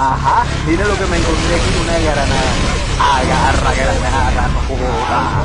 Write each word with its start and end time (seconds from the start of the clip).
Ajá, 0.00 0.46
mira 0.66 0.86
lo 0.86 0.96
que 0.96 1.04
me 1.04 1.18
encontré 1.18 1.56
aquí, 1.56 1.76
una 1.78 1.92
granada. 1.98 2.52
Agarra 2.96 3.74
granada, 3.74 4.48
no 4.48 4.60
jodas. 4.62 5.44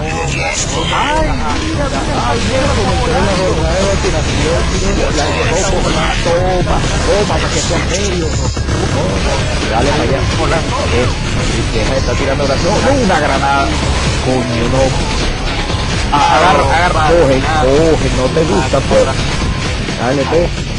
Ay, 0.95 1.27
mira, 1.67 1.83
mira, 1.83 1.87
Toma, 6.23 6.77
toma, 7.03 7.27
para 7.27 7.49
que 7.49 7.59
sea 7.59 7.79
serio. 7.89 8.27
Dale 9.71 9.89
para 9.91 10.03
allá. 10.03 10.19
Hola. 10.41 10.57
Eh, 10.93 11.07
deja 11.73 11.91
de 11.91 11.99
estar 11.99 12.15
tirando 12.15 12.43
oración. 12.45 12.73
Una 13.03 13.19
granada. 13.19 13.67
Coño, 14.23 14.69
no. 14.71 14.83
Agarra, 16.17 16.63
agarra. 16.77 17.03
Coge, 17.09 17.41
coge, 17.41 18.09
no 18.15 18.23
te 18.33 18.43
gusta, 18.45 18.79
pues. 18.79 19.03
Dale, 19.99 20.23
pues. 20.31 20.74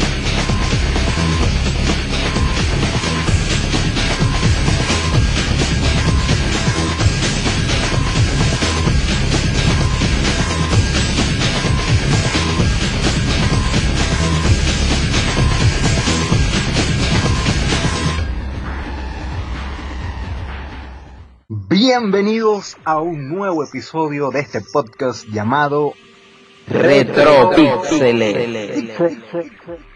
Bienvenidos 21.89 22.75
a 22.83 22.99
un 22.99 23.29
nuevo 23.29 23.63
episodio 23.63 24.29
de 24.29 24.41
este 24.41 24.59
podcast 24.59 25.25
llamado 25.29 25.93
Retropixeles. 26.67 28.91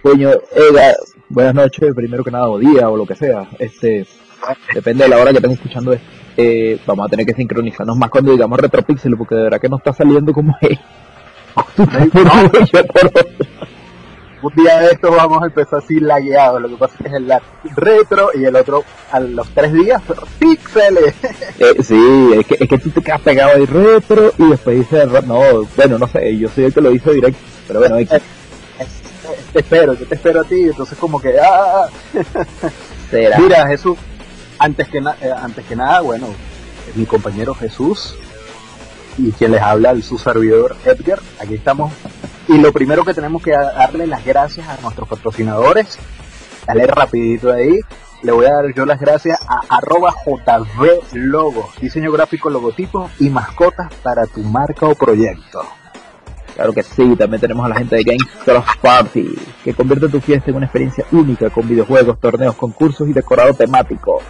Coño, 0.01 0.29
Ega, 0.55 0.95
buenas 1.27 1.53
noches, 1.53 1.93
primero 1.93 2.23
que 2.23 2.31
nada, 2.31 2.47
o 2.47 2.57
día, 2.57 2.89
o 2.89 2.95
lo 2.95 3.05
que 3.05 3.15
sea. 3.15 3.49
Este, 3.59 4.07
depende 4.73 5.03
de 5.03 5.09
la 5.09 5.17
hora 5.17 5.31
que 5.31 5.39
estén 5.39 5.51
escuchando 5.51 5.91
esto. 5.91 6.07
Eh, 6.37 6.79
vamos 6.85 7.07
a 7.07 7.09
tener 7.09 7.25
que 7.25 7.33
sincronizarnos 7.33 7.97
más 7.97 8.09
cuando 8.09 8.31
digamos 8.31 8.57
retropixeles, 8.57 9.17
porque 9.17 9.35
de 9.35 9.43
verdad 9.43 9.59
que 9.59 9.67
no 9.67 9.75
está 9.75 9.91
saliendo 9.91 10.31
como 10.31 10.55
es. 10.61 10.79
Un 14.43 14.55
día 14.55 14.79
de 14.79 14.87
estos 14.91 15.15
vamos 15.15 15.41
a 15.43 15.45
empezar 15.45 15.79
así 15.83 15.99
lagueado, 15.99 16.59
lo 16.59 16.69
que 16.69 16.75
pasa 16.75 16.95
es 16.95 17.01
que 17.01 17.07
es 17.09 17.13
el 17.13 17.27
lag 17.27 17.41
retro 17.75 18.31
y 18.33 18.43
el 18.45 18.55
otro 18.55 18.83
a 19.11 19.19
los 19.19 19.47
tres 19.53 19.71
días 19.71 20.01
píxeles. 20.39 21.13
Eh, 21.59 21.75
sí, 21.83 22.31
es 22.39 22.45
que, 22.47 22.57
es 22.59 22.67
que 22.67 22.77
tú 22.79 22.89
te 22.89 23.01
quedas 23.01 23.21
pegado 23.21 23.55
ahí 23.55 23.65
retro 23.65 24.33
y 24.39 24.49
después 24.49 24.79
dices, 24.79 25.07
no, 25.27 25.65
bueno, 25.75 25.99
no 25.99 26.07
sé, 26.07 26.35
yo 26.37 26.49
soy 26.49 26.65
el 26.65 26.73
que 26.73 26.81
lo 26.81 26.91
hizo 26.91 27.11
directo, 27.11 27.39
pero 27.67 27.79
bueno, 27.81 27.97
X, 27.99 28.19
te 29.53 29.59
espero, 29.59 29.93
yo 29.93 30.05
te 30.07 30.15
espero 30.15 30.41
a 30.41 30.43
ti, 30.43 30.61
entonces 30.63 30.97
como 30.97 31.21
que 31.21 31.35
ah. 31.39 31.87
será. 33.11 33.37
Mira, 33.37 33.67
Jesús, 33.67 33.97
antes 34.57 34.87
que 34.87 35.01
na- 35.01 35.17
eh, 35.21 35.31
antes 35.35 35.65
que 35.65 35.75
nada, 35.75 36.01
bueno, 36.01 36.27
mi 36.95 37.05
compañero 37.05 37.53
Jesús 37.53 38.15
y 39.19 39.31
quien 39.33 39.51
les 39.51 39.61
habla, 39.61 39.91
el 39.91 40.01
su 40.01 40.17
servidor 40.17 40.75
Edgar, 40.85 41.19
aquí 41.39 41.53
estamos. 41.55 41.91
Y 42.47 42.57
lo 42.57 42.71
primero 42.71 43.05
que 43.05 43.13
tenemos 43.13 43.41
que 43.41 43.51
darle 43.51 44.07
las 44.07 44.25
gracias 44.25 44.67
a 44.67 44.81
nuestros 44.81 45.07
patrocinadores, 45.07 45.97
dale 46.65 46.87
rapidito 46.87 47.51
ahí, 47.51 47.79
le 48.23 48.31
voy 48.31 48.45
a 48.45 48.53
dar 48.53 48.73
yo 48.73 48.85
las 48.85 48.99
gracias 48.99 49.39
a 49.47 49.77
arroba 49.77 50.11
jvlogo, 50.11 51.69
diseño 51.79 52.11
gráfico, 52.11 52.49
logotipo 52.49 53.09
y 53.19 53.29
mascotas 53.29 53.93
para 54.03 54.25
tu 54.25 54.41
marca 54.41 54.87
o 54.87 54.95
proyecto. 54.95 55.63
Claro 56.55 56.73
que 56.73 56.83
sí, 56.83 57.15
también 57.15 57.39
tenemos 57.39 57.65
a 57.65 57.69
la 57.69 57.75
gente 57.75 57.95
de 57.95 58.03
Games 58.03 58.27
Cross 58.43 58.65
Party, 58.81 59.35
que 59.63 59.73
convierte 59.73 60.09
tu 60.09 60.19
fiesta 60.19 60.51
en 60.51 60.57
una 60.57 60.65
experiencia 60.65 61.05
única 61.11 61.49
con 61.49 61.67
videojuegos, 61.67 62.19
torneos, 62.19 62.55
concursos 62.55 63.07
y 63.07 63.13
decorado 63.13 63.53
temático. 63.53 64.21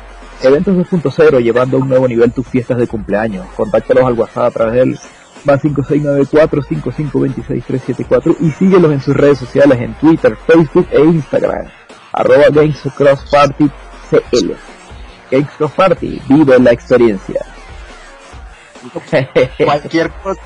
Eventos 0.41 0.75
2.0 0.75 1.39
llevando 1.39 1.77
a 1.77 1.79
un 1.81 1.89
nuevo 1.89 2.07
nivel 2.07 2.31
tus 2.31 2.47
fiestas 2.47 2.77
de 2.77 2.87
cumpleaños. 2.87 3.47
Contáctalos 3.55 4.05
al 4.05 4.13
WhatsApp 4.13 4.45
a 4.45 4.51
través 4.51 4.73
del 4.73 4.99
más 5.45 5.61
5694-5526-374 5.63 8.37
y 8.39 8.51
síguelos 8.51 8.91
en 8.91 9.01
sus 9.01 9.15
redes 9.15 9.39
sociales 9.39 9.79
en 9.81 9.93
Twitter, 9.95 10.37
Facebook 10.47 10.87
e 10.91 11.01
Instagram. 11.01 11.67
Arroba 12.13 12.45
Games 12.51 12.79
Cross 12.95 13.25
Party 13.31 13.69
CL. 14.09 14.51
Games 15.31 15.49
Cross 15.57 15.71
Party, 15.71 16.21
vive 16.27 16.59
la 16.59 16.71
experiencia. 16.71 17.45
cualquier 19.65 20.11
cosa 20.11 20.41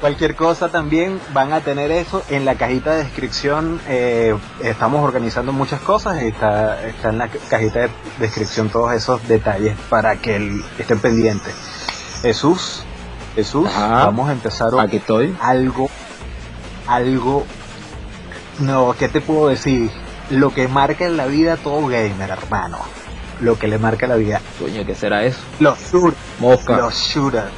cualquier 0.00 0.34
cosa 0.34 0.68
también 0.70 1.20
van 1.32 1.52
a 1.52 1.60
tener 1.60 1.90
eso 1.90 2.22
en 2.30 2.44
la 2.44 2.54
cajita 2.56 2.92
de 2.94 3.04
descripción 3.04 3.80
eh, 3.88 4.34
estamos 4.62 5.02
organizando 5.04 5.52
muchas 5.52 5.80
cosas 5.80 6.20
está, 6.22 6.84
está 6.86 7.10
en 7.10 7.18
la 7.18 7.28
cajita 7.28 7.80
de 7.80 7.90
descripción 8.18 8.68
todos 8.70 8.92
esos 8.94 9.26
detalles 9.28 9.76
para 9.88 10.16
que 10.16 10.36
el- 10.36 10.62
estén 10.78 10.98
pendientes 10.98 11.54
Jesús 12.22 12.82
Jesús 13.34 13.66
Ajá. 13.68 14.06
vamos 14.06 14.28
a 14.28 14.32
empezar 14.32 14.70
Aquí 14.78 14.96
estoy. 14.96 15.36
algo 15.40 15.88
algo 16.86 17.44
no 18.60 18.94
qué 18.98 19.08
te 19.08 19.20
puedo 19.20 19.48
decir 19.48 19.90
lo 20.30 20.50
que 20.54 20.68
marca 20.68 21.04
en 21.06 21.16
la 21.16 21.26
vida 21.26 21.54
a 21.54 21.56
todo 21.56 21.86
gamer 21.86 22.30
hermano 22.30 22.78
lo 23.40 23.58
que 23.58 23.66
le 23.68 23.78
marca 23.78 24.06
la 24.06 24.16
vida 24.16 24.40
Coño, 24.58 24.84
¿qué 24.86 24.94
será 24.94 25.24
eso? 25.24 25.40
los 25.60 25.78
shooters 25.90 26.16
Mosca. 26.38 26.76
los 26.76 26.94
shooters 26.94 27.50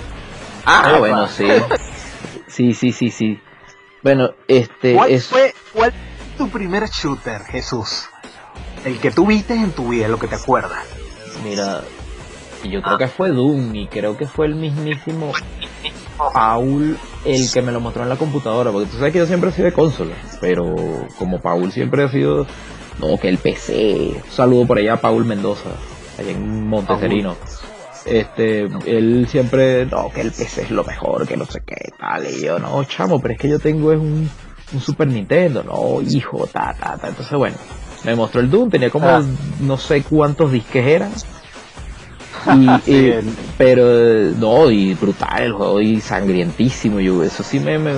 Ah, 0.69 0.85
Epa. 0.89 0.99
bueno, 0.99 1.29
sí. 1.29 1.47
Sí, 2.49 2.75
sí, 2.75 2.91
sí, 2.91 3.11
sí. 3.11 3.41
Bueno, 4.03 4.31
este 4.49 4.95
¿Cuál 4.95 5.11
es 5.13 5.27
fue 5.27 5.55
cuál 5.73 5.93
fue 5.93 6.37
tu 6.39 6.49
primer 6.51 6.89
shooter, 6.89 7.43
Jesús? 7.45 8.09
El 8.85 8.99
que 8.99 9.13
tú 9.13 9.27
viste 9.27 9.55
en 9.55 9.71
tu 9.71 9.91
vida, 9.91 10.09
lo 10.09 10.19
que 10.19 10.27
te 10.27 10.35
acuerdas. 10.35 10.83
mira, 11.45 11.83
yo 12.65 12.83
creo 12.83 12.99
que 12.99 13.09
fue 13.09 13.31
Doom 13.31 13.75
y 13.75 13.87
creo 13.87 14.17
que 14.17 14.27
fue 14.27 14.47
el 14.47 14.55
mismísimo 14.55 15.33
Paul 16.33 16.97
el 17.25 17.53
que 17.53 17.63
me 17.63 17.73
lo 17.73 17.81
mostró 17.81 18.03
en 18.03 18.09
la 18.09 18.17
computadora, 18.17 18.71
porque 18.71 18.89
tú 18.91 18.97
sabes 18.97 19.13
que 19.13 19.19
yo 19.19 19.27
siempre 19.27 19.51
he 19.51 19.53
sido 19.53 19.67
de 19.67 19.73
consola, 19.73 20.15
pero 20.41 20.75
como 21.19 21.41
Paul 21.41 21.73
siempre 21.73 22.05
ha 22.05 22.09
sido 22.09 22.47
no, 22.99 23.19
que 23.19 23.29
el 23.29 23.39
PC. 23.39 24.23
Un 24.25 24.31
saludo 24.31 24.67
por 24.67 24.79
allá 24.79 24.95
a 24.95 25.01
Paul 25.01 25.25
Mendoza, 25.25 25.71
allá 26.19 26.31
en 26.31 26.67
Monteserino. 26.67 27.37
Este, 28.05 28.69
él 28.87 29.27
siempre, 29.29 29.85
no, 29.87 30.11
que 30.11 30.21
el 30.21 30.31
PC 30.31 30.63
es 30.63 30.71
lo 30.71 30.85
mejor, 30.85 31.27
que 31.27 31.37
no 31.37 31.45
sé 31.45 31.61
qué, 31.67 31.91
tal, 31.99 32.25
y 32.31 32.45
yo, 32.45 32.59
no, 32.61 32.85
chamo, 32.85 33.21
pero 33.21 33.35
es 33.35 33.41
que 33.41 33.49
yo 33.49 33.59
tengo 33.59 33.93
es 33.93 33.99
un, 33.99 34.31
un 34.73 34.81
Super 34.81 35.09
Nintendo, 35.09 35.65
no, 35.65 36.01
hijo, 36.09 36.47
ta, 36.47 36.73
ta, 36.79 36.97
ta, 36.97 37.09
entonces 37.09 37.37
bueno, 37.37 37.57
me 38.05 38.15
mostró 38.15 38.41
el 38.41 38.49
Doom, 38.49 38.71
tenía 38.71 38.91
como 38.91 39.09
Ah. 39.09 39.23
no 39.59 39.77
sé 39.77 40.03
cuántos 40.05 40.53
disques 40.53 40.87
eran, 40.87 41.11
y, 42.55 42.69
el- 43.11 43.35
pero 43.59 43.83
eh, 43.89 44.33
no, 44.39 44.71
y 44.71 44.95
brutal 44.95 45.43
el 45.43 45.53
juego, 45.53 45.81
y 45.81 46.01
sangrientísimo, 46.01 47.01
yo, 47.01 47.23
eso 47.23 47.43
sí 47.43 47.59
me, 47.61 47.79
me, 47.79 47.93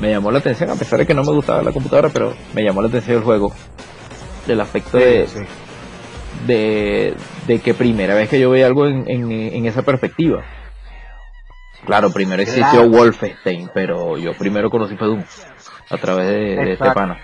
me 0.00 0.10
llamó 0.10 0.30
la 0.30 0.38
atención, 0.38 0.70
a 0.70 0.74
pesar 0.76 0.98
de 0.98 1.06
que 1.06 1.14
no 1.14 1.22
me 1.24 1.32
gustaba 1.32 1.62
la 1.62 1.72
computadora, 1.72 2.08
pero 2.10 2.34
me 2.54 2.62
llamó 2.62 2.82
la 2.82 2.88
atención 2.88 3.18
el 3.18 3.24
juego, 3.24 3.52
el 4.48 4.60
aspecto 4.60 4.98
de, 4.98 5.26
sí, 5.26 5.38
sí. 5.40 5.44
de, 6.46 7.14
de 7.46 7.58
que 7.60 7.74
primera 7.74 8.14
vez 8.14 8.28
que 8.28 8.38
yo 8.40 8.50
veía 8.50 8.66
algo 8.66 8.86
en, 8.86 9.08
en, 9.08 9.30
en 9.32 9.66
esa 9.66 9.82
perspectiva. 9.82 10.42
Claro, 11.84 12.10
primero 12.10 12.42
existió 12.42 12.64
Claro. 12.70 12.88
Wolfenstein, 12.88 13.70
pero 13.72 14.16
yo 14.18 14.32
primero 14.34 14.70
conocí 14.70 14.96
Doom 14.96 15.22
a 15.88 15.96
través 15.98 16.26
de, 16.26 16.56
de 16.56 16.72
este 16.72 16.90
pana. 16.90 17.16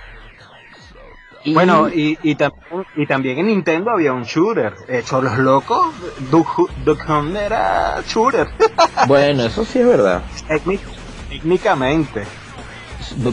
Y- 1.44 1.54
Bueno, 1.54 1.88
y, 1.88 2.16
y, 2.22 2.36
tam- 2.36 2.52
y 2.94 3.06
también 3.06 3.38
en 3.38 3.46
Nintendo 3.46 3.90
había 3.90 4.12
un 4.12 4.22
shooter. 4.24 4.74
Hecho 4.88 5.20
los 5.20 5.38
locos, 5.38 5.94
Duck, 6.30 7.08
Hunt 7.08 7.36
era 7.36 8.00
shooter. 8.06 8.46
bueno, 9.08 9.44
eso 9.46 9.64
sí 9.64 9.80
es 9.80 9.86
verdad. 9.86 10.22
Técnic- 10.48 10.80
Técnicamente. 11.28 12.24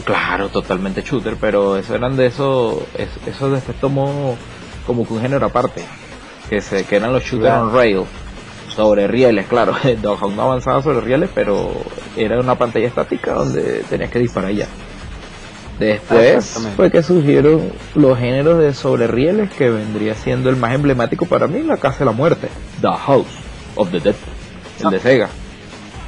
Claro, 0.04 0.48
totalmente 0.48 1.02
shooter, 1.02 1.36
pero 1.40 1.76
eso 1.76 1.94
eran 1.94 2.16
de 2.16 2.26
esos, 2.26 2.78
es- 2.94 3.26
esos 3.26 3.52
después 3.52 3.78
tomó 3.78 4.36
como 4.86 5.06
que 5.06 5.12
un 5.14 5.20
género 5.20 5.46
aparte, 5.46 5.84
que 6.48 6.60
se 6.60 6.84
que 6.84 6.96
eran 6.96 7.12
los 7.12 7.22
shooters 7.22 7.54
on 7.54 7.72
rail, 7.72 8.02
sobre 8.74 9.06
rieles, 9.06 9.46
claro, 9.46 9.74
Dog 10.02 10.32
no 10.32 10.42
avanzaba 10.42 10.82
sobre 10.82 11.00
rieles, 11.00 11.30
pero 11.34 11.70
era 12.16 12.40
una 12.40 12.56
pantalla 12.56 12.88
estática 12.88 13.34
donde 13.34 13.84
tenías 13.88 14.10
que 14.10 14.18
disparar 14.18 14.50
ya. 14.52 14.66
Después 15.80 16.58
fue 16.76 16.90
que 16.90 17.02
surgieron 17.02 17.72
los 17.94 18.18
géneros 18.18 18.58
de 18.58 18.74
sobre 18.74 19.06
rieles 19.06 19.50
que 19.50 19.70
vendría 19.70 20.14
siendo 20.14 20.50
el 20.50 20.56
más 20.56 20.74
emblemático 20.74 21.24
para 21.24 21.46
mí, 21.46 21.62
la 21.62 21.78
Casa 21.78 22.00
de 22.00 22.04
la 22.04 22.12
Muerte, 22.12 22.48
The 22.82 22.88
House 22.88 23.26
of 23.76 23.90
the 23.90 23.98
Dead, 23.98 24.14
el 24.84 24.90
de 24.90 25.00
Sega, 25.00 25.28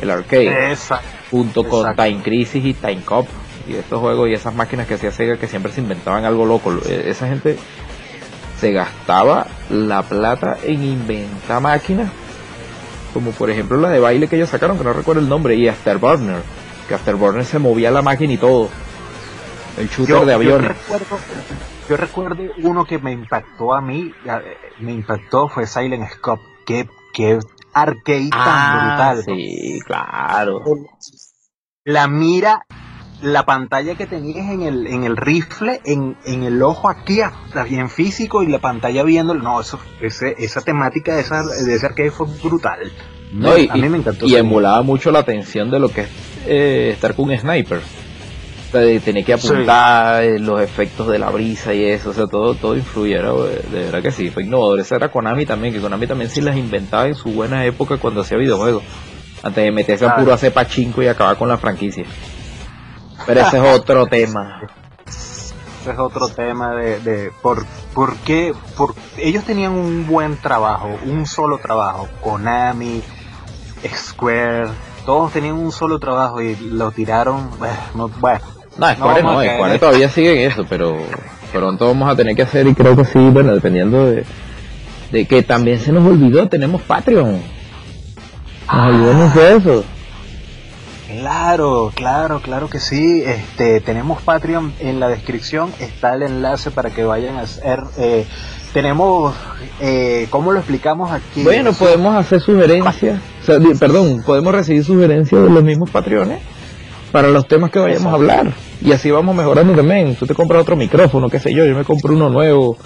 el 0.03 0.11
arcade 0.11 0.77
junto 1.31 1.65
con 1.67 1.81
Exacto. 1.81 2.03
Time 2.05 2.23
Crisis 2.23 2.65
y 2.65 2.75
Time 2.75 3.01
Cop 3.03 3.27
y 3.67 3.75
estos 3.75 3.99
juegos 3.99 4.29
y 4.29 4.35
esas 4.35 4.55
máquinas 4.55 4.87
que 4.87 4.95
hacía 4.95 5.11
Sega 5.11 5.39
que 5.39 5.49
siempre 5.49 5.73
se 5.73 5.81
inventaban 5.81 6.27
algo 6.27 6.45
loco. 6.45 6.75
Eh, 6.87 7.05
Esa 7.07 7.27
gente 7.29 7.57
se 8.61 8.73
gastaba 8.73 9.47
la 9.71 10.03
plata 10.03 10.59
en 10.63 10.85
inventar 10.85 11.63
máquinas, 11.63 12.11
como 13.15 13.31
por 13.31 13.49
ejemplo 13.51 13.79
la 13.79 13.89
de 13.89 14.01
baile 14.01 14.29
que 14.29 14.37
ellos 14.37 14.51
sacaron, 14.51 14.77
que 14.77 14.85
no 14.85 14.93
recuerdo 14.93 15.23
el 15.23 15.29
nombre, 15.31 15.55
y 15.55 15.67
Afterburner, 15.67 16.43
que 16.87 16.95
Afterburner 16.95 17.47
se 17.47 17.59
movía 17.59 17.91
la 17.91 18.03
máquina 18.03 18.35
y 18.35 18.37
todo. 18.37 18.69
El 19.77 19.89
shooter 19.89 20.25
de 20.25 20.35
aviones. 20.35 20.77
Yo 21.89 21.97
recuerdo, 21.97 22.43
uno 22.59 22.85
que 22.85 22.99
me 22.99 23.13
impactó 23.13 23.75
a 23.75 23.81
mí, 23.81 24.13
me 24.79 24.93
impactó 24.93 25.49
fue 25.49 25.67
Silent 25.67 26.09
Scope. 26.11 26.43
Qué, 26.65 26.89
qué 27.13 27.39
arcade 27.73 28.31
tan 28.31 28.41
ah, 28.41 29.15
brutal. 29.15 29.25
Sí, 29.25 29.81
claro. 29.85 30.63
La 31.85 32.07
mira 32.07 32.65
la 33.23 33.45
pantalla 33.47 33.95
que 33.95 34.07
tenías 34.07 34.51
en 34.51 34.63
el, 34.63 34.87
en 34.87 35.05
el 35.05 35.17
rifle, 35.17 35.81
en, 35.85 36.17
en 36.25 36.43
el 36.43 36.61
ojo 36.63 36.89
aquí, 36.89 37.21
bien 37.69 37.89
físico, 37.89 38.43
y 38.43 38.49
la 38.49 38.59
pantalla 38.59 39.03
viendo, 39.05 39.35
no, 39.35 39.61
eso, 39.61 39.79
ese, 40.01 40.35
esa 40.39 40.61
temática 40.61 41.15
de, 41.15 41.23
esa, 41.23 41.43
de 41.45 41.75
ese 41.75 41.87
arcade 41.87 42.11
fue 42.11 42.27
brutal. 42.43 42.93
No, 43.33 43.57
y, 43.57 43.69
a 43.69 43.75
mí 43.75 43.89
me 43.89 43.99
encantó. 43.99 44.27
Y 44.27 44.35
emulaba 44.35 44.83
mucho 44.83 45.11
la 45.11 45.21
atención 45.21 45.71
de 45.71 45.79
lo 45.79 45.89
que 45.89 46.03
es 46.03 46.09
eh, 46.47 46.91
estar 46.93 47.15
con 47.15 47.31
un 47.31 47.39
sniper. 47.39 47.79
O 47.79 48.02
sea, 48.73 49.01
tener 49.01 49.25
que 49.25 49.35
apuntar 49.35 50.25
eh, 50.25 50.39
los 50.39 50.61
efectos 50.61 51.09
de 51.09 51.19
la 51.19 51.31
brisa 51.31 51.73
y 51.75 51.85
eso, 51.85 52.11
o 52.11 52.13
sea, 52.13 52.27
todo, 52.27 52.55
todo 52.55 52.77
influyera, 52.77 53.33
de 53.33 53.85
verdad 53.85 54.03
que 54.03 54.11
sí, 54.11 54.31
fue 54.31 54.45
innovador. 54.45 54.81
Esa 54.81 54.97
era 54.97 55.11
Konami 55.11 55.47
también, 55.47 55.73
que 55.73 55.81
Konami 55.81 56.07
también 56.07 56.31
sí 56.31 56.41
las 56.41 56.57
inventaba 56.57 57.07
en 57.07 57.15
su 57.15 57.31
buena 57.31 57.65
época 57.65 57.99
cuando 57.99 58.23
hacía 58.23 58.39
videojuegos. 58.39 58.83
Antes 59.43 59.65
de 59.65 59.73
meterse 59.73 60.07
a 60.07 60.17
puro 60.17 60.33
hacer 60.33 60.53
pachinko 60.53 61.03
y 61.03 61.09
acabar 61.09 61.37
con 61.37 61.49
la 61.49 61.59
franquicia. 61.59 62.05
Pero 63.27 63.41
ese 63.41 63.59
es 63.59 63.81
otro 63.81 64.07
tema. 64.11 64.63
Ese 65.07 65.91
es 65.91 65.99
otro 65.99 66.29
tema 66.29 66.75
de, 66.75 67.01
de 67.01 67.33
por, 67.43 67.67
por 67.93 68.17
qué, 68.19 68.55
por, 68.77 68.95
ellos 69.19 69.45
tenían 69.45 69.73
un 69.73 70.07
buen 70.07 70.37
trabajo, 70.37 70.97
un 71.05 71.27
solo 71.27 71.59
trabajo, 71.59 72.09
Konami, 72.23 73.03
Square, 73.93 74.69
todos 75.05 75.33
tenían 75.33 75.55
un 75.55 75.73
solo 75.73 75.99
trabajo 75.99 76.41
y 76.41 76.55
lo 76.55 76.93
tiraron, 76.93 77.51
bueno, 77.59 77.77
no, 77.95 78.09
bueno. 78.09 78.62
No, 78.77 78.91
Square 78.95 79.23
no, 79.23 79.43
Square 79.43 79.79
todavía 79.79 80.09
sigue 80.09 80.45
en 80.45 80.51
eso, 80.51 80.65
pero 80.69 80.97
pronto 81.53 81.87
vamos 81.87 82.11
a 82.11 82.17
tener 82.17 82.35
que 82.35 82.43
hacer 82.43 82.67
y 82.67 82.75
creo 82.75 82.97
que 82.97 83.05
sí, 83.05 83.19
bueno, 83.19 83.55
dependiendo 83.55 84.11
de, 84.11 84.25
de 85.11 85.27
que 85.27 85.43
también 85.43 85.79
se 85.79 85.93
nos 85.93 86.07
olvidó, 86.07 86.49
tenemos 86.49 86.83
Patreon. 86.83 87.41
Nos 88.73 88.95
olvidamos 88.95 89.35
de 89.35 89.57
eso. 89.57 89.85
Claro, 91.07 91.93
claro, 91.95 92.41
claro 92.41 92.71
que 92.71 92.81
sí. 92.81 93.23
Este, 93.27 93.81
tenemos 93.81 94.23
Patreon 94.23 94.73
en 94.81 94.99
la 94.99 95.09
descripción, 95.09 95.71
está 95.79 96.15
el 96.15 96.23
enlace 96.23 96.71
para 96.71 96.91
que 96.91 97.05
vayan 97.05 97.37
a 97.37 97.43
hacer. 97.43 97.81
Eh, 97.99 98.25
tenemos, 98.73 99.35
eh, 99.81 100.27
¿cómo 100.31 100.53
lo 100.53 100.61
explicamos 100.61 101.13
aquí? 101.13 101.43
Bueno, 101.43 101.75
podemos 101.75 102.17
hacer 102.17 102.41
sugerencias, 102.41 103.21
perdón, 103.79 104.23
podemos 104.25 104.55
recibir 104.55 104.83
sugerencias 104.83 105.43
de 105.43 105.51
los 105.51 105.63
mismos 105.63 105.91
Patreones 105.91 106.41
para 107.13 107.29
los 107.29 107.47
temas 107.47 107.71
que 107.71 107.79
vayamos 107.79 108.07
a 108.07 108.17
hablar. 108.17 108.53
Y 108.81 108.93
así 108.93 109.11
vamos 109.11 109.37
mejorando 109.37 109.75
también. 109.75 110.17
Tú 110.17 110.27
te 110.27 110.35
compras 110.35 110.63
otro 110.63 110.77
micrófono, 110.77 111.29
qué 111.29 111.39
sé 111.39 111.55
yo, 111.55 111.65
yo 111.65 111.77
me 111.77 111.85
compro 111.85 112.15
uno 112.15 112.31
nuevo. 112.31 112.77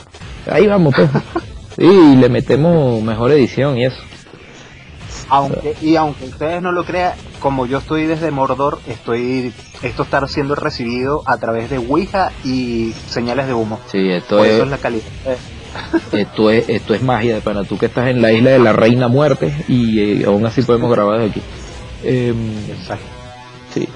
Ahí 0.50 0.67
vamos, 0.67 0.94
pues. 0.94 1.08
y 1.78 2.17
le 2.17 2.28
metemos 2.28 3.02
mejor 3.02 3.32
edición 3.32 3.78
y 3.78 3.84
eso 3.84 3.96
aunque 5.28 5.75
y 5.81 5.96
aunque 5.96 6.26
ustedes 6.26 6.62
no 6.62 6.73
lo 6.73 6.84
crean, 6.84 7.14
como 7.40 7.67
yo 7.67 7.78
estoy 7.78 8.06
desde 8.06 8.31
Mordor, 8.31 8.78
estoy 8.87 9.52
esto 9.82 10.02
está 10.02 10.26
siendo 10.28 10.55
recibido 10.55 11.23
a 11.26 11.38
través 11.38 11.70
de 11.70 11.78
Ouija 11.78 12.32
y 12.44 12.93
señales 13.08 13.46
de 13.46 13.55
humo. 13.55 13.81
Sí, 13.87 14.11
esto 14.11 14.44
es, 14.44 14.52
eso 14.52 14.64
es 14.64 14.70
la 14.70 14.78
calidad. 14.78 15.05
Esto 16.12 16.50
es 16.50 16.70
esto 16.70 16.94
es 16.94 17.02
magia 17.02 17.40
para 17.40 17.62
tú 17.62 17.76
que 17.76 17.84
estás 17.84 18.08
en 18.08 18.23
la 18.23 18.32
isla 18.32 18.49
de 18.49 18.58
la 18.58 18.73
Reina 18.73 19.08
Muerte 19.08 19.55
y 19.69 20.23
eh, 20.23 20.25
aún 20.25 20.46
así 20.46 20.62
podemos 20.62 20.90
grabar 20.90 21.19
desde 21.19 21.32
aquí. 21.32 21.43
Em, 22.02 22.70
Exacto. 22.70 23.05
Sí. 23.75 23.87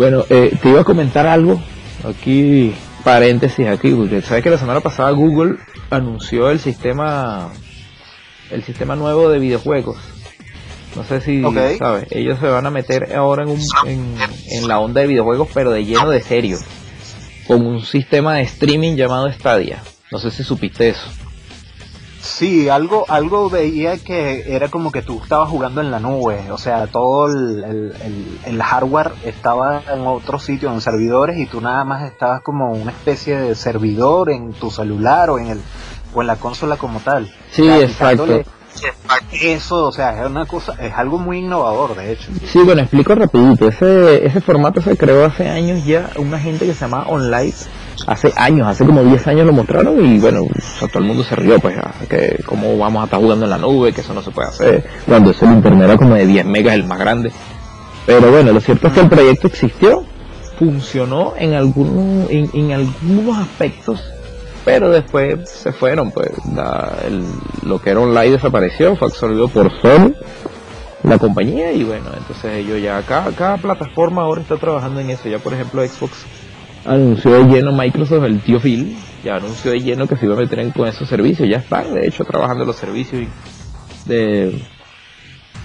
Bueno, 0.00 0.24
eh, 0.30 0.56
te 0.62 0.70
iba 0.70 0.80
a 0.80 0.84
comentar 0.84 1.26
algo 1.26 1.60
aquí 2.08 2.74
paréntesis 3.04 3.66
aquí, 3.68 3.90
porque 3.90 4.22
sabes 4.22 4.42
que 4.42 4.48
la 4.48 4.56
semana 4.56 4.80
pasada 4.80 5.10
Google 5.10 5.58
anunció 5.90 6.48
el 6.48 6.58
sistema 6.58 7.52
el 8.50 8.64
sistema 8.64 8.96
nuevo 8.96 9.28
de 9.28 9.38
videojuegos. 9.38 9.98
No 10.96 11.04
sé 11.04 11.20
si 11.20 11.42
sabes, 11.76 12.06
ellos 12.12 12.38
se 12.40 12.46
van 12.46 12.64
a 12.64 12.70
meter 12.70 13.14
ahora 13.14 13.42
en, 13.42 13.50
un, 13.50 13.60
en, 13.84 14.68
la 14.68 14.80
onda 14.80 15.02
de 15.02 15.06
videojuegos, 15.06 15.50
pero 15.52 15.70
de 15.70 15.84
lleno 15.84 16.08
de 16.08 16.22
serio, 16.22 16.56
con 17.46 17.66
un 17.66 17.82
sistema 17.82 18.36
de 18.36 18.44
streaming 18.44 18.96
llamado 18.96 19.30
Stadia. 19.30 19.82
No 20.10 20.18
sé 20.18 20.30
si 20.30 20.42
supiste 20.42 20.88
eso. 20.88 21.10
Sí, 22.20 22.68
algo, 22.68 23.06
algo 23.08 23.48
veía 23.48 23.96
que 23.96 24.54
era 24.54 24.68
como 24.68 24.92
que 24.92 25.00
tú 25.00 25.20
estabas 25.22 25.48
jugando 25.48 25.80
en 25.80 25.90
la 25.90 26.00
nube, 26.00 26.50
o 26.50 26.58
sea, 26.58 26.86
todo 26.86 27.26
el, 27.26 27.64
el, 27.64 28.38
el, 28.44 28.62
hardware 28.62 29.12
estaba 29.24 29.82
en 29.92 30.06
otro 30.06 30.38
sitio, 30.38 30.70
en 30.70 30.82
servidores, 30.82 31.38
y 31.38 31.46
tú 31.46 31.62
nada 31.62 31.82
más 31.84 32.04
estabas 32.04 32.42
como 32.42 32.72
una 32.72 32.90
especie 32.90 33.38
de 33.38 33.54
servidor 33.54 34.30
en 34.30 34.52
tu 34.52 34.70
celular 34.70 35.30
o 35.30 35.38
en 35.38 35.46
el 35.48 35.60
o 36.12 36.20
en 36.20 36.26
la 36.26 36.36
consola 36.36 36.76
como 36.76 37.00
tal. 37.00 37.32
Sí, 37.52 37.68
exacto. 37.68 38.42
Eso, 39.32 39.86
o 39.86 39.92
sea, 39.92 40.20
es 40.20 40.26
una 40.30 40.46
cosa, 40.46 40.76
es 40.80 40.92
algo 40.94 41.18
muy 41.18 41.38
innovador, 41.38 41.96
de 41.96 42.12
hecho. 42.12 42.30
Sí, 42.46 42.60
bueno, 42.60 42.82
explico 42.82 43.14
rapidito. 43.14 43.68
Ese, 43.68 44.24
ese 44.24 44.40
formato 44.40 44.80
se 44.80 44.96
creó 44.96 45.24
hace 45.24 45.48
años 45.48 45.84
ya, 45.84 46.10
una 46.16 46.38
gente 46.38 46.66
que 46.66 46.74
se 46.74 46.80
llama 46.80 47.04
Online, 47.08 47.52
hace 48.06 48.32
años, 48.36 48.66
hace 48.66 48.84
como 48.84 49.02
10 49.02 49.26
años 49.28 49.46
lo 49.46 49.52
mostraron 49.52 50.04
y 50.04 50.18
bueno, 50.18 50.46
todo 50.78 50.98
el 50.98 51.04
mundo 51.04 51.22
se 51.22 51.36
rió, 51.36 51.58
pues, 51.60 51.76
que 52.08 52.42
cómo 52.46 52.76
vamos 52.78 53.02
a 53.02 53.04
estar 53.04 53.20
jugando 53.20 53.44
en 53.44 53.50
la 53.50 53.58
nube, 53.58 53.92
que 53.92 54.00
eso 54.00 54.14
no 54.14 54.22
se 54.22 54.30
puede 54.30 54.48
hacer, 54.48 54.84
cuando 55.06 55.30
ese 55.30 55.44
internet 55.46 55.84
era 55.84 55.96
como 55.96 56.14
de 56.14 56.26
10 56.26 56.46
megas 56.46 56.74
el 56.74 56.84
más 56.84 56.98
grande. 56.98 57.32
Pero 58.06 58.30
bueno, 58.30 58.52
lo 58.52 58.60
cierto 58.60 58.88
es 58.88 58.92
que 58.92 59.00
el 59.00 59.08
proyecto 59.08 59.46
existió, 59.46 60.04
funcionó 60.58 61.34
en 61.38 61.54
algunos, 61.54 62.30
en, 62.30 62.50
en 62.54 62.72
algunos 62.72 63.38
aspectos 63.38 64.00
pero 64.64 64.90
después 64.90 65.48
se 65.48 65.72
fueron, 65.72 66.10
pues 66.10 66.30
lo 67.62 67.80
que 67.80 67.90
era 67.90 68.00
online 68.00 68.32
desapareció, 68.32 68.94
fue 68.96 69.08
absorbido 69.08 69.48
por 69.48 69.70
Sony, 69.80 70.12
la 71.02 71.18
compañía, 71.18 71.72
y 71.72 71.82
bueno, 71.82 72.10
entonces 72.16 72.52
ellos 72.56 72.80
ya, 72.80 73.02
cada, 73.02 73.32
cada 73.32 73.56
plataforma 73.56 74.22
ahora 74.22 74.42
está 74.42 74.56
trabajando 74.56 75.00
en 75.00 75.10
eso, 75.10 75.28
ya 75.28 75.38
por 75.38 75.54
ejemplo 75.54 75.86
Xbox 75.86 76.26
anunció 76.84 77.32
de 77.32 77.44
lleno 77.44 77.72
Microsoft, 77.72 78.24
el 78.24 78.40
tío 78.40 78.60
Phil, 78.60 78.96
ya 79.24 79.36
anunció 79.36 79.72
de 79.72 79.80
lleno 79.80 80.06
que 80.06 80.16
se 80.16 80.26
iba 80.26 80.34
a 80.34 80.38
meter 80.38 80.60
en 80.60 80.70
con 80.70 80.88
esos 80.88 81.08
servicios, 81.08 81.48
ya 81.48 81.58
están 81.58 81.94
de 81.94 82.06
hecho 82.06 82.24
trabajando 82.24 82.64
los 82.64 82.76
servicios 82.76 83.26
de, 84.06 84.62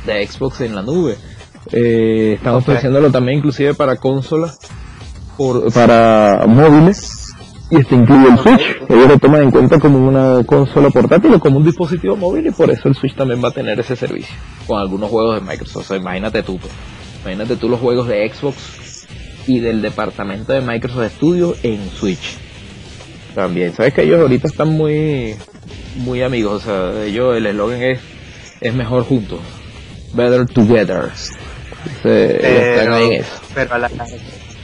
de 0.06 0.28
Xbox 0.28 0.62
en 0.62 0.76
la 0.76 0.82
nube. 0.82 1.16
Eh, 1.72 2.34
estamos 2.36 2.68
okay. 2.68 3.12
también 3.12 3.40
inclusive 3.40 3.74
para 3.74 3.96
consolas, 3.96 4.60
por, 5.38 5.72
para 5.74 6.46
móviles 6.48 7.34
y 7.72 7.78
este 7.78 7.96
incluye 7.96 8.28
el 8.30 8.38
Switch. 8.38 8.82
Ellos 8.90 9.08
lo 9.08 9.18
toman 9.18 9.44
en 9.44 9.52
cuenta 9.52 9.80
como 9.80 9.98
una 9.98 10.44
consola 10.46 10.90
portátil 10.90 11.34
o 11.34 11.40
como 11.40 11.58
un 11.58 11.64
dispositivo 11.64 12.16
móvil 12.16 12.46
y 12.48 12.52
por 12.52 12.70
eso 12.70 12.88
el 12.88 12.96
Switch 12.96 13.16
también 13.16 13.44
va 13.44 13.50
a 13.50 13.52
tener 13.52 13.80
ese 13.80 13.96
servicio 13.96 14.36
con 14.68 14.80
algunos 14.80 15.10
juegos 15.10 15.36
de 15.36 15.50
Microsoft. 15.50 15.92
imagínate 15.92 16.44
tú, 16.44 16.60
pues. 16.60 16.72
imagínate 17.22 17.56
tú 17.56 17.70
los 17.70 17.80
juegos 17.80 18.08
de 18.08 18.30
Xbox 18.30 18.85
y 19.48 19.60
del 19.60 19.82
departamento 19.82 20.54
de 20.54 20.62
Microsoft 20.62 21.14
Studio 21.18 21.56
en 21.64 21.90
Switch. 21.90 22.38
También, 23.34 23.74
sabes 23.74 23.94
que 23.94 24.04
ellos 24.04 24.20
ahorita 24.20 24.48
están 24.48 24.70
muy 24.70 25.36
muy 25.98 26.24
amigos, 26.24 26.66
o 26.66 26.92
sea, 26.92 27.04
ellos 27.04 27.36
el 27.36 27.46
eslogan 27.46 27.82
es 27.82 28.00
es 28.62 28.74
mejor 28.74 29.04
juntos, 29.04 29.40
better 30.14 30.46
together. 30.48 31.12
están 32.04 32.94
ahí 32.94 33.06
en 33.06 33.22
eso. 33.22 33.42
Pero 33.54 33.76
a 33.76 33.78
la, 33.78 33.90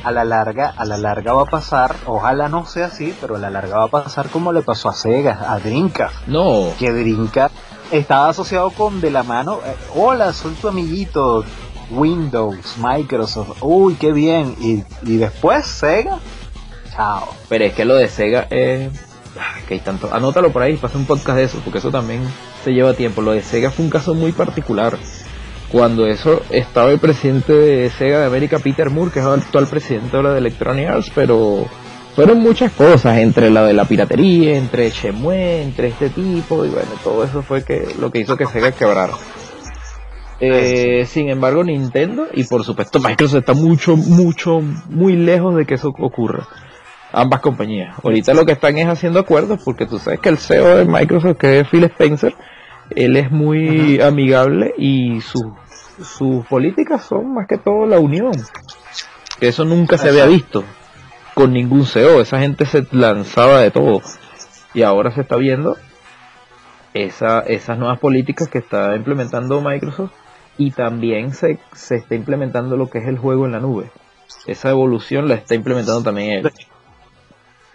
a 0.04 0.12
la 0.12 0.24
larga, 0.24 0.74
a 0.76 0.86
la 0.86 0.98
larga 0.98 1.34
va 1.34 1.44
a 1.44 1.46
pasar, 1.46 1.96
ojalá 2.06 2.50
no 2.50 2.66
sea 2.66 2.88
así, 2.88 3.14
pero 3.20 3.36
a 3.36 3.40
la 3.40 3.50
larga 3.50 3.78
va 3.78 3.84
a 3.86 4.04
pasar 4.04 4.30
como 4.30 4.52
le 4.52 4.62
pasó 4.62 4.90
a 4.90 4.94
Sega, 4.94 5.46
a 5.48 5.60
Drinka. 5.60 6.12
No. 6.28 6.74
Que 6.80 6.92
Drinka 6.92 7.52
estaba 7.92 8.30
asociado 8.30 8.72
con 8.72 9.02
de 9.02 9.12
la 9.12 9.24
mano, 9.24 9.60
eh, 9.66 9.76
hola, 9.96 10.34
soy 10.34 10.54
tu 10.54 10.68
amiguito, 10.70 11.44
Windows, 11.92 12.78
Microsoft, 12.78 13.58
uy, 13.62 13.96
qué 13.96 14.12
bien, 14.12 14.56
y, 14.60 14.84
y 15.04 15.18
después 15.18 15.66
Sega, 15.66 16.20
chao. 16.96 17.30
Pero 17.50 17.66
es 17.66 17.74
que 17.74 17.86
lo 17.86 17.96
de 17.96 18.08
Sega 18.08 18.48
es... 18.50 18.90
que 19.68 19.76
hay 19.76 19.80
tanto, 19.80 20.10
anótalo 20.14 20.52
por 20.52 20.62
ahí, 20.62 20.78
pasa 20.78 20.98
un 20.98 21.06
podcast 21.06 21.38
de 21.38 21.44
eso, 21.44 21.60
porque 21.64 21.80
eso 21.80 21.92
también 21.92 22.22
se 22.64 22.72
lleva 22.72 22.94
tiempo. 22.94 23.22
Lo 23.22 23.32
de 23.32 23.42
Sega 23.42 23.72
fue 23.72 23.86
un 23.86 23.92
caso 23.92 24.14
muy 24.14 24.32
particular 24.32 24.98
cuando 25.72 26.06
eso 26.06 26.42
estaba 26.50 26.92
el 26.92 27.00
presidente 27.00 27.54
de 27.54 27.90
Sega 27.90 28.20
de 28.20 28.26
América, 28.26 28.60
Peter 28.60 28.90
Moore, 28.90 29.12
que 29.12 29.20
es 29.20 29.26
el 29.26 29.34
actual 29.34 29.68
presidente 29.68 30.18
de 30.18 30.38
Electronic 30.38 30.88
Arts, 30.88 31.12
pero 31.16 31.66
fueron 32.14 32.40
muchas 32.40 32.74
cosas, 32.74 33.20
entre 33.20 33.50
la 33.50 33.64
de 33.64 33.72
la 33.72 33.86
piratería, 33.86 34.58
entre 34.58 34.90
Shenmue, 34.90 35.62
entre 35.62 35.88
este 35.88 36.10
tipo, 36.10 36.66
y 36.66 36.70
bueno, 36.70 36.90
todo 37.04 37.24
eso 37.24 37.42
fue 37.42 37.64
que 37.64 37.96
lo 38.00 38.12
que 38.12 38.20
hizo 38.20 38.36
que 38.36 38.46
Sega 38.48 38.74
quebrara. 38.74 39.14
Eh, 40.42 41.06
sin 41.06 41.30
embargo, 41.30 41.64
Nintendo 41.64 42.28
y 42.34 42.44
por 42.46 42.64
supuesto 42.64 43.00
Microsoft 43.00 43.40
está 43.40 43.54
mucho, 43.54 43.96
mucho, 43.96 44.60
muy 44.90 45.16
lejos 45.16 45.56
de 45.56 45.66
que 45.66 45.76
eso 45.76 45.90
ocurra. 45.90 46.48
Ambas 47.14 47.42
compañías. 47.42 47.96
Ahorita 48.04 48.34
lo 48.34 48.46
que 48.46 48.54
están 48.54 48.78
es 48.78 48.88
haciendo 48.88 49.20
acuerdos 49.20 49.62
porque 49.64 49.86
tú 49.86 50.00
sabes 50.00 50.20
que 50.20 50.30
el 50.30 50.38
CEO 50.38 50.78
de 50.78 50.86
Microsoft, 50.86 51.38
que 51.38 51.60
es 51.60 51.70
Phil 51.70 51.84
Spencer, 51.84 52.34
él 52.90 53.18
es 53.18 53.32
muy 53.32 54.02
amigable 54.02 54.74
y 54.78 55.22
sus 55.22 55.44
sus 56.04 56.46
políticas 56.48 57.04
son 57.04 57.34
más 57.34 57.48
que 57.48 57.58
todo 57.58 57.86
la 57.86 58.00
unión. 58.00 58.32
Eso 59.40 59.66
nunca 59.66 59.98
se 59.98 60.10
había 60.10 60.26
visto. 60.26 60.64
con 61.34 61.54
ningún 61.54 61.86
CEO, 61.86 62.20
esa 62.20 62.40
gente 62.40 62.66
se 62.66 62.86
lanzaba 62.92 63.60
de 63.60 63.72
todo. 63.72 64.02
Y 64.74 64.82
ahora 64.84 65.12
se 65.12 65.22
está 65.22 65.38
viendo 65.38 65.78
esa, 66.94 67.40
esas 67.40 67.78
nuevas 67.78 68.00
políticas 68.00 68.50
que 68.50 68.58
está 68.58 68.96
implementando 68.96 69.62
Microsoft 69.62 70.12
y 70.58 70.72
también 70.72 71.34
se, 71.34 71.60
se 71.74 71.96
está 71.98 72.16
implementando 72.16 72.78
lo 72.78 72.90
que 72.90 73.00
es 73.00 73.08
el 73.08 73.18
juego 73.18 73.46
en 73.46 73.54
la 73.54 73.60
nube. 73.60 73.92
Esa 74.46 74.70
evolución 74.70 75.28
la 75.28 75.36
está 75.36 75.56
implementando 75.56 76.04
también 76.04 76.46
él. 76.46 76.52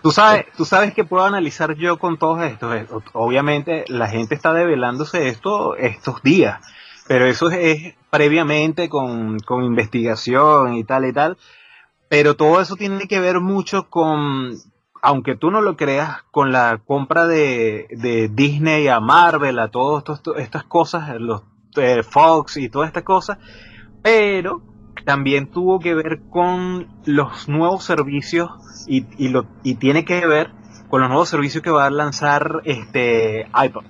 Tú 0.03 0.13
sabes, 0.13 0.47
tú 0.57 0.65
sabes 0.65 0.95
que 0.95 1.05
puedo 1.05 1.25
analizar 1.25 1.75
yo 1.75 1.99
con 1.99 2.17
todo 2.17 2.43
esto. 2.43 2.71
Obviamente 3.13 3.85
la 3.89 4.09
gente 4.09 4.35
está 4.35 4.53
develándose 4.53 5.29
esto 5.29 5.75
estos 5.77 6.23
días, 6.23 6.61
pero 7.09 7.27
eso 7.27 7.51
es, 7.51 7.95
previamente 8.11 8.89
con, 8.89 9.41
con 9.41 9.65
investigación 9.65 10.75
y 10.75 10.85
tal 10.85 11.07
y 11.07 11.13
tal. 11.13 11.37
Pero 12.09 12.37
todo 12.37 12.61
eso 12.61 12.77
tiene 12.77 13.09
que 13.09 13.19
ver 13.19 13.41
mucho 13.41 13.89
con, 13.89 14.55
aunque 15.03 15.35
tú 15.35 15.51
no 15.51 15.61
lo 15.61 15.77
creas, 15.77 16.23
con 16.31 16.53
la 16.53 16.79
compra 16.87 17.27
de, 17.27 17.89
de 17.91 18.29
Disney 18.29 18.87
a 18.87 19.01
Marvel, 19.01 19.59
a 19.59 19.69
todas 19.69 20.05
estas 20.37 20.63
cosas, 20.65 21.21
los 21.21 21.43
eh, 21.79 22.03
Fox 22.03 22.57
y 22.57 22.69
todas 22.69 22.89
estas 22.89 23.05
cosas, 23.05 23.39
pero 24.03 24.63
también 25.05 25.51
tuvo 25.51 25.79
que 25.79 25.95
ver 25.95 26.21
con 26.31 26.89
los 27.05 27.49
nuevos 27.49 27.85
servicios 27.85 28.51
y, 28.87 29.07
y, 29.19 29.29
lo, 29.29 29.47
y 29.63 29.77
tiene 29.77 30.05
que 30.05 30.27
ver 30.27 30.51
con 30.89 31.01
los 31.01 31.09
nuevos 31.09 31.29
servicios 31.29 31.63
que 31.63 31.71
va 31.71 31.87
a 31.87 31.91
lanzar 31.91 32.63
este 32.65 33.47
iPod. 33.65 33.85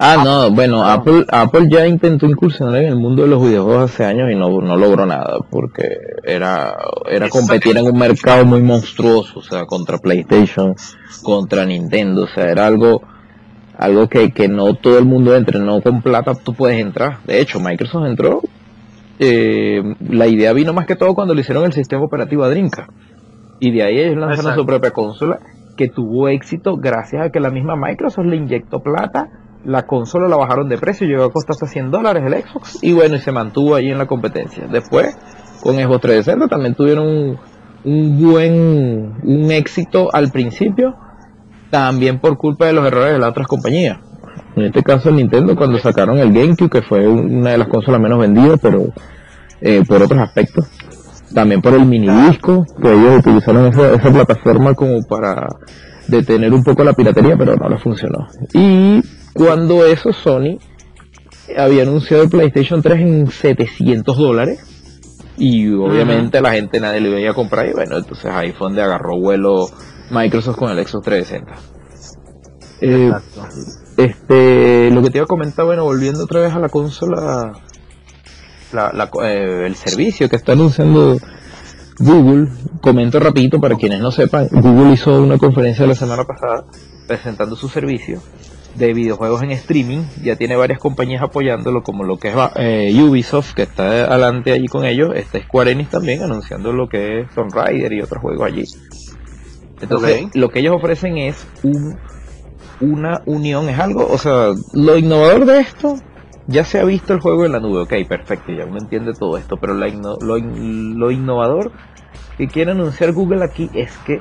Ah, 0.00 0.22
no, 0.22 0.52
bueno, 0.52 0.84
Apple, 0.84 1.24
Apple 1.28 1.66
ya 1.68 1.84
intentó 1.84 2.26
incursionar 2.26 2.76
en 2.76 2.90
el 2.90 2.96
mundo 2.96 3.22
de 3.22 3.28
los 3.28 3.42
videojuegos 3.42 3.90
hace 3.90 4.04
años 4.04 4.30
y 4.30 4.36
no, 4.36 4.48
no 4.60 4.76
logró 4.76 5.04
nada, 5.06 5.38
porque 5.50 5.88
era, 6.22 6.76
era 7.10 7.28
competir 7.28 7.76
en 7.76 7.86
un 7.86 7.98
mercado 7.98 8.44
muy 8.44 8.62
monstruoso, 8.62 9.40
o 9.40 9.42
sea, 9.42 9.66
contra 9.66 9.98
PlayStation, 9.98 10.76
contra 11.24 11.64
Nintendo, 11.66 12.22
o 12.22 12.28
sea, 12.28 12.44
era 12.44 12.66
algo, 12.68 13.02
algo 13.78 14.08
que, 14.08 14.30
que 14.32 14.48
no 14.48 14.74
todo 14.74 14.98
el 14.98 15.04
mundo 15.04 15.34
entre, 15.36 15.58
no 15.58 15.80
con 15.80 16.02
plata 16.02 16.34
tú 16.34 16.52
puedes 16.54 16.80
entrar. 16.80 17.18
De 17.24 17.40
hecho, 17.40 17.60
Microsoft 17.60 18.06
entró, 18.06 18.42
eh, 19.18 19.82
la 20.00 20.26
idea 20.26 20.52
vino 20.52 20.72
más 20.72 20.86
que 20.86 20.96
todo 20.96 21.14
cuando 21.14 21.34
le 21.34 21.40
hicieron 21.40 21.64
el 21.64 21.72
sistema 21.72 22.02
operativo 22.02 22.44
a 22.44 22.50
Drinka. 22.50 22.88
Y 23.60 23.72
de 23.72 23.82
ahí 23.82 23.98
ellos 23.98 24.16
lanzaron 24.16 24.54
su 24.54 24.66
propia 24.66 24.90
consola, 24.90 25.38
que 25.76 25.88
tuvo 25.88 26.28
éxito 26.28 26.76
gracias 26.76 27.26
a 27.26 27.30
que 27.30 27.40
la 27.40 27.50
misma 27.50 27.74
Microsoft 27.76 28.26
le 28.26 28.36
inyectó 28.36 28.80
plata 28.80 29.28
la 29.64 29.86
consola 29.86 30.28
la 30.28 30.36
bajaron 30.36 30.68
de 30.68 30.78
precio, 30.78 31.06
llegó 31.06 31.24
a 31.24 31.32
costar 31.32 31.54
hasta 31.54 31.66
100 31.66 31.90
dólares 31.90 32.22
el 32.26 32.42
Xbox 32.42 32.78
y 32.82 32.92
bueno, 32.92 33.16
y 33.16 33.18
se 33.18 33.32
mantuvo 33.32 33.74
ahí 33.74 33.90
en 33.90 33.98
la 33.98 34.06
competencia. 34.06 34.66
Después, 34.70 35.16
con 35.62 35.74
Xbox 35.76 36.00
360 36.00 36.48
también 36.48 36.74
tuvieron 36.74 37.38
un, 37.84 38.22
buen 38.22 39.14
un 39.22 39.50
éxito 39.50 40.08
al 40.12 40.30
principio, 40.30 40.96
también 41.70 42.18
por 42.18 42.36
culpa 42.38 42.66
de 42.66 42.72
los 42.72 42.86
errores 42.86 43.12
de 43.12 43.18
las 43.18 43.30
otras 43.30 43.46
compañías. 43.46 43.98
En 44.56 44.64
este 44.64 44.82
caso 44.82 45.10
Nintendo 45.10 45.54
cuando 45.56 45.78
sacaron 45.78 46.18
el 46.18 46.32
GameCube, 46.32 46.70
que 46.70 46.82
fue 46.82 47.06
una 47.06 47.50
de 47.50 47.58
las 47.58 47.68
consolas 47.68 48.00
menos 48.00 48.18
vendidas, 48.18 48.58
pero 48.60 48.92
eh, 49.60 49.82
por 49.86 50.02
otros 50.02 50.20
aspectos. 50.20 50.66
También 51.34 51.60
por 51.60 51.74
el 51.74 51.84
mini 51.84 52.08
disco, 52.28 52.64
que 52.80 52.92
ellos 52.92 53.18
utilizaron 53.18 53.66
esa, 53.66 53.94
esa 53.94 54.10
plataforma 54.10 54.74
como 54.74 55.02
para 55.02 55.46
detener 56.06 56.54
un 56.54 56.64
poco 56.64 56.82
la 56.82 56.94
piratería, 56.94 57.36
pero 57.36 57.54
no 57.54 57.68
le 57.68 57.78
funcionó. 57.78 58.26
Y 58.54 59.02
cuando 59.34 59.84
eso 59.84 60.12
Sony 60.12 60.58
había 61.56 61.82
anunciado 61.82 62.24
el 62.24 62.30
PlayStation 62.30 62.82
3 62.82 63.00
en 63.00 63.30
700 63.30 64.16
dólares 64.16 64.60
y 65.36 65.70
obviamente 65.72 66.40
la 66.40 66.52
gente 66.52 66.80
nadie 66.80 67.00
le 67.00 67.20
iba 67.20 67.30
a 67.30 67.34
comprar 67.34 67.68
y 67.68 67.72
bueno, 67.72 67.96
entonces 67.96 68.26
ahí 68.26 68.52
fue 68.52 68.66
donde 68.66 68.82
agarró 68.82 69.18
vuelo 69.18 69.68
Microsoft 70.10 70.56
con 70.56 70.70
el 70.70 70.86
Xbox 70.86 71.04
360. 71.04 71.78
Eh, 72.80 73.12
este, 73.96 74.90
lo 74.90 75.02
que 75.02 75.10
te 75.10 75.18
iba 75.18 75.24
a 75.24 75.28
comentar, 75.28 75.64
bueno, 75.64 75.84
volviendo 75.84 76.22
otra 76.24 76.40
vez 76.40 76.52
a 76.52 76.60
la 76.60 76.68
consola, 76.68 77.52
eh, 79.22 79.62
el 79.66 79.74
servicio 79.74 80.28
que 80.28 80.36
está 80.36 80.52
anunciando 80.52 81.18
Google, 81.98 82.48
comento 82.80 83.18
rapidito 83.18 83.60
para 83.60 83.74
quienes 83.74 84.00
no 84.00 84.12
sepan, 84.12 84.48
Google 84.52 84.92
hizo 84.92 85.20
una 85.20 85.38
conferencia 85.38 85.86
la 85.86 85.94
semana 85.94 86.24
pasada 86.24 86.64
presentando 87.08 87.56
su 87.56 87.68
servicio 87.68 88.22
de 88.76 88.92
videojuegos 88.94 89.42
en 89.42 89.50
streaming. 89.50 90.04
Ya 90.22 90.36
tiene 90.36 90.56
varias 90.56 90.78
compañías 90.78 91.22
apoyándolo, 91.22 91.82
como 91.82 92.04
lo 92.04 92.18
que 92.18 92.28
es 92.28 92.34
eh, 92.56 93.02
Ubisoft, 93.02 93.54
que 93.54 93.62
está 93.62 94.04
adelante 94.04 94.52
allí 94.52 94.68
con 94.68 94.84
ellos. 94.84 95.10
Está 95.14 95.40
Square 95.40 95.72
Enix 95.72 95.90
también 95.90 96.22
anunciando 96.22 96.72
lo 96.72 96.88
que 96.88 97.20
es 97.20 97.34
Tomb 97.34 97.52
Raider 97.52 97.92
y 97.92 98.00
otros 98.00 98.22
juegos 98.22 98.46
allí. 98.46 98.64
Entonces, 99.80 100.26
lo 100.34 100.48
que 100.48 100.60
ellos 100.60 100.74
ofrecen 100.76 101.18
es 101.18 101.46
un, 101.62 101.96
una 102.80 103.22
unión, 103.26 103.68
es 103.68 103.78
algo, 103.78 104.06
o 104.06 104.18
sea, 104.18 104.52
lo 104.72 104.96
innovador 104.96 105.44
de 105.44 105.60
esto, 105.60 105.96
ya 106.46 106.64
se 106.64 106.80
ha 106.80 106.84
visto 106.84 107.12
el 107.12 107.20
juego 107.20 107.44
en 107.44 107.52
la 107.52 107.60
nube, 107.60 107.82
ok, 107.82 108.08
perfecto, 108.08 108.52
ya 108.52 108.64
uno 108.64 108.78
entiende 108.78 109.12
todo 109.12 109.36
esto, 109.38 109.56
pero 109.56 109.74
lo, 109.74 110.38
lo 110.38 111.10
innovador 111.10 111.72
que 112.36 112.48
quiere 112.48 112.70
anunciar 112.70 113.12
Google 113.12 113.44
aquí 113.44 113.70
es 113.74 113.92
que 114.06 114.20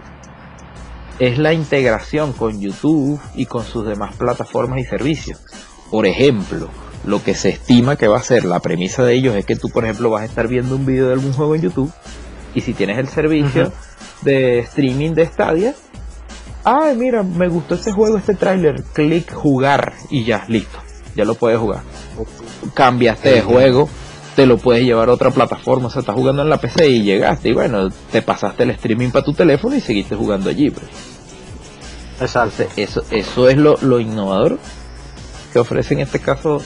es 1.20 1.38
la 1.38 1.54
integración 1.54 2.34
con 2.34 2.60
YouTube 2.60 3.20
y 3.36 3.46
con 3.46 3.64
sus 3.64 3.86
demás 3.86 4.16
plataformas 4.16 4.80
y 4.80 4.84
servicios. 4.84 5.40
Por 5.90 6.06
ejemplo, 6.06 6.68
lo 7.06 7.24
que 7.24 7.34
se 7.34 7.50
estima 7.50 7.96
que 7.96 8.08
va 8.08 8.18
a 8.18 8.24
ser 8.24 8.46
la 8.46 8.60
premisa 8.60 9.04
de 9.04 9.14
ellos 9.14 9.36
es 9.36 9.46
que 9.46 9.56
tú, 9.56 9.70
por 9.70 9.84
ejemplo, 9.86 10.10
vas 10.10 10.24
a 10.24 10.26
estar 10.26 10.48
viendo 10.48 10.76
un 10.76 10.86
video 10.86 11.08
de 11.08 11.14
algún 11.14 11.34
juego 11.34 11.56
en 11.56 11.62
YouTube 11.62 11.92
y 12.54 12.62
si 12.62 12.74
tienes 12.74 12.98
el 12.98 13.08
servicio 13.08 13.72
de 14.22 14.60
streaming 14.60 15.12
de 15.12 15.26
Stadia, 15.26 15.76
ay, 16.64 16.96
mira, 16.96 17.24
me 17.24 17.48
gustó 17.48 17.76
este 17.76 17.92
juego, 17.92 18.18
este 18.18 18.36
tráiler, 18.36 18.84
clic 18.94 19.32
jugar 19.32 19.94
y 20.10 20.26
ya, 20.26 20.46
listo, 20.48 20.80
ya 21.16 21.26
lo 21.26 21.36
puedes 21.36 21.60
jugar. 21.60 21.82
Cambiaste 22.74 23.30
de 23.30 23.42
juego, 23.42 23.90
te 24.36 24.46
lo 24.46 24.58
puedes 24.58 24.84
llevar 24.84 25.10
a 25.10 25.14
otra 25.14 25.32
plataforma, 25.32 25.88
o 25.88 25.90
sea, 25.90 26.02
estás 26.02 26.16
jugando 26.16 26.42
en 26.42 26.50
la 26.50 26.58
PC 26.58 26.90
y 26.90 27.04
llegaste 27.04 27.50
y 27.50 27.54
bueno, 27.54 27.90
te 28.12 28.22
pasaste 28.22 28.64
el 28.64 28.72
streaming 28.72 29.10
para 29.10 29.26
tu 29.26 29.34
teléfono 29.34 29.76
y 29.76 29.82
seguiste 29.82 30.16
jugando 30.16 30.50
allí. 30.50 30.70
Pues. 30.70 30.86
Exacto. 32.20 32.64
Eso, 32.76 33.04
eso 33.12 33.50
es 33.50 33.58
lo, 33.58 33.78
lo 33.82 34.00
innovador 34.00 34.60
que 35.54 35.60
ofrece 35.60 35.94
en 35.94 36.02
este 36.02 36.20
caso 36.20 36.62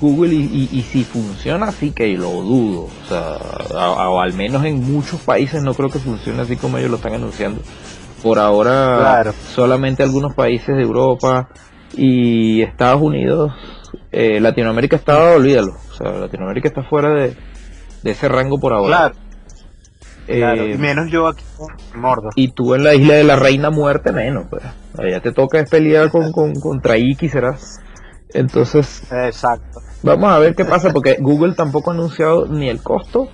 Google 0.00 0.34
y, 0.34 0.82
si 0.82 1.04
funciona 1.04 1.66
así 1.68 1.90
que 1.90 2.08
lo 2.16 2.30
dudo, 2.30 2.82
o 2.84 3.08
sea, 3.08 4.22
al 4.22 4.32
menos 4.34 4.64
en 4.64 4.82
muchos 4.82 5.20
países 5.20 5.62
no 5.62 5.74
creo 5.74 5.88
que 5.88 5.98
funcione 5.98 6.42
así 6.42 6.56
como 6.56 6.78
ellos 6.78 6.90
lo 6.90 6.96
están 6.96 7.14
anunciando. 7.14 7.62
Por 8.22 8.38
ahora 8.38 9.32
solamente 9.54 10.02
algunos 10.02 10.34
países 10.34 10.76
de 10.76 10.82
Europa 10.82 11.48
y 11.96 12.62
Estados 12.62 13.00
Unidos, 13.00 13.52
eh, 14.12 14.40
Latinoamérica 14.40 14.96
está, 14.96 15.36
olvídalo, 15.36 15.72
o 15.72 15.94
sea, 15.94 16.12
Latinoamérica 16.12 16.68
está 16.68 16.82
fuera 16.82 17.10
de, 17.10 17.36
ese 18.04 18.28
rango 18.28 18.58
por 18.58 18.72
ahora. 18.72 18.88
Claro. 18.88 19.14
Eh, 20.28 20.76
menos 20.76 21.08
yo 21.10 21.28
aquí 21.28 21.44
mordo. 21.94 22.30
Y 22.34 22.48
tú 22.48 22.74
en 22.74 22.82
la 22.82 22.94
isla 22.94 23.14
de 23.14 23.24
la 23.24 23.36
reina 23.36 23.70
muerte 23.70 24.10
menos, 24.10 24.46
pues. 24.50 24.62
Allá 24.98 25.20
te 25.20 25.30
toca 25.30 25.62
pelear 25.64 26.10
con, 26.10 26.32
con, 26.32 26.54
contra 26.54 26.98
Iki, 26.98 27.28
serás. 27.28 27.80
Entonces, 28.36 29.02
Exacto. 29.10 29.80
vamos 30.02 30.30
a 30.30 30.38
ver 30.38 30.54
qué 30.54 30.66
pasa, 30.66 30.92
porque 30.92 31.16
Google 31.18 31.54
tampoco 31.54 31.90
ha 31.90 31.94
anunciado 31.94 32.46
ni 32.46 32.68
el 32.68 32.82
costo, 32.82 33.28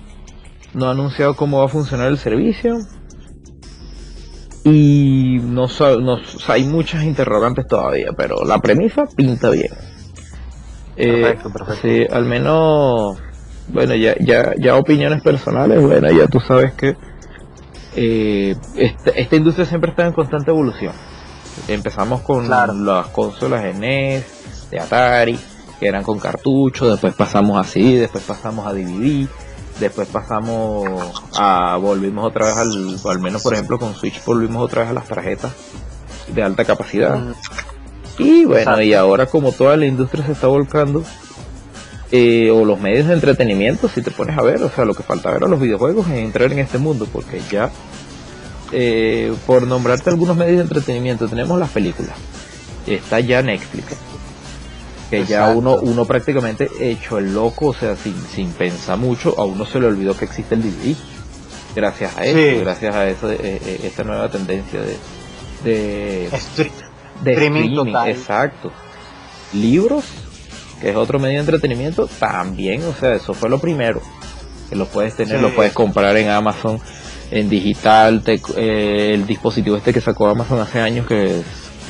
no 0.73 0.87
ha 0.87 0.91
anunciado 0.91 1.35
cómo 1.35 1.59
va 1.59 1.65
a 1.65 1.67
funcionar 1.67 2.07
el 2.07 2.17
servicio. 2.17 2.77
Y 4.63 5.39
no, 5.41 5.67
no 5.99 6.17
hay 6.47 6.63
muchas 6.63 7.03
interrogantes 7.03 7.67
todavía, 7.67 8.11
pero 8.15 8.45
la 8.45 8.59
premisa 8.59 9.03
pinta 9.13 9.49
bien. 9.49 9.73
Eh, 10.95 11.21
perfecto, 11.21 11.49
perfecto. 11.51 11.81
Sí, 11.81 12.07
al 12.09 12.23
menos, 12.23 13.17
bueno, 13.67 13.93
ya, 13.95 14.15
ya, 14.21 14.53
ya 14.57 14.77
opiniones 14.77 15.21
personales, 15.21 15.81
bueno, 15.81 16.09
ya 16.11 16.27
tú 16.27 16.39
sabes 16.39 16.71
que 16.75 16.95
eh, 17.97 18.55
esta, 18.77 19.11
esta, 19.11 19.35
industria 19.35 19.65
siempre 19.65 19.91
está 19.91 20.05
en 20.05 20.13
constante 20.13 20.51
evolución. 20.51 20.93
Empezamos 21.67 22.21
con 22.21 22.49
las 22.49 23.07
consolas 23.07 23.75
NES, 23.75 24.42
de 24.73 24.79
Atari, 24.79 25.39
que 25.79 25.87
eran 25.87 26.03
con 26.03 26.19
cartucho, 26.19 26.89
después 26.89 27.13
pasamos 27.13 27.63
así, 27.63 27.95
después 27.95 28.23
pasamos 28.23 28.65
a 28.65 28.73
DVD, 28.73 29.27
después 29.79 30.07
pasamos 30.07 31.23
a, 31.37 31.77
volvimos 31.77 32.25
otra 32.25 32.47
vez 32.47 32.57
al, 32.57 32.97
al 33.05 33.19
menos 33.19 33.43
por 33.43 33.53
ejemplo 33.53 33.77
con 33.77 33.93
Switch 33.93 34.23
volvimos 34.25 34.63
otra 34.63 34.81
vez 34.81 34.91
a 34.91 34.93
las 34.93 35.07
tarjetas 35.07 35.51
de 36.33 36.43
alta 36.43 36.65
capacidad. 36.65 37.17
Mm. 37.19 37.33
Y 38.19 38.45
bueno, 38.45 38.81
y 38.81 38.93
ahora 38.93 39.25
como 39.25 39.51
toda 39.51 39.77
la 39.77 39.85
industria 39.85 40.25
se 40.25 40.33
está 40.33 40.47
volcando, 40.47 41.03
eh, 42.11 42.51
o 42.51 42.63
los 42.63 42.79
medios 42.79 43.07
de 43.07 43.13
entretenimiento, 43.15 43.89
si 43.89 44.01
te 44.01 44.11
pones 44.11 44.37
a 44.37 44.43
ver, 44.43 44.61
o 44.61 44.69
sea, 44.69 44.85
lo 44.85 44.93
que 44.93 45.01
falta 45.01 45.31
ver 45.31 45.43
a 45.43 45.47
los 45.47 45.59
videojuegos 45.59 46.07
es 46.09 46.17
entrar 46.19 46.51
en 46.51 46.59
este 46.59 46.77
mundo, 46.77 47.07
porque 47.11 47.41
ya, 47.51 47.71
eh, 48.71 49.33
por 49.47 49.65
nombrarte 49.65 50.11
algunos 50.11 50.37
medios 50.37 50.57
de 50.57 50.61
entretenimiento, 50.63 51.27
tenemos 51.27 51.59
las 51.59 51.71
películas, 51.71 52.13
está 52.85 53.19
ya 53.19 53.41
Netflix, 53.41 53.95
que 55.13 55.25
ya 55.25 55.49
uno, 55.49 55.75
uno 55.75 56.05
prácticamente 56.05 56.67
hecho 56.79 57.19
el 57.19 57.35
loco, 57.35 57.67
o 57.67 57.73
sea, 57.73 57.95
sin, 57.95 58.15
sin 58.33 58.51
pensar 58.51 58.97
mucho, 58.97 59.35
a 59.37 59.45
uno 59.45 59.63
se 59.63 59.79
le 59.79 59.85
olvidó 59.85 60.17
que 60.17 60.25
existe 60.25 60.55
el 60.55 60.63
DVD. 60.63 60.95
Gracias 61.75 62.17
a 62.17 62.25
eso, 62.25 62.61
gracias 62.61 62.95
a 62.95 63.07
eso, 63.07 63.31
eh, 63.31 63.81
esta 63.83 64.03
nueva 64.03 64.29
tendencia 64.29 64.81
de, 64.81 64.97
de, 65.63 66.29
streaming, 66.35 67.95
exacto. 68.07 68.71
Libros, 69.53 70.03
que 70.81 70.89
es 70.89 70.95
otro 70.95 71.19
medio 71.19 71.35
de 71.35 71.41
entretenimiento, 71.41 72.07
también, 72.07 72.83
o 72.83 72.93
sea, 72.93 73.13
eso 73.13 73.35
fue 73.35 73.49
lo 73.49 73.59
primero. 73.59 74.01
Que 74.69 74.75
lo 74.75 74.87
puedes 74.87 75.15
tener, 75.15 75.41
lo 75.41 75.53
puedes 75.53 75.73
comprar 75.73 76.17
en 76.17 76.29
Amazon, 76.29 76.79
en 77.29 77.49
digital, 77.49 78.23
eh, 78.25 79.11
el 79.13 79.27
dispositivo 79.27 79.77
este 79.77 79.93
que 79.93 80.01
sacó 80.01 80.27
Amazon 80.27 80.59
hace 80.59 80.79
años, 80.79 81.05
que 81.05 81.43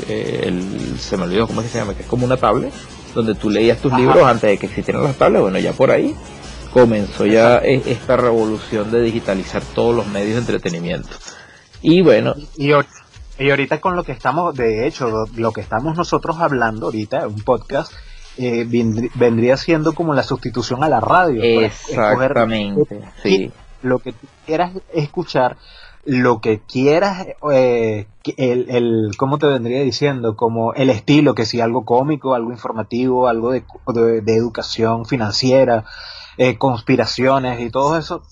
el, 0.10 0.98
se 1.00 1.16
me 1.16 1.24
olvidó 1.24 1.48
cómo 1.48 1.62
es 1.62 1.68
que 1.68 1.74
se 1.74 1.80
llama, 1.80 1.94
que 1.94 2.02
es 2.02 2.08
como 2.08 2.26
una 2.26 2.36
tablet, 2.36 2.74
donde 3.14 3.36
tú 3.36 3.50
leías 3.50 3.80
tus 3.80 3.94
libros 3.94 4.24
antes 4.24 4.50
de 4.50 4.58
que 4.58 4.66
existieran 4.68 5.04
las 5.04 5.18
tablets, 5.18 5.42
bueno, 5.42 5.60
ya 5.60 5.74
por 5.74 5.92
ahí 5.92 6.16
comenzó 6.74 7.26
ya 7.26 7.58
esta 7.58 8.18
revolución 8.18 8.92
de 8.92 9.02
digitalizar 9.02 9.62
todos 9.76 9.96
los 9.96 10.08
medios 10.08 10.34
de 10.34 10.40
entretenimiento. 10.40 11.10
Y 11.82 12.02
bueno. 12.02 12.34
Y, 12.58 12.72
y 13.38 13.50
ahorita 13.50 13.80
con 13.80 13.96
lo 13.96 14.04
que 14.04 14.12
estamos, 14.12 14.56
de 14.56 14.88
hecho, 14.88 15.28
lo, 15.36 15.52
que 15.52 15.62
estamos 15.62 15.96
nosotros 15.96 16.38
hablando 16.40 16.88
ahorita, 16.88 17.28
un 17.28 17.42
podcast, 17.42 17.94
eh, 18.38 18.66
vendría 19.16 19.58
siendo 19.58 19.94
como 19.94 20.14
la 20.14 20.24
sustitución 20.24 20.84
a 20.84 20.90
la 20.90 21.00
radio. 21.00 21.44
Exactamente, 21.44 23.02
sí. 23.22 23.52
Lo 23.84 24.00
que 24.00 24.14
quieras 24.46 24.72
escuchar, 24.94 25.58
lo 26.06 26.42
que 26.42 26.60
quieras, 26.60 27.28
eh, 27.52 28.08
el, 28.38 28.70
el, 28.70 29.12
¿cómo 29.18 29.38
te 29.38 29.48
vendría 29.48 29.82
diciendo? 29.82 30.36
Como 30.36 30.74
el 30.74 30.90
estilo, 30.90 31.34
que 31.34 31.46
si 31.46 31.62
algo 31.62 31.86
cómico, 31.86 32.36
algo 32.36 32.52
informativo, 32.52 33.28
algo 33.28 33.52
de, 33.52 33.64
de, 34.22 34.36
educación 34.36 35.06
financiera, 35.06 35.86
eh, 36.38 36.58
conspiraciones 36.58 37.62
y 37.62 37.70
todo 37.70 37.98
eso, 37.98 38.24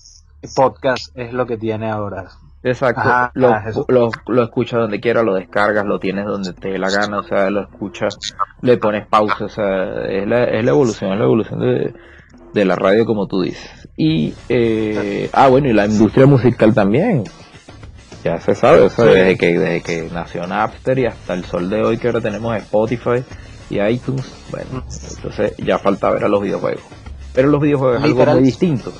podcast 0.54 1.16
es 1.16 1.32
lo 1.32 1.46
que 1.46 1.56
tiene 1.56 1.90
ahora. 1.90 2.28
Exacto, 2.64 3.02
lo, 3.34 3.56
lo, 3.88 4.10
lo, 4.28 4.42
escuchas 4.44 4.80
donde 4.80 5.00
quiera, 5.00 5.24
lo 5.24 5.34
descargas, 5.34 5.84
lo 5.84 5.98
tienes 5.98 6.26
donde 6.26 6.52
te 6.52 6.68
dé 6.68 6.78
la 6.78 6.90
gana, 6.90 7.18
o 7.18 7.22
sea, 7.24 7.50
lo 7.50 7.62
escuchas, 7.62 8.16
le 8.60 8.76
pones 8.76 9.06
pausa, 9.08 9.46
o 9.46 9.48
sea, 9.48 10.04
es 10.04 10.28
la, 10.28 10.44
es 10.44 10.64
la 10.64 10.70
evolución, 10.70 11.12
es 11.12 11.18
la 11.18 11.24
evolución 11.24 11.58
de, 11.58 11.94
de 12.52 12.64
la 12.64 12.76
radio 12.76 13.04
como 13.04 13.26
tú 13.26 13.42
dices. 13.42 13.88
Y, 13.96 14.34
eh, 14.48 15.28
ah, 15.32 15.48
bueno, 15.48 15.68
y 15.68 15.72
la 15.72 15.86
industria 15.86 16.26
musical 16.26 16.72
también, 16.72 17.24
ya 18.24 18.40
se 18.40 18.54
sabe, 18.54 18.80
o 18.80 18.90
sea, 18.90 19.06
desde, 19.06 19.36
que, 19.36 19.58
desde 19.58 19.82
que 19.82 20.08
nació 20.12 20.46
Napster 20.46 20.98
y 20.98 21.06
hasta 21.06 21.34
el 21.34 21.44
sol 21.44 21.68
de 21.68 21.82
hoy 21.82 21.98
que 21.98 22.08
ahora 22.08 22.20
tenemos 22.20 22.56
Spotify 22.56 23.24
y 23.68 23.80
iTunes, 23.80 24.24
bueno, 24.50 24.84
entonces 25.16 25.54
ya 25.58 25.78
falta 25.78 26.10
ver 26.10 26.24
a 26.24 26.28
los 26.28 26.42
videojuegos. 26.42 26.82
Pero 27.34 27.48
los 27.48 27.60
videojuegos 27.60 27.98
es 27.98 28.04
algo 28.04 28.26
muy 28.26 28.42
distinto, 28.42 28.92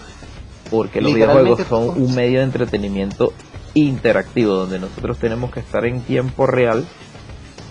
porque 0.70 1.00
los 1.00 1.14
videojuegos 1.14 1.60
son 1.68 1.90
un 1.90 2.14
medio 2.14 2.38
de 2.38 2.44
entretenimiento 2.44 3.32
interactivo, 3.74 4.54
donde 4.54 4.78
nosotros 4.78 5.18
tenemos 5.18 5.50
que 5.50 5.60
estar 5.60 5.84
en 5.86 6.00
tiempo 6.00 6.46
real 6.46 6.84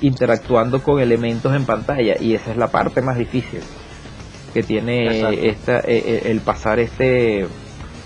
interactuando 0.02 0.82
con 0.82 1.00
elementos 1.00 1.56
en 1.56 1.66
pantalla 1.66 2.16
y 2.20 2.34
esa 2.34 2.52
es 2.52 2.58
la 2.58 2.68
parte 2.68 3.02
más 3.02 3.18
difícil 3.18 3.62
que 4.54 4.64
tiene 4.64 5.48
esta, 5.48 5.80
eh, 5.80 5.84
eh, 5.88 6.22
el 6.26 6.42
pasar 6.42 6.80
este, 6.80 7.46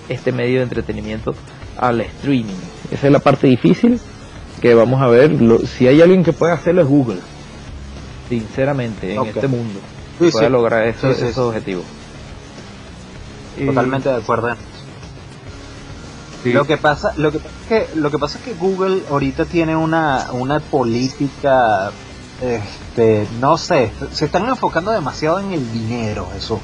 este 0.09 0.31
medio 0.31 0.57
de 0.57 0.63
entretenimiento 0.63 1.33
al 1.77 2.01
streaming. 2.01 2.75
Esa 2.95 3.07
es 3.07 3.11
la 3.11 3.19
parte 3.19 3.47
difícil 3.47 3.99
que 4.61 4.73
vamos 4.73 5.01
a 5.01 5.07
ver. 5.07 5.37
si 5.67 5.85
hay 5.85 6.01
alguien 6.01 6.23
que 6.23 6.31
pueda 6.31 6.53
hacerlo 6.53 6.81
es 6.81 6.87
Google, 6.87 7.19
sinceramente, 8.29 9.15
en 9.15 9.25
este 9.25 9.49
mundo. 9.49 9.81
puede 10.17 10.49
lograr 10.49 10.87
esos 10.87 11.37
objetivos. 11.37 11.83
Totalmente 13.65 14.07
de 14.07 14.15
acuerdo. 14.15 14.55
Lo 16.45 16.65
que 16.65 16.77
pasa, 16.77 17.13
lo 17.17 17.33
que 17.33 17.39
que 17.67 17.87
lo 17.95 18.11
que 18.11 18.17
pasa 18.17 18.37
es 18.37 18.45
que 18.45 18.53
Google 18.53 19.01
ahorita 19.09 19.43
tiene 19.45 19.75
una 19.75 20.27
una 20.31 20.61
política 20.61 21.91
este, 22.41 23.27
no 23.41 23.57
sé, 23.57 23.91
se 24.13 24.25
están 24.25 24.47
enfocando 24.47 24.91
demasiado 24.91 25.39
en 25.39 25.51
el 25.51 25.73
dinero, 25.73 26.29
eso. 26.37 26.61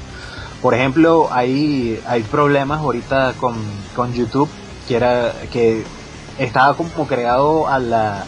Por 0.62 0.74
ejemplo, 0.74 1.28
hay 1.30 2.00
hay 2.06 2.22
problemas 2.22 2.80
ahorita 2.80 3.34
con, 3.38 3.56
con 3.94 4.14
YouTube 4.14 4.48
que 4.88 4.96
era 4.96 5.34
que 5.52 5.84
estaba 6.38 6.74
como 6.76 7.06
creado 7.06 7.68
a 7.68 7.78
la 7.78 8.24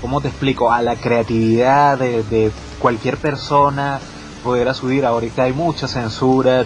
¿cómo 0.00 0.20
te 0.20 0.28
explico? 0.28 0.72
a 0.72 0.82
la 0.82 0.96
creatividad 0.96 1.98
de, 1.98 2.22
de 2.24 2.52
cualquier 2.78 3.16
persona 3.16 4.00
poder 4.46 4.72
subir. 4.74 5.04
Ahorita 5.04 5.42
hay 5.42 5.52
mucha 5.52 5.88
censura, 5.88 6.64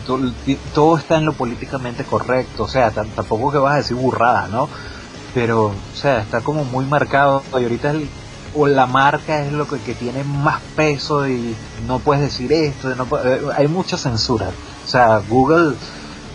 todo, 0.75 0.99
está 0.99 1.17
en 1.17 1.25
lo 1.25 1.33
políticamente 1.33 2.05
correcto, 2.05 2.65
o 2.65 2.69
sea, 2.69 2.91
tampoco 2.91 3.51
que 3.51 3.59
vas 3.59 3.75
a 3.75 3.77
decir 3.79 3.97
burrada, 3.97 4.49
¿no? 4.49 4.69
Pero, 5.33 5.67
o 5.67 5.97
sea, 5.97 6.21
está 6.21 6.43
como 6.43 6.65
muy 6.65 6.85
marcado 6.85 7.43
y 7.53 7.63
ahorita 7.63 7.95
o 8.55 8.67
la 8.67 8.87
marca 8.87 9.45
es 9.45 9.53
lo 9.53 9.67
que, 9.67 9.79
tiene 9.95 10.25
más 10.25 10.61
peso 10.77 11.27
y 11.29 11.55
no 11.87 12.01
puedes 12.01 12.23
decir 12.23 12.53
esto, 12.53 12.95
no 12.97 13.07
eh, 13.25 13.41
hay 13.57 13.69
mucha 13.69 13.97
censura. 13.97 14.51
O 14.85 14.89
sea, 14.89 15.23
Google 15.29 15.75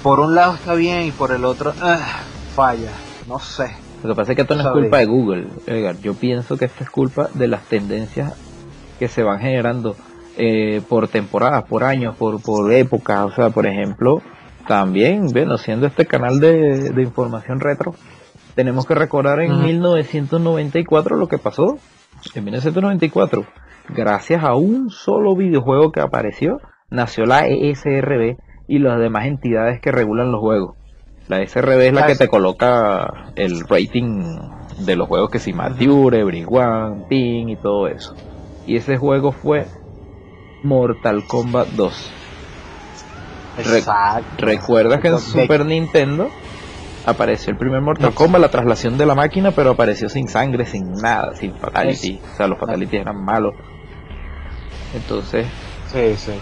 por 0.02 0.20
un 0.20 0.34
lado 0.34 0.56
está 0.56 0.74
bien 0.74 1.04
y 1.04 1.12
por 1.12 1.32
el 1.32 1.46
otro 1.46 1.74
ah, 1.82 2.00
falla, 2.56 2.92
no 3.28 3.40
sé. 3.40 3.85
Lo 4.04 4.10
que 4.10 4.16
pasa 4.16 4.32
es 4.32 4.36
que 4.36 4.42
esto 4.44 4.56
no 4.56 4.62
es 4.62 4.68
culpa 4.68 4.98
de 5.00 5.06
Google, 5.06 5.48
Edgar. 5.66 5.98
Yo 6.00 6.14
pienso 6.14 6.58
que 6.58 6.66
esto 6.66 6.84
es 6.84 6.90
culpa 6.90 7.30
de 7.34 7.48
las 7.48 7.64
tendencias 7.64 8.34
que 9.00 9.08
se 9.08 9.24
van 9.24 9.40
generando 9.40 9.96
eh, 10.38 10.82
por 10.88 11.08
temporadas, 11.08 11.64
por 11.64 11.84
años, 11.84 12.16
por, 12.16 12.42
por 12.42 12.72
épocas. 12.72 13.26
O 13.26 13.32
sea, 13.32 13.50
por 13.50 13.66
ejemplo, 13.66 14.22
también, 14.68 15.28
bueno, 15.28 15.58
siendo 15.58 15.88
este 15.88 16.06
canal 16.06 16.40
de, 16.40 16.92
de 16.92 17.02
información 17.02 17.60
retro, 17.60 17.96
tenemos 18.56 18.86
que 18.86 18.96
recordar 18.96 19.42
en 19.42 19.62
1994 19.62 21.18
lo 21.18 21.28
que 21.28 21.38
pasó. 21.38 21.78
En 22.34 22.44
1994, 22.44 23.46
gracias 23.90 24.44
a 24.44 24.56
un 24.56 24.90
solo 24.90 25.36
videojuego 25.36 25.92
que 25.92 26.02
apareció, 26.02 26.60
nació 26.90 27.26
la 27.26 27.48
ESRB 27.48 28.38
y 28.68 28.80
las 28.80 29.00
demás 29.00 29.26
entidades 29.26 29.80
que 29.82 29.92
regulan 29.92 30.32
los 30.32 30.42
juegos. 30.42 30.76
La 31.28 31.42
ESRB 31.42 31.82
es 31.82 31.94
la 31.94 32.06
que 32.06 32.16
te 32.16 32.28
coloca 32.28 33.32
el 33.36 33.62
rating 33.68 34.38
de 34.80 34.96
los 34.96 35.08
juegos 35.08 35.32
que 35.32 35.40
si 35.40 35.54
Mature, 35.54 36.20
Everyone, 36.20 37.06
Ping 37.10 37.48
y 37.50 37.56
todo 37.56 37.88
eso. 37.88 38.16
Y 38.68 38.76
ese 38.76 38.98
juego 38.98 39.32
fue 39.32 39.66
Mortal 40.64 41.26
Kombat 41.28 41.70
2. 41.70 42.12
Exacto. 43.58 44.46
Recuerda 44.46 45.00
que 45.00 45.08
en 45.08 45.20
Super 45.20 45.66
Nintendo 45.66 46.30
apareció 47.06 47.52
el 47.52 47.58
primer 47.58 47.82
Mortal 47.82 48.14
Kombat, 48.14 48.42
la 48.42 48.50
traslación 48.50 48.98
de 48.98 49.06
la 49.06 49.16
máquina, 49.16 49.52
pero 49.52 49.72
apareció 49.72 50.10
sin 50.10 50.28
sangre, 50.28 50.66
sin 50.66 50.92
nada, 50.92 51.34
sin 51.36 51.56
fatality. 51.56 52.20
O 52.34 52.36
sea, 52.36 52.48
los 52.48 52.60
fatalities 52.60 53.02
eran 53.02 53.24
malos. 53.24 53.54
Entonces. 54.94 55.48
Sí, 55.88 56.16
sí. 56.18 56.34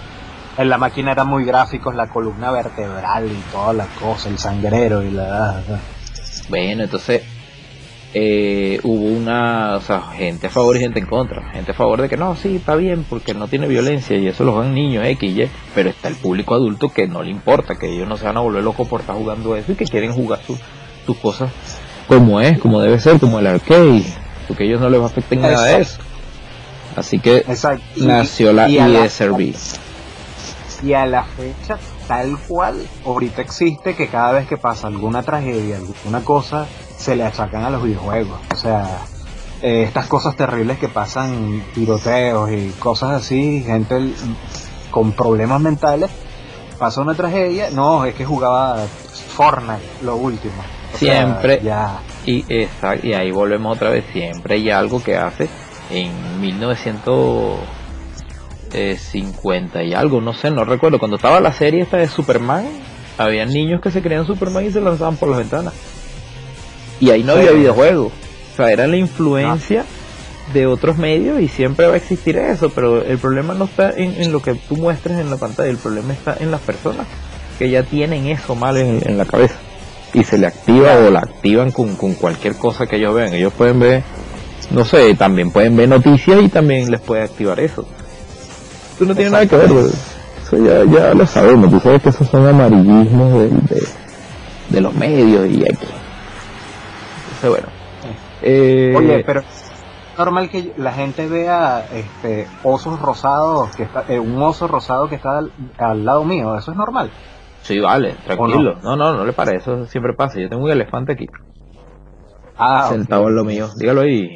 En 0.57 0.69
la 0.69 0.77
máquina 0.77 1.11
eran 1.11 1.27
muy 1.27 1.45
gráficos, 1.45 1.95
la 1.95 2.07
columna 2.07 2.51
vertebral 2.51 3.31
y 3.31 3.51
toda 3.51 3.73
la 3.73 3.87
cosa, 3.99 4.29
el 4.29 4.37
sangrero 4.37 5.01
y 5.03 5.11
la. 5.11 5.61
Bueno, 6.49 6.83
entonces 6.83 7.23
eh, 8.13 8.79
hubo 8.83 9.05
una, 9.05 9.75
o 9.75 9.81
sea, 9.81 10.01
gente 10.15 10.47
a 10.47 10.49
favor 10.49 10.77
y 10.77 10.79
gente 10.81 10.99
en 10.99 11.07
contra. 11.07 11.49
Gente 11.51 11.71
a 11.71 11.73
favor 11.73 12.01
de 12.01 12.09
que 12.09 12.17
no, 12.17 12.35
sí, 12.35 12.57
está 12.57 12.75
bien, 12.75 13.05
porque 13.09 13.33
no 13.33 13.47
tiene 13.47 13.67
violencia 13.67 14.15
y 14.15 14.27
eso 14.27 14.43
lo 14.43 14.55
van 14.55 14.75
niños 14.75 15.05
X 15.05 15.31
y 15.31 15.41
Y, 15.41 15.49
pero 15.73 15.89
está 15.89 16.09
el 16.09 16.15
público 16.15 16.53
adulto 16.53 16.89
que 16.89 17.07
no 17.07 17.23
le 17.23 17.31
importa, 17.31 17.75
que 17.75 17.91
ellos 17.91 18.07
no 18.07 18.17
se 18.17 18.25
van 18.25 18.37
a 18.37 18.41
volver 18.41 18.63
locos 18.63 18.87
por 18.87 19.01
estar 19.01 19.15
jugando 19.15 19.55
eso 19.55 19.71
y 19.71 19.75
que 19.75 19.85
quieren 19.85 20.13
jugar 20.13 20.39
sus 20.45 21.17
cosas 21.17 21.51
como 22.07 22.39
es, 22.41 22.59
como 22.59 22.81
debe 22.81 22.99
ser, 22.99 23.19
como 23.19 23.39
el 23.39 23.47
arcade, 23.47 24.03
porque 24.47 24.63
a 24.63 24.67
ellos 24.67 24.81
no 24.81 24.89
les 24.89 24.99
va 24.99 25.05
a 25.05 25.07
afectar 25.07 25.37
nada 25.37 25.65
de 25.65 25.81
eso. 25.81 25.99
Así 26.95 27.19
que 27.19 27.43
nació 27.97 28.53
la 28.53 28.67
ESRB. 28.67 29.53
Y 30.83 30.93
a 30.93 31.05
la 31.05 31.23
fecha, 31.23 31.77
tal 32.07 32.37
cual, 32.47 32.75
ahorita 33.05 33.41
existe 33.41 33.95
que 33.95 34.07
cada 34.07 34.33
vez 34.33 34.47
que 34.47 34.57
pasa 34.57 34.87
alguna 34.87 35.23
tragedia, 35.23 35.77
alguna 35.77 36.23
cosa, 36.25 36.67
se 36.97 37.15
le 37.15 37.23
achacan 37.23 37.63
a 37.63 37.69
los 37.69 37.83
videojuegos. 37.83 38.37
O 38.51 38.55
sea, 38.55 38.99
eh, 39.61 39.83
estas 39.83 40.07
cosas 40.07 40.35
terribles 40.35 40.77
que 40.77 40.89
pasan, 40.89 41.63
tiroteos 41.73 42.51
y 42.51 42.69
cosas 42.79 43.11
así, 43.11 43.63
gente 43.65 44.13
con 44.91 45.13
problemas 45.13 45.61
mentales, 45.61 46.11
pasa 46.77 47.01
una 47.01 47.13
tragedia, 47.13 47.69
no, 47.71 48.03
es 48.03 48.13
que 48.13 48.25
jugaba 48.25 48.75
Fortnite, 49.29 50.03
lo 50.03 50.17
último. 50.17 50.61
siempre, 50.95 51.61
ya. 51.63 51.99
Y, 52.25 52.45
y 53.03 53.13
ahí 53.13 53.31
volvemos 53.31 53.77
otra 53.77 53.89
vez, 53.89 54.03
siempre 54.11 54.55
hay 54.55 54.69
algo 54.69 55.01
que 55.01 55.15
hace 55.15 55.49
en 55.89 56.11
1950 58.73 59.83
y 59.83 59.93
algo, 59.93 60.21
no 60.21 60.33
sé, 60.33 60.51
no 60.51 60.65
recuerdo, 60.65 60.99
cuando 60.99 61.17
estaba 61.17 61.39
la 61.39 61.53
serie 61.53 61.81
esta 61.81 61.97
de 61.97 62.07
Superman, 62.07 62.65
había 63.17 63.45
niños 63.45 63.81
que 63.81 63.91
se 63.91 64.01
creían 64.01 64.25
Superman 64.25 64.65
y 64.65 64.71
se 64.71 64.81
lanzaban 64.81 65.17
por 65.17 65.29
las 65.29 65.39
ventanas. 65.39 65.73
Y 66.99 67.09
ahí 67.09 67.23
no 67.23 67.33
había 67.33 67.51
videojuegos. 67.51 68.11
O 68.53 68.55
sea, 68.55 68.71
era 68.71 68.87
la 68.87 68.97
influencia 68.97 69.85
de 70.53 70.67
otros 70.67 70.97
medios 70.97 71.39
y 71.41 71.47
siempre 71.47 71.87
va 71.87 71.93
a 71.93 71.97
existir 71.97 72.37
eso, 72.37 72.69
pero 72.69 73.03
el 73.03 73.17
problema 73.17 73.53
no 73.53 73.65
está 73.65 73.91
en, 73.91 74.31
lo 74.31 74.41
que 74.41 74.55
tú 74.55 74.75
muestres 74.75 75.19
en 75.19 75.29
la 75.29 75.37
pantalla, 75.37 75.69
el 75.69 75.77
problema 75.77 76.13
está 76.13 76.37
en 76.39 76.51
las 76.51 76.61
personas 76.61 77.07
que 77.57 77.69
ya 77.69 77.83
tienen 77.83 78.27
eso 78.27 78.55
mal 78.55 78.77
en, 78.77 79.17
la 79.17 79.25
cabeza. 79.25 79.55
y 80.13 80.23
se 80.23 80.37
le 80.37 80.47
activa 80.47 80.97
o 80.97 81.09
la 81.09 81.19
activan 81.19 81.71
con, 81.71 81.95
con 81.95 82.13
cualquier 82.15 82.55
cosa 82.55 82.87
que 82.87 82.97
ellos 82.97 83.15
vean. 83.15 83.33
Ellos 83.33 83.53
pueden 83.53 83.79
ver, 83.79 84.03
no 84.71 84.85
sé, 84.85 85.15
también 85.15 85.51
pueden 85.51 85.75
ver 85.75 85.89
noticias 85.89 86.41
y 86.43 86.49
también 86.49 86.91
les 86.91 86.99
puede 86.99 87.23
activar 87.23 87.59
eso. 87.59 87.87
No 89.05 89.15
tiene 89.15 89.31
nada 89.31 89.45
que 89.45 89.55
ver, 89.55 89.69
eso 89.69 90.57
ya, 90.57 90.83
ya 90.85 91.13
lo 91.13 91.25
sabemos, 91.25 91.69
tú 91.69 91.79
sabes 91.79 92.01
que 92.01 92.09
esos 92.09 92.27
son 92.27 92.47
amarillismos 92.47 93.33
de, 93.33 93.87
de, 94.69 94.81
los 94.81 94.93
medios 94.93 95.47
y 95.47 95.63
aquí. 95.63 95.87
Entonces, 97.25 97.49
bueno. 97.49 97.67
Eh, 98.41 98.93
Oye, 98.95 99.23
pero 99.25 99.41
normal 100.17 100.49
que 100.49 100.73
la 100.77 100.91
gente 100.91 101.27
vea 101.27 101.85
este 101.93 102.47
osos 102.63 102.99
rosados 102.99 103.75
que 103.75 103.83
está 103.83 104.05
eh, 104.09 104.19
un 104.19 104.41
oso 104.41 104.67
rosado 104.67 105.07
que 105.07 105.15
está 105.15 105.41
al, 105.77 106.05
lado 106.05 106.23
mío. 106.23 106.57
Eso 106.57 106.71
es 106.71 106.77
normal. 106.77 107.09
Sí 107.61 107.79
vale 107.79 108.15
tranquilo. 108.25 108.77
No? 108.83 108.95
no? 108.95 109.13
no 109.13 109.25
le 109.25 109.33
parece 109.33 109.57
eso 109.57 109.85
siempre 109.85 110.13
pasa. 110.13 110.39
Yo 110.39 110.49
tengo 110.49 110.65
un 110.65 110.71
elefante 110.71 111.13
aquí. 111.13 111.27
Ah, 112.57 112.87
sentado 112.89 113.29
en 113.29 113.35
lo 113.35 113.43
mío. 113.45 113.69
Dígalo 113.77 114.01
ahí. 114.01 114.33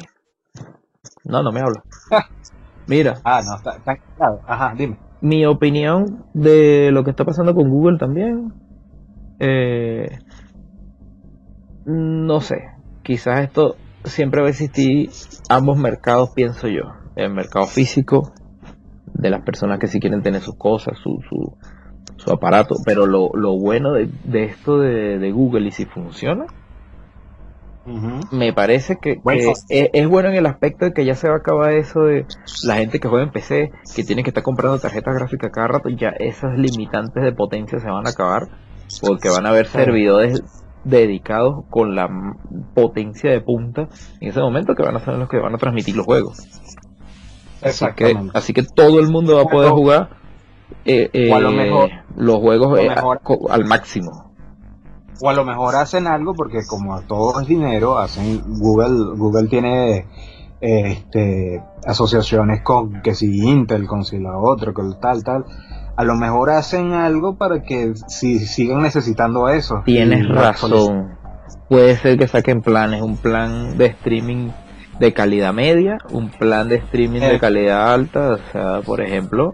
No 1.24 1.42
no 1.42 1.52
me 1.52 1.60
habla 1.60 1.82
mira 2.88 3.14
ah 3.24 3.40
no 3.44 3.56
está, 3.56 3.76
está 3.76 3.96
claro. 4.16 4.40
ajá 4.46 4.74
dime 4.76 4.98
mi 5.20 5.46
opinión 5.46 6.24
de 6.34 6.90
lo 6.92 7.04
que 7.04 7.10
está 7.10 7.24
pasando 7.24 7.54
con 7.54 7.68
Google 7.70 7.98
también 7.98 8.52
eh, 9.38 10.18
no 11.84 12.40
sé 12.40 12.56
quizás 13.02 13.40
esto 13.40 13.76
siempre 14.04 14.40
va 14.40 14.48
a 14.48 14.50
existir 14.50 15.10
ambos 15.48 15.78
mercados, 15.78 16.30
pienso 16.34 16.68
yo. 16.68 16.94
El 17.16 17.32
mercado 17.32 17.66
físico, 17.66 18.32
de 19.12 19.30
las 19.30 19.42
personas 19.42 19.78
que 19.78 19.86
sí 19.86 20.00
quieren 20.00 20.22
tener 20.22 20.40
sus 20.40 20.56
cosas, 20.56 20.98
su, 20.98 21.18
su, 21.28 21.56
su 22.16 22.32
aparato. 22.32 22.76
Pero 22.84 23.06
lo, 23.06 23.30
lo 23.34 23.58
bueno 23.58 23.92
de, 23.92 24.08
de 24.24 24.44
esto 24.44 24.78
de, 24.78 25.18
de, 25.18 25.32
Google 25.32 25.68
y 25.68 25.72
si 25.72 25.84
funciona, 25.84 26.46
me 28.32 28.52
parece 28.52 28.98
que, 29.00 29.20
es, 29.68 30.08
bueno 30.08 30.28
en 30.28 30.36
el 30.36 30.46
aspecto 30.46 30.84
de 30.84 30.92
que 30.92 31.04
ya 31.04 31.14
se 31.14 31.28
va 31.28 31.34
a 31.34 31.38
acabar 31.38 31.72
eso 31.72 32.00
de 32.00 32.26
la 32.64 32.76
gente 32.76 33.00
que 33.00 33.08
juega 33.08 33.24
en 33.24 33.32
PC, 33.32 33.70
que 33.94 34.04
tiene 34.04 34.22
que 34.22 34.30
estar 34.30 34.42
comprando 34.42 34.78
tarjetas 34.78 35.14
gráficas 35.14 35.50
cada 35.52 35.68
rato, 35.68 35.88
ya 35.88 36.08
esas 36.18 36.58
limitantes 36.58 37.22
de 37.22 37.32
potencia 37.32 37.78
se 37.78 37.88
van 37.88 38.06
a 38.06 38.10
acabar, 38.10 38.48
porque 39.00 39.28
van 39.28 39.46
a 39.46 39.50
haber 39.50 39.66
servidores 39.66 40.42
dedicados 40.84 41.64
con 41.70 41.94
la 41.94 42.08
potencia 42.74 43.30
de 43.30 43.40
punta 43.40 43.88
en 44.20 44.28
ese 44.28 44.40
momento 44.40 44.74
que 44.74 44.82
van 44.82 44.96
a 44.96 45.00
ser 45.00 45.14
los 45.14 45.28
que 45.28 45.38
van 45.38 45.54
a 45.54 45.58
transmitir 45.58 45.96
los 45.96 46.06
juegos. 46.06 46.38
Así 47.62 47.86
que, 47.96 48.16
así 48.34 48.52
que 48.52 48.62
todo 48.62 49.00
el 49.00 49.08
mundo 49.08 49.36
va 49.36 49.42
a 49.42 49.46
poder 49.46 49.70
jugar 49.70 50.10
eh, 50.84 51.10
eh, 51.12 51.30
los 52.16 52.36
juegos 52.36 52.78
eh, 52.78 52.88
al 53.50 53.64
máximo. 53.64 54.27
O 55.20 55.30
a 55.30 55.34
lo 55.34 55.44
mejor 55.44 55.76
hacen 55.76 56.06
algo 56.06 56.34
porque 56.34 56.66
como 56.66 57.00
todo 57.02 57.40
es 57.40 57.46
dinero, 57.46 57.98
hacen 57.98 58.42
Google, 58.58 59.16
Google 59.16 59.48
tiene 59.48 60.06
este 60.60 61.62
asociaciones 61.86 62.62
con 62.62 63.00
que 63.02 63.14
si 63.14 63.48
Intel, 63.48 63.86
con 63.86 64.04
si 64.04 64.18
la 64.18 64.36
otra, 64.38 64.72
con 64.72 64.98
tal, 65.00 65.22
tal 65.22 65.44
a 65.98 66.04
lo 66.04 66.14
mejor 66.14 66.50
hacen 66.50 66.92
algo 66.92 67.36
para 67.36 67.64
que 67.64 67.92
si 68.06 68.38
sigan 68.38 68.82
necesitando 68.82 69.48
eso. 69.48 69.82
Tienes 69.84 70.28
razón. 70.28 71.18
Puede 71.68 71.96
ser 71.96 72.16
que 72.16 72.28
saquen 72.28 72.62
planes, 72.62 73.02
un 73.02 73.16
plan 73.16 73.76
de 73.76 73.86
streaming 73.86 74.50
de 75.00 75.12
calidad 75.12 75.52
media, 75.52 75.98
un 76.10 76.30
plan 76.30 76.68
de 76.68 76.76
streaming 76.76 77.18
de 77.18 77.34
eh. 77.34 77.38
calidad 77.40 77.92
alta, 77.92 78.34
o 78.34 78.38
sea, 78.52 78.80
por 78.82 79.00
ejemplo, 79.00 79.52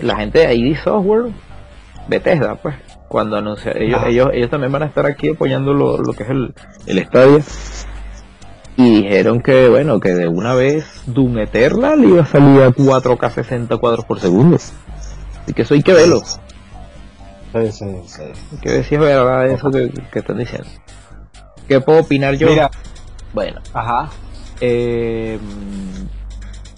la 0.00 0.16
gente 0.16 0.40
de 0.40 0.52
ID 0.52 0.76
Software, 0.82 1.32
Bethesda, 2.08 2.56
pues, 2.56 2.74
cuando 3.12 3.36
anuncia, 3.36 3.72
ellos, 3.76 4.00
ah. 4.02 4.08
ellos, 4.08 4.30
ellos 4.32 4.48
también 4.48 4.72
van 4.72 4.84
a 4.84 4.86
estar 4.86 5.04
aquí 5.04 5.28
apoyando 5.28 5.74
lo, 5.74 5.98
lo 5.98 6.14
que 6.14 6.22
es 6.22 6.30
el, 6.30 6.54
el 6.86 6.98
estadio. 6.98 7.42
Y 8.78 9.02
dijeron 9.02 9.42
que, 9.42 9.68
bueno, 9.68 10.00
que 10.00 10.14
de 10.14 10.28
una 10.28 10.54
vez 10.54 10.86
Doom 11.06 11.40
Eternal 11.40 12.02
iba 12.02 12.22
a 12.22 12.26
salir 12.26 12.62
a 12.62 12.70
4K 12.70 13.30
60 13.30 13.76
cuadros 13.76 14.06
por 14.06 14.18
segundo. 14.18 14.56
Así 14.56 15.52
que 15.54 15.60
eso 15.60 15.74
hay 15.74 15.82
que 15.82 15.92
verlo. 15.92 16.22
Sí, 16.24 17.70
sí, 17.70 17.84
sí. 18.06 18.22
Hay 18.22 18.58
que 18.62 18.70
ver 18.70 18.84
si 18.84 18.94
es 18.94 19.00
verdad 19.02 19.46
eso 19.46 19.70
que, 19.70 19.92
están 20.14 20.38
diciendo. 20.38 20.68
¿Qué 21.68 21.82
puedo 21.82 22.00
opinar 22.00 22.34
yo? 22.36 22.48
Mira. 22.48 22.70
Bueno. 23.34 23.60
Ajá. 23.74 24.08
Eh, 24.62 25.38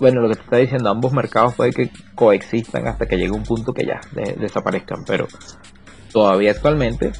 bueno, 0.00 0.20
lo 0.20 0.30
que 0.30 0.34
te 0.34 0.42
está 0.42 0.56
diciendo, 0.56 0.90
ambos 0.90 1.12
mercados 1.12 1.54
puede 1.54 1.70
que 1.70 1.90
coexistan 2.16 2.88
hasta 2.88 3.06
que 3.06 3.16
llegue 3.16 3.30
un 3.30 3.44
punto 3.44 3.72
que 3.72 3.86
ya 3.86 4.00
desaparezcan, 4.36 5.04
pero 5.06 5.28
todavía 6.14 6.52
actualmente 6.52 7.12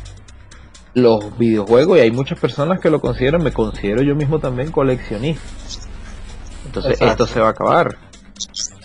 los 0.94 1.37
videojuegos, 1.37 1.98
y 1.98 2.02
hay 2.02 2.12
muchas 2.12 2.38
personas 2.38 2.78
que 2.80 2.88
lo 2.88 3.00
consideran, 3.00 3.42
me 3.42 3.52
considero 3.52 4.02
yo 4.02 4.14
mismo 4.14 4.38
también 4.38 4.70
coleccionista. 4.70 5.42
Entonces 6.64 7.00
esto 7.00 7.26
se 7.26 7.40
va 7.40 7.48
a 7.48 7.50
acabar. 7.50 7.98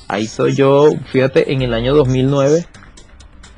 Ahí 0.07 0.25
soy 0.25 0.55
yo, 0.55 0.89
fíjate, 1.11 1.53
en 1.53 1.61
el 1.61 1.75
año 1.75 1.93
2009, 1.93 2.65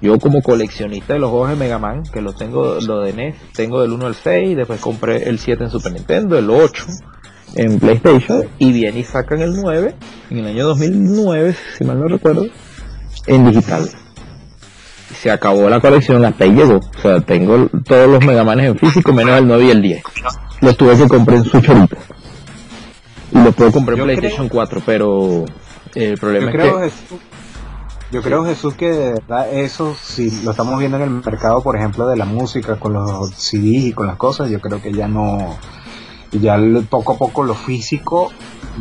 yo 0.02 0.20
como 0.20 0.42
coleccionista 0.42 1.14
de 1.14 1.20
los 1.20 1.30
juegos 1.30 1.52
de 1.52 1.56
Mega 1.56 1.80
Man, 1.80 2.04
que 2.12 2.20
lo 2.20 2.34
tengo, 2.34 2.80
lo 2.82 3.00
de 3.00 3.14
NES, 3.14 3.36
tengo 3.54 3.82
del 3.82 3.94
1 3.94 4.08
al 4.08 4.16
6, 4.16 4.58
después 4.58 4.82
compré 4.82 5.30
el 5.30 5.40
7 5.40 5.64
en 5.64 5.70
Super 5.70 5.94
Nintendo, 5.94 6.38
el 6.38 6.50
8 6.50 6.86
en 7.56 7.80
PlayStation, 7.80 8.44
y 8.60 8.74
viene 8.74 9.00
y 9.00 9.04
sacan 9.06 9.42
el 9.42 9.54
9, 9.56 9.96
en 10.30 10.38
el 10.38 10.48
año 10.48 10.68
2009, 10.68 11.56
si 11.78 11.86
mal 11.86 12.00
no 12.00 12.10
recuerdo, 12.10 12.48
en 13.28 13.50
digital. 13.50 13.90
Se 15.22 15.30
acabó 15.30 15.70
la 15.70 15.80
colección, 15.80 16.26
hasta 16.26 16.46
ahí 16.46 16.52
llegó. 16.52 16.78
O 16.78 17.02
sea, 17.02 17.22
tengo 17.22 17.68
todos 17.86 18.10
los 18.10 18.26
Mega 18.26 18.44
Manes 18.44 18.72
en 18.72 18.80
físico, 18.80 19.14
menos 19.14 19.38
el 19.38 19.48
9 19.48 19.66
y 19.66 19.70
el 19.70 19.82
10. 19.84 20.04
Los 20.62 20.76
tuve 20.76 20.98
que 20.98 21.08
comprar 21.08 21.38
en 21.38 21.44
Switch 21.44 21.70
ahorita. 21.70 21.98
Y 23.32 23.38
los 23.44 23.54
puedo 23.54 23.72
comprar 23.72 24.00
en 24.00 24.06
PlayStation 24.06 24.50
4, 24.50 24.82
pero 24.84 25.46
el 25.94 26.18
problema 26.18 26.48
yo 26.48 26.52
creo, 26.52 26.80
Jesús, 26.80 27.20
yo 28.12 28.22
creo, 28.24 28.46
Jesús, 28.46 28.74
que 28.74 28.90
de 28.90 29.14
verdad 29.14 29.54
eso, 29.54 29.96
si 30.02 30.44
lo 30.44 30.52
estamos 30.52 30.80
viendo 30.80 30.98
en 30.98 31.04
el 31.04 31.10
mercado, 31.12 31.62
por 31.62 31.78
ejemplo, 31.78 32.08
de 32.08 32.18
la 32.18 32.26
música, 32.26 32.78
con 32.78 32.94
los 32.94 33.30
CDs 33.36 33.86
y 33.86 33.94
con 33.94 34.08
las 34.08 34.18
cosas, 34.18 34.50
yo 34.50 34.60
creo 34.60 34.82
que 34.82 34.92
ya 34.92 35.08
no, 35.08 35.56
ya 36.32 36.58
poco 36.90 37.14
a 37.14 37.18
poco 37.20 37.44
lo 37.44 37.54
físico 37.54 38.32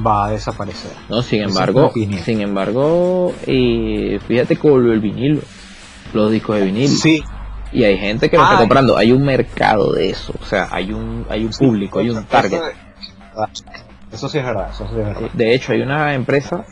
va 0.05 0.27
a 0.27 0.31
desaparecer. 0.31 0.93
No, 1.11 1.21
sin 1.23 1.43
embargo, 1.43 1.93
sin 2.25 2.41
embargo, 2.41 3.35
y 3.47 4.19
fíjate 4.27 4.57
con 4.57 4.91
el 4.91 5.01
vinilo, 5.01 5.43
los 6.13 6.31
discos 6.31 6.57
de 6.57 6.65
vinilo. 6.65 6.89
Sí. 6.89 7.23
Y 7.73 7.85
hay 7.85 7.99
gente 7.99 8.29
que 8.29 8.37
lo 8.37 8.43
está 8.43 8.59
comprando, 8.59 8.97
hay 8.97 9.13
un 9.13 9.23
mercado 9.23 9.93
de 9.93 10.11
eso, 10.11 10.35
o 10.41 10.45
sea, 10.45 10.69
hay 10.73 10.93
un, 10.93 11.25
hay 11.29 11.45
un 11.45 11.53
público, 11.53 12.01
hay 12.01 12.11
un 12.11 12.25
target. 12.25 12.61
Eso, 14.11 14.29
sí 14.29 14.39
es 14.39 14.45
verdad, 14.45 14.71
eso 14.71 14.89
sí 14.89 14.99
es 14.99 15.07
verdad. 15.07 15.31
De 15.33 15.55
hecho, 15.55 15.73
hay 15.73 15.81
una 15.83 16.15
empresa 16.15 16.65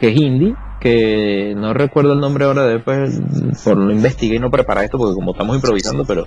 que 0.00 0.08
es 0.08 0.16
indie, 0.16 0.54
que 0.80 1.54
no 1.56 1.72
recuerdo 1.72 2.14
el 2.14 2.20
nombre 2.20 2.46
ahora, 2.46 2.64
después 2.64 3.20
por 3.64 3.76
lo 3.76 3.92
investigué 3.92 4.36
y 4.36 4.38
no 4.40 4.50
preparé 4.50 4.86
esto 4.86 4.98
porque 4.98 5.14
como 5.14 5.32
estamos 5.32 5.54
improvisando, 5.54 6.04
pero 6.04 6.24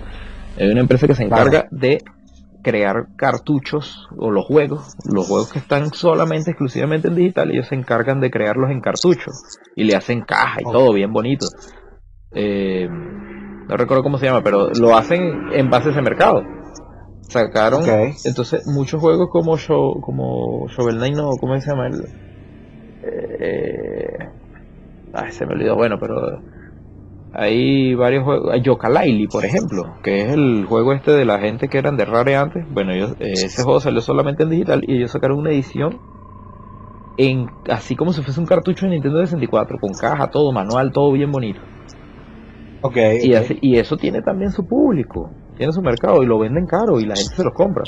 hay 0.58 0.70
una 0.70 0.80
empresa 0.80 1.06
que 1.06 1.14
se 1.14 1.24
encarga 1.24 1.68
de 1.70 1.98
crear 2.62 3.08
cartuchos 3.16 4.08
o 4.16 4.30
los 4.30 4.46
juegos, 4.46 4.94
los 5.04 5.26
juegos 5.26 5.52
que 5.52 5.58
están 5.58 5.92
solamente 5.92 6.50
exclusivamente 6.50 7.08
en 7.08 7.14
digital, 7.14 7.50
ellos 7.50 7.68
se 7.68 7.74
encargan 7.74 8.20
de 8.20 8.30
crearlos 8.30 8.70
en 8.70 8.80
cartuchos 8.80 9.34
y 9.76 9.84
le 9.84 9.96
hacen 9.96 10.22
caja 10.22 10.58
y 10.60 10.64
todo 10.64 10.92
bien 10.92 11.12
bonito. 11.12 11.46
Eh, 12.32 12.88
no 12.88 13.76
recuerdo 13.76 14.02
cómo 14.02 14.18
se 14.18 14.26
llama, 14.26 14.42
pero 14.42 14.70
lo 14.70 14.96
hacen 14.96 15.52
en 15.52 15.70
base 15.70 15.88
a 15.88 15.92
ese 15.92 16.02
mercado. 16.02 16.42
Sacaron 17.22 17.82
entonces 18.24 18.66
muchos 18.66 19.00
juegos 19.00 19.28
como 19.30 19.56
Show, 19.56 20.00
como 20.00 20.66
Shovel 20.68 20.96
Knight, 20.96 21.14
no, 21.14 21.30
¿cómo 21.38 21.56
se 21.60 21.70
llama? 21.70 21.86
El, 21.86 22.04
eh, 23.04 24.28
ay, 25.12 25.30
se 25.30 25.46
me 25.46 25.54
olvidó, 25.54 25.76
bueno, 25.76 25.96
pero 26.00 26.42
hay 27.32 27.94
varios 27.94 28.24
juegos. 28.24 28.52
Hay 28.52 28.62
Yooka-Laylee, 28.62 29.28
por 29.30 29.44
ejemplo, 29.44 29.94
que 30.02 30.22
es 30.22 30.32
el 30.32 30.64
juego 30.66 30.92
este 30.92 31.12
de 31.12 31.24
la 31.24 31.38
gente 31.38 31.68
que 31.68 31.78
eran 31.78 31.96
de 31.96 32.04
Rare 32.04 32.36
antes. 32.36 32.64
Bueno, 32.72 32.92
ellos, 32.92 33.12
eh, 33.20 33.32
ese 33.32 33.62
juego 33.62 33.80
salió 33.80 34.00
solamente 34.00 34.42
en 34.42 34.50
digital 34.50 34.82
y 34.86 34.96
ellos 34.96 35.12
sacaron 35.12 35.38
una 35.38 35.50
edición 35.50 36.00
en 37.16 37.46
así 37.68 37.96
como 37.96 38.12
si 38.12 38.22
fuese 38.22 38.40
un 38.40 38.46
cartucho 38.46 38.86
de 38.86 38.92
Nintendo 38.92 39.20
64, 39.20 39.78
con 39.78 39.92
caja, 39.92 40.30
todo 40.30 40.52
manual, 40.52 40.90
todo 40.92 41.12
bien 41.12 41.30
bonito. 41.30 41.60
Okay, 42.82 43.18
y, 43.22 43.34
y 43.60 43.78
eso 43.78 43.96
tiene 43.96 44.22
también 44.22 44.52
su 44.52 44.66
público, 44.66 45.30
tiene 45.56 45.72
su 45.72 45.82
mercado 45.82 46.22
y 46.22 46.26
lo 46.26 46.38
venden 46.38 46.66
caro 46.66 46.98
y 46.98 47.04
la 47.04 47.14
gente 47.14 47.36
se 47.36 47.44
los 47.44 47.52
compra. 47.52 47.84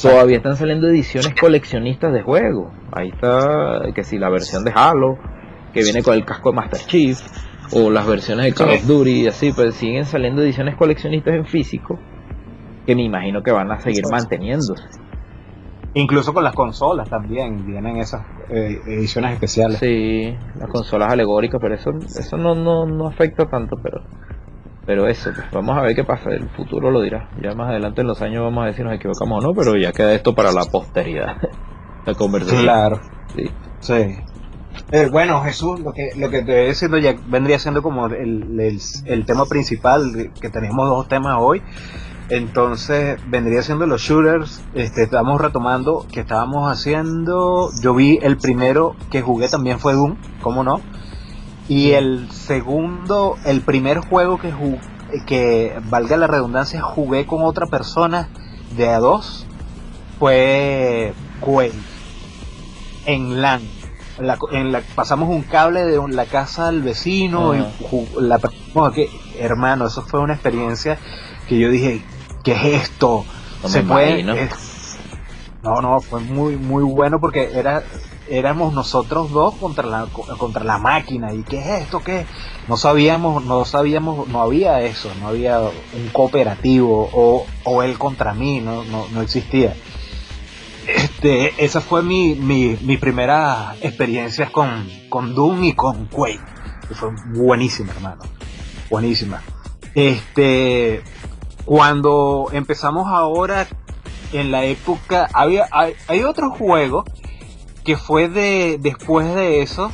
Todavía 0.00 0.36
están 0.36 0.56
saliendo 0.56 0.88
ediciones 0.88 1.34
coleccionistas 1.40 2.12
de 2.12 2.22
juegos. 2.22 2.72
Ahí 2.92 3.08
está, 3.08 3.80
que 3.92 4.04
si 4.04 4.18
la 4.18 4.30
versión 4.30 4.62
de 4.64 4.72
Halo, 4.72 5.18
que 5.72 5.82
viene 5.82 6.02
con 6.02 6.14
el 6.14 6.24
casco 6.24 6.50
de 6.50 6.56
Master 6.56 6.80
Chief, 6.86 7.18
o 7.72 7.90
las 7.90 8.06
versiones 8.06 8.46
de 8.46 8.52
Call 8.52 8.70
of 8.70 8.86
Duty, 8.86 9.22
y 9.22 9.26
así, 9.26 9.52
pues 9.52 9.74
siguen 9.74 10.04
saliendo 10.04 10.42
ediciones 10.42 10.76
coleccionistas 10.76 11.34
en 11.34 11.46
físico, 11.46 11.98
que 12.86 12.94
me 12.94 13.02
imagino 13.02 13.42
que 13.42 13.50
van 13.50 13.72
a 13.72 13.80
seguir 13.80 14.04
manteniéndose. 14.08 15.01
Incluso 15.94 16.32
con 16.32 16.42
las 16.42 16.54
consolas 16.54 17.08
también 17.10 17.66
vienen 17.66 17.98
esas 17.98 18.22
eh, 18.48 18.80
ediciones 18.86 19.34
especiales. 19.34 19.78
Sí, 19.78 20.34
las 20.58 20.70
consolas 20.70 21.12
alegóricas, 21.12 21.60
pero 21.60 21.74
eso 21.74 21.90
eso 21.90 22.36
no, 22.38 22.54
no, 22.54 22.86
no 22.86 23.08
afecta 23.08 23.44
tanto, 23.46 23.76
pero 23.82 24.00
Pero 24.86 25.06
eso, 25.06 25.30
pues 25.34 25.46
vamos 25.52 25.76
a 25.76 25.82
ver 25.82 25.94
qué 25.94 26.04
pasa, 26.04 26.30
el 26.30 26.48
futuro 26.48 26.90
lo 26.90 27.02
dirá. 27.02 27.28
Ya 27.42 27.54
más 27.54 27.68
adelante 27.68 28.00
en 28.00 28.06
los 28.06 28.22
años 28.22 28.42
vamos 28.42 28.62
a 28.62 28.66
ver 28.66 28.74
si 28.74 28.82
nos 28.82 28.94
equivocamos 28.94 29.44
o 29.44 29.48
no, 29.48 29.54
pero 29.54 29.76
ya 29.76 29.92
queda 29.92 30.14
esto 30.14 30.34
para 30.34 30.50
la 30.52 30.64
posteridad. 30.64 31.36
la 32.06 32.14
conversación. 32.14 32.62
Claro. 32.62 33.00
Sí. 33.36 33.50
sí. 33.80 34.16
Eh, 34.90 35.08
bueno, 35.10 35.42
Jesús, 35.42 35.80
lo 35.80 35.92
que, 35.92 36.10
lo 36.16 36.30
que 36.30 36.42
te 36.42 36.68
estoy 36.68 36.68
diciendo 36.68 36.98
ya 36.98 37.14
vendría 37.26 37.58
siendo 37.58 37.82
como 37.82 38.06
el, 38.06 38.58
el, 38.58 38.80
el 39.04 39.26
tema 39.26 39.44
principal, 39.44 40.32
que 40.40 40.48
tenemos 40.48 40.88
dos 40.88 41.08
temas 41.08 41.36
hoy. 41.38 41.62
Entonces 42.32 43.20
vendría 43.26 43.60
siendo 43.62 43.86
los 43.86 44.00
shooters. 44.00 44.62
Este, 44.72 45.02
estamos 45.02 45.38
retomando 45.38 46.06
que 46.10 46.20
estábamos 46.20 46.72
haciendo. 46.72 47.68
Yo 47.82 47.94
vi 47.94 48.18
el 48.22 48.38
primero 48.38 48.96
que 49.10 49.20
jugué 49.20 49.50
también 49.50 49.78
fue 49.78 49.92
Doom, 49.92 50.16
¿cómo 50.40 50.64
no? 50.64 50.80
Y 51.68 51.90
el 51.90 52.30
segundo, 52.30 53.36
el 53.44 53.60
primer 53.60 53.98
juego 53.98 54.38
que 54.38 54.50
jugué, 54.50 54.80
que 55.26 55.78
valga 55.90 56.16
la 56.16 56.26
redundancia, 56.26 56.80
jugué 56.80 57.26
con 57.26 57.42
otra 57.42 57.66
persona 57.66 58.30
de 58.78 58.88
a 58.88 58.98
dos 58.98 59.46
fue 60.18 61.12
Quake 61.40 61.74
en 63.04 63.42
LAN. 63.42 63.60
en 64.52 64.72
la, 64.72 64.80
pasamos 64.94 65.28
un 65.28 65.42
cable 65.42 65.84
de 65.84 66.00
la 66.08 66.24
casa 66.24 66.68
al 66.68 66.80
vecino 66.80 67.54
y 67.54 67.62
la 68.18 68.40
que 68.94 69.10
hermano, 69.38 69.86
eso 69.86 70.00
fue 70.00 70.20
una 70.20 70.32
experiencia 70.32 70.98
que 71.48 71.58
yo 71.58 71.70
dije, 71.70 72.02
¿qué 72.42 72.52
es 72.52 72.82
esto? 72.82 73.24
No 73.62 73.68
Se 73.68 73.82
puede. 73.82 74.22
no, 75.62 75.80
no, 75.80 76.00
fue 76.00 76.20
muy, 76.20 76.56
muy 76.56 76.82
bueno 76.82 77.20
porque 77.20 77.50
era 77.54 77.82
éramos 78.28 78.72
nosotros 78.72 79.30
dos 79.30 79.54
contra 79.56 79.86
la 79.86 80.06
contra 80.38 80.64
la 80.64 80.78
máquina. 80.78 81.32
Y 81.32 81.42
qué 81.42 81.58
es 81.58 81.82
esto 81.82 82.00
qué 82.00 82.26
no 82.68 82.76
sabíamos 82.76 83.44
no 83.44 83.64
sabíamos 83.64 84.28
no 84.28 84.40
había 84.40 84.80
eso 84.80 85.10
no 85.20 85.28
había 85.28 85.60
un 85.60 86.08
cooperativo 86.12 87.08
o, 87.12 87.46
o 87.64 87.82
él 87.82 87.98
contra 87.98 88.32
mí 88.32 88.60
no, 88.60 88.84
no, 88.84 89.06
no 89.12 89.22
existía. 89.22 89.74
Este 90.86 91.64
esa 91.64 91.80
fue 91.80 92.02
mi, 92.02 92.34
mi, 92.34 92.76
mi 92.82 92.96
primera 92.96 93.76
experiencia 93.82 94.50
con 94.50 94.88
con 95.08 95.34
Doom 95.34 95.64
y 95.64 95.74
con 95.74 96.06
Quake. 96.06 96.40
Que 96.88 96.94
fue 96.94 97.10
buenísima 97.34 97.92
hermano. 97.92 98.22
Buenísima. 98.90 99.42
Este 99.94 101.02
cuando 101.64 102.48
empezamos 102.52 103.06
ahora 103.08 103.66
en 104.32 104.50
la 104.50 104.64
época 104.64 105.28
había 105.32 105.68
hay, 105.70 105.94
hay 106.08 106.22
otro 106.24 106.50
juego 106.50 107.04
que 107.84 107.96
fue 107.96 108.28
de 108.28 108.78
después 108.80 109.34
de 109.34 109.62
eso 109.62 109.92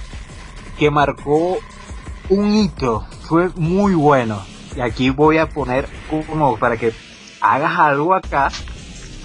que 0.78 0.90
marcó 0.90 1.58
un 2.28 2.54
hito. 2.54 3.06
Fue 3.22 3.50
muy 3.56 3.94
bueno. 3.94 4.40
Y 4.76 4.80
aquí 4.80 5.10
voy 5.10 5.38
a 5.38 5.48
poner 5.48 5.88
como 6.08 6.56
para 6.58 6.76
que 6.76 6.92
hagas 7.40 7.78
algo 7.78 8.14
acá 8.14 8.48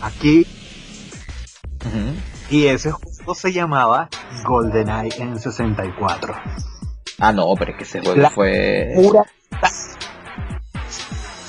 aquí. 0.02 0.48
Y 2.50 2.66
ese 2.66 2.92
juego 2.92 3.36
se 3.36 3.52
llamaba 3.52 4.10
GoldenEye 4.46 5.22
en 5.22 5.40
64 5.40 6.36
ah 7.20 7.32
no 7.32 7.54
pero 7.58 7.72
es 7.72 7.78
que 7.78 7.84
ese 7.84 8.02
juego 8.02 8.30
fue 8.32 8.94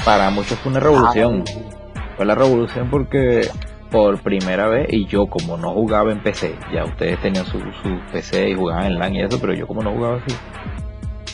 para 0.05 0.31
muchos 0.31 0.59
fue 0.59 0.71
una 0.71 0.81
revolución. 0.81 1.45
Ah, 1.49 2.01
fue 2.17 2.27
la 2.27 2.35
revolución 2.35 2.89
porque 2.91 3.49
por 3.91 4.21
primera 4.21 4.69
vez, 4.69 4.89
y 4.91 5.07
yo 5.07 5.27
como 5.27 5.57
no 5.57 5.73
jugaba 5.73 6.13
en 6.13 6.21
PC, 6.21 6.57
ya 6.73 6.85
ustedes 6.85 7.21
tenían 7.21 7.47
su, 7.47 7.59
su 7.61 8.01
PC 8.13 8.51
y 8.51 8.55
jugaban 8.55 8.87
en 8.87 8.99
LAN 8.99 9.15
y 9.15 9.23
eso, 9.23 9.41
pero 9.41 9.55
yo 9.55 9.67
como 9.67 9.83
no 9.83 9.93
jugaba 9.93 10.17
así, 10.17 10.37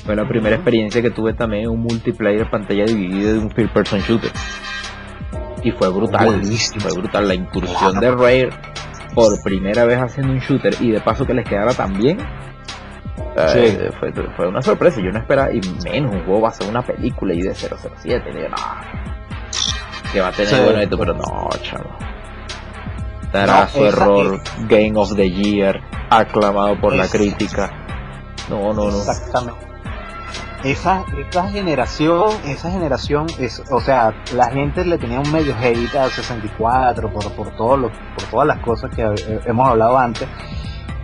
fue 0.05 0.15
la 0.15 0.27
primera 0.29 0.57
experiencia 0.57 1.01
que 1.01 1.11
tuve 1.11 1.33
también 1.33 1.69
un 1.69 1.81
multiplayer 1.81 2.49
pantalla 2.51 2.85
dividida 2.85 3.33
de 3.33 3.39
un 3.39 3.51
first 3.51 3.73
person 3.73 4.01
shooter. 4.01 4.31
Y 5.63 5.73
fue 5.73 5.89
brutal, 5.89 6.43
fue 6.79 6.93
brutal 6.93 7.29
la 7.29 7.35
incursión 7.35 8.01
de 8.01 8.11
Rare 8.11 8.51
por 9.15 9.43
primera 9.43 9.85
vez 9.85 9.99
haciendo 9.99 10.33
un 10.33 10.39
shooter 10.39 10.75
y 10.81 10.91
de 10.91 11.01
paso 11.01 11.27
que 11.27 11.35
les 11.35 11.47
quedara 11.47 11.75
tan 11.75 11.99
bien 11.99 12.19
eh, 13.37 13.91
fue, 14.37 14.49
una 14.49 14.63
sorpresa, 14.63 15.01
yo 15.01 15.11
no 15.13 15.19
esperaba, 15.19 15.53
y 15.53 15.61
menos 15.85 16.13
un 16.13 16.25
juego 16.25 16.43
va 16.43 16.49
a 16.49 16.53
ser 16.53 16.69
una 16.69 16.83
película 16.83 17.35
y 17.35 17.43
de 17.43 17.55
007, 17.55 18.33
digo, 18.33 18.49
no, 18.49 18.57
que 20.13 20.21
va 20.21 20.29
a 20.29 20.33
tener 20.33 20.65
bueno 20.65 20.81
esto, 20.81 20.99
pero 20.99 21.15
no, 21.15 21.49
chavo. 21.63 21.91
Será 23.33 23.69
su 23.69 23.85
error, 23.85 24.41
Game 24.69 24.93
of 24.97 25.15
the 25.15 25.31
Year, 25.31 25.81
aclamado 26.11 26.81
por 26.81 26.95
la 26.95 27.07
crítica. 27.07 27.71
No, 28.49 28.73
no, 28.73 28.91
no. 28.91 28.99
Exactamente. 28.99 29.71
Esa, 30.65 31.05
esa 31.17 31.49
generación, 31.49 32.33
esa 32.45 32.71
generación, 32.71 33.27
es, 33.39 33.63
o 33.71 33.81
sea, 33.81 34.13
la 34.35 34.51
gente 34.51 34.85
le 34.85 34.99
tenía 34.99 35.21
un 35.21 35.31
medio 35.33 35.55
hate 35.59 35.95
al 35.95 36.11
64 36.11 37.11
por, 37.11 37.33
por, 37.33 37.57
todo 37.57 37.91
por 37.91 38.25
todas 38.31 38.47
las 38.47 38.59
cosas 38.59 38.91
que 38.95 39.03
hemos 39.47 39.69
hablado 39.69 39.97
antes 39.97 40.29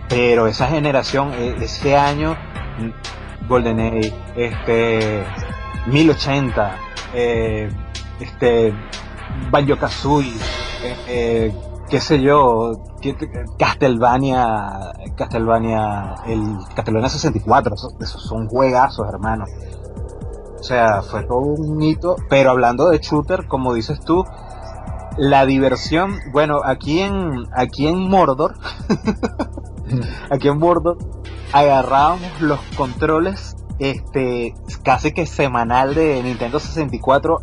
pero 0.09 0.47
esa 0.47 0.67
generación, 0.67 1.33
e, 1.33 1.63
ese 1.63 1.95
año, 1.95 2.35
GoldenEye, 3.47 4.13
este, 4.35 5.25
1080, 5.87 6.77
eh, 7.13 7.69
este, 8.19 8.73
Banjo 9.51 9.77
Kazooie, 9.77 10.33
eh, 10.83 10.95
eh, 11.07 11.55
qué 11.89 11.99
sé 11.99 12.21
yo, 12.21 12.73
Castlevania, 13.57 14.91
Castlevania, 15.15 16.15
el 16.25 16.41
Castlevania 16.75 17.09
64, 17.09 17.75
esos, 17.99 18.23
son 18.23 18.47
juegazos, 18.47 19.07
hermano. 19.07 19.45
O 20.59 20.63
sea, 20.63 21.01
fue 21.01 21.23
todo 21.23 21.39
un 21.39 21.81
hito, 21.81 22.15
pero 22.29 22.49
hablando 22.49 22.89
de 22.89 22.97
shooter, 22.97 23.47
como 23.47 23.73
dices 23.73 23.99
tú, 24.01 24.25
la 25.17 25.45
diversión, 25.45 26.15
bueno, 26.31 26.61
aquí 26.63 26.99
en 26.99 27.45
aquí 27.55 27.87
en 27.87 28.09
Mordor 28.09 28.55
aquí 30.29 30.47
en 30.47 30.59
bordo, 30.59 30.97
agarrábamos 31.53 32.41
los 32.41 32.59
controles 32.75 33.55
este 33.79 34.55
casi 34.83 35.11
que 35.11 35.25
semanal 35.25 35.93
de 35.93 36.21
Nintendo 36.23 36.59
64 36.59 37.41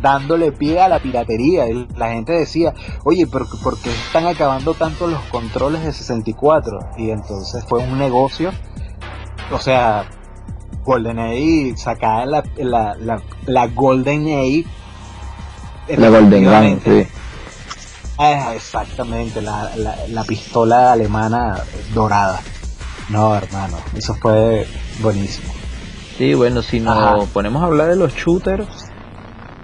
dándole 0.00 0.52
pie 0.52 0.80
a 0.80 0.88
la 0.88 0.98
piratería. 0.98 1.64
La 1.96 2.10
gente 2.10 2.32
decía, 2.32 2.74
oye, 3.04 3.26
¿por, 3.26 3.46
¿por 3.60 3.78
qué 3.80 3.90
están 3.90 4.26
acabando 4.26 4.74
tanto 4.74 5.06
los 5.06 5.20
controles 5.24 5.82
de 5.84 5.92
64? 5.92 6.78
Y 6.98 7.10
entonces 7.10 7.64
fue 7.66 7.80
un 7.80 7.98
negocio. 7.98 8.52
O 9.50 9.58
sea, 9.58 10.04
GoldenEye 10.84 11.76
sacaba 11.76 12.26
la, 12.26 12.44
la, 12.56 12.94
la, 12.98 13.20
la 13.46 13.66
GoldenEye. 13.68 14.66
La 15.88 16.08
Golden 16.08 16.80
sí. 16.82 17.06
Ah, 18.18 18.52
exactamente, 18.54 19.42
la, 19.42 19.70
la, 20.08 20.24
pistola 20.24 20.92
alemana 20.92 21.56
dorada. 21.92 22.40
No, 23.10 23.34
hermano, 23.34 23.76
eso 23.96 24.14
fue 24.14 24.66
buenísimo. 25.02 25.52
Sí, 26.16 26.34
bueno, 26.34 26.62
si 26.62 26.78
nos 26.78 27.28
ponemos 27.30 27.62
a 27.62 27.66
hablar 27.66 27.88
de 27.88 27.96
los 27.96 28.14
shooters 28.14 28.68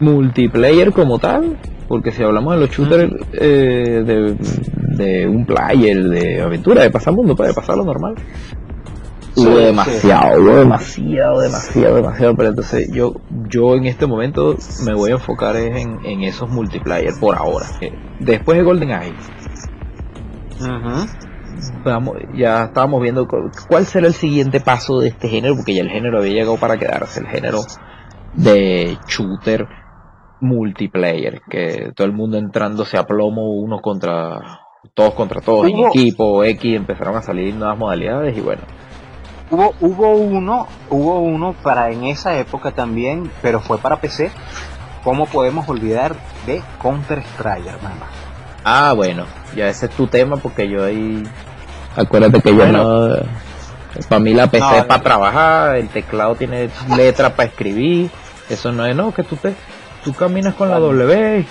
multiplayer 0.01 0.93
como 0.93 1.19
tal, 1.19 1.59
porque 1.87 2.11
si 2.11 2.23
hablamos 2.23 2.55
de 2.55 2.61
los 2.61 2.71
shooters 2.71 3.13
eh, 3.35 4.03
de, 4.05 4.37
de, 4.97 5.29
un 5.29 5.45
player, 5.47 6.09
de 6.09 6.41
aventura, 6.41 6.83
de 6.83 6.91
pasar 6.91 7.15
mundo, 7.15 7.37
puede 7.37 7.55
pasar 7.55 7.77
lo 7.77 7.85
normal, 7.85 8.15
hubo 9.41 9.59
demasiado, 9.59 10.41
hubo 10.41 10.57
demasiado, 10.57 11.41
demasiado, 11.41 11.97
demasiado, 11.97 12.37
pero 12.37 12.49
entonces 12.51 12.91
yo, 12.93 13.15
yo 13.49 13.75
en 13.75 13.87
este 13.87 14.07
momento 14.07 14.57
me 14.85 14.95
voy 14.95 15.11
a 15.11 15.15
enfocar 15.15 15.57
en, 15.57 16.05
en 16.05 16.23
esos 16.23 16.49
multiplayer 16.51 17.15
por 17.21 17.37
ahora. 17.37 17.67
después 18.19 18.59
de 18.59 18.65
Golden 18.65 18.91
Eye, 18.91 19.15
vamos, 21.85 22.17
ya 22.35 22.65
estábamos 22.65 23.03
viendo 23.03 23.27
cuál 23.69 23.87
será 23.87 24.07
el 24.07 24.15
siguiente 24.15 24.61
paso 24.61 25.01
de 25.01 25.09
este 25.09 25.29
género, 25.29 25.57
porque 25.57 25.75
ya 25.75 25.83
el 25.83 25.91
género 25.91 26.19
había 26.19 26.33
llegado 26.33 26.57
para 26.57 26.77
quedarse, 26.77 27.21
el 27.21 27.27
género 27.27 27.61
de 28.35 28.99
shooter 29.09 29.67
multiplayer, 30.41 31.43
que 31.51 31.93
todo 31.95 32.07
el 32.07 32.13
mundo 32.13 32.39
entrándose 32.39 32.97
a 32.97 33.07
plomo 33.07 33.53
uno 33.53 33.81
contra 33.81 34.61
todos 34.95 35.15
contra 35.15 35.41
todos 35.41 35.69
en 35.69 35.79
equipo 35.79 36.43
X 36.43 36.77
empezaron 36.77 37.15
a 37.17 37.23
salir 37.23 37.55
nuevas 37.55 37.79
modalidades 37.79 38.37
y 38.37 38.41
bueno 38.41 38.63
Hubo, 39.51 39.75
hubo 39.81 40.13
uno, 40.13 40.69
hubo 40.91 41.19
uno 41.19 41.55
para 41.55 41.91
en 41.91 42.05
esa 42.05 42.39
época 42.39 42.71
también, 42.71 43.31
pero 43.43 43.61
fue 43.61 43.79
para 43.79 44.01
PC. 44.01 44.31
¿Cómo 45.03 45.27
podemos 45.27 45.69
olvidar 45.69 46.15
de 46.47 46.63
Counter 46.81 47.19
Strike, 47.19 47.67
hermano? 47.67 48.05
Ah, 48.65 48.93
bueno, 48.95 49.25
ya 49.57 49.69
ese 49.69 49.87
es 49.87 49.93
tu 49.93 50.07
tema 50.07 50.37
porque 50.37 50.69
yo 50.69 50.85
ahí. 50.85 51.23
Acuérdate 51.97 52.41
que 52.41 52.55
yo 52.55 52.67
no. 52.67 53.17
Para 54.09 54.21
mí 54.21 54.35
la 54.35 54.47
PC 54.49 54.79
es 54.79 54.85
para 54.85 55.03
trabajar, 55.03 55.77
el 55.77 55.89
teclado 55.89 56.37
tiene 56.37 56.71
letra 56.95 57.35
para 57.35 57.49
escribir. 57.49 58.11
Eso 58.49 58.71
no 58.71 58.87
es, 58.87 58.95
no, 58.95 59.13
que 59.13 59.25
tú 59.25 59.37
te, 59.37 59.55
tú 60.05 60.13
caminas 60.13 60.55
con 60.55 60.69
la 60.71 60.79
W, 60.79 61.45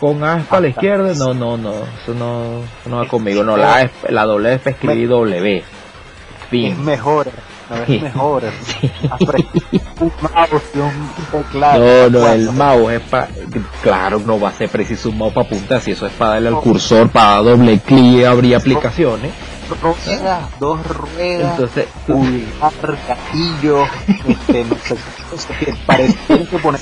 con 0.00 0.24
A 0.24 0.44
para 0.48 0.62
la 0.62 0.68
izquierda. 0.68 1.14
No, 1.14 1.34
no, 1.34 1.56
no, 1.56 1.72
eso 2.02 2.14
no, 2.14 2.62
no 2.86 2.96
va 2.96 3.06
conmigo. 3.06 3.44
No, 3.44 3.56
la, 3.56 3.90
la 4.08 4.24
W 4.24 4.54
es 4.54 4.60
para 4.60 4.70
escribir 4.70 5.08
W. 5.08 5.64
Es 6.54 6.78
mejor, 6.78 7.28
es 7.86 8.02
mejor. 8.02 8.44
un 10.00 10.12
mouse 10.22 10.62
un 10.74 11.42
teclado. 11.42 12.10
No, 12.10 12.20
no, 12.20 12.28
el 12.28 12.52
mouse 12.52 12.92
es 12.92 13.00
para. 13.02 13.28
Claro, 13.82 14.18
no 14.20 14.38
va 14.38 14.50
a 14.50 14.52
ser 14.52 14.68
preciso 14.68 15.10
un 15.10 15.18
mouse 15.18 15.34
para 15.34 15.46
apuntar, 15.46 15.80
si 15.80 15.92
eso 15.92 16.06
es 16.06 16.12
para 16.12 16.34
darle 16.34 16.48
al 16.48 16.60
cursor, 16.60 17.08
para 17.10 17.38
doble 17.38 17.80
clic, 17.80 18.24
abrir 18.24 18.56
aplicaciones. 18.56 19.32
Ruedas, 19.80 20.42
dos 20.60 20.86
ruedas, 20.86 21.52
Entonces, 21.52 21.86
pulgar, 22.06 22.98
gatillo, 23.08 23.84
este, 24.28 24.64
no 24.64 24.76
sé, 24.76 24.96
parece 25.86 26.46
que 26.46 26.58
poner 26.58 26.80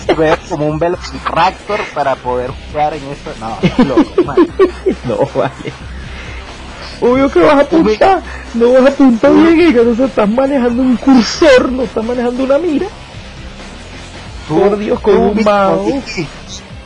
como 0.49 0.67
un 0.67 0.81
velociraptor 0.81 1.81
para 1.95 2.17
poder 2.17 2.51
jugar 2.51 2.95
en 2.95 3.05
eso. 3.05 3.31
No, 3.39 3.85
loco, 3.85 4.13
no, 5.05 5.29
vale. 5.35 5.73
Obvio 7.01 7.29
que 7.31 7.41
vas 7.41 7.55
a 7.55 7.61
apuntar, 7.61 8.23
no 8.55 8.73
vas 8.73 8.87
a 8.87 8.89
apuntar 8.89 9.33
bien 9.33 9.97
no 9.97 10.05
estás 10.05 10.29
manejando 10.29 10.83
un 10.83 10.97
cursor, 10.97 11.73
no 11.73 11.83
estás 11.83 12.05
manejando 12.05 12.45
una 12.45 12.59
mira. 12.59 12.87
Por 14.49 14.79
Dios, 14.79 15.01
con 15.01 15.17
un 15.17 15.43
mouse. 15.43 16.27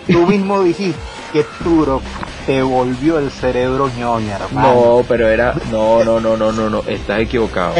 Tú 0.06 0.26
mismo 0.26 0.62
dijiste 0.62 0.98
que 1.32 1.44
Turo 1.62 2.00
te 2.46 2.62
volvió 2.62 3.18
el 3.18 3.30
cerebro 3.30 3.90
ñoña, 3.98 4.36
hermano. 4.36 4.68
No, 4.68 5.04
pero 5.06 5.28
era. 5.28 5.54
No, 5.70 6.04
no, 6.04 6.20
no, 6.20 6.36
no, 6.36 6.52
no, 6.52 6.70
no, 6.70 6.82
estás 6.86 7.20
equivocado. 7.20 7.74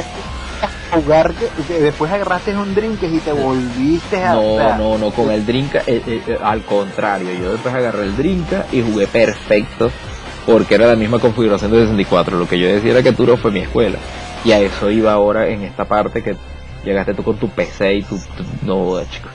Jugar, 0.92 1.32
después 1.68 2.10
agarraste 2.12 2.56
un 2.56 2.74
drink 2.74 3.02
y 3.02 3.18
te 3.18 3.32
volviste 3.32 4.22
a. 4.22 4.34
No, 4.34 4.76
no, 4.76 4.98
no, 4.98 5.10
con 5.10 5.30
el 5.30 5.44
drink, 5.46 5.74
eh, 5.74 6.02
eh, 6.06 6.38
al 6.42 6.62
contrario, 6.62 7.28
yo 7.32 7.52
después 7.52 7.74
agarré 7.74 8.04
el 8.04 8.16
drink 8.16 8.46
y 8.72 8.82
jugué 8.82 9.06
perfecto 9.06 9.90
porque 10.46 10.76
era 10.76 10.87
la 10.87 10.96
misma 10.96 11.18
configuración 11.18 11.72
de 11.72 11.80
64. 11.80 12.38
Lo 12.38 12.48
que 12.48 12.59
yo 12.59 12.68
decía 12.68 12.92
era 12.92 13.02
que 13.02 13.12
Turo 13.12 13.37
fue 13.37 13.50
mi 13.50 13.61
escuela. 13.61 13.98
Y 14.44 14.52
a 14.52 14.61
eso 14.61 14.90
iba 14.90 15.12
ahora 15.12 15.48
en 15.48 15.62
esta 15.62 15.85
parte 15.85 16.22
que 16.22 16.37
llegaste 16.85 17.14
tú 17.14 17.24
con 17.24 17.37
tu 17.37 17.48
PC 17.48 17.94
y 17.96 18.02
tu... 18.02 18.18
no, 18.62 19.02
chicos. 19.11 19.32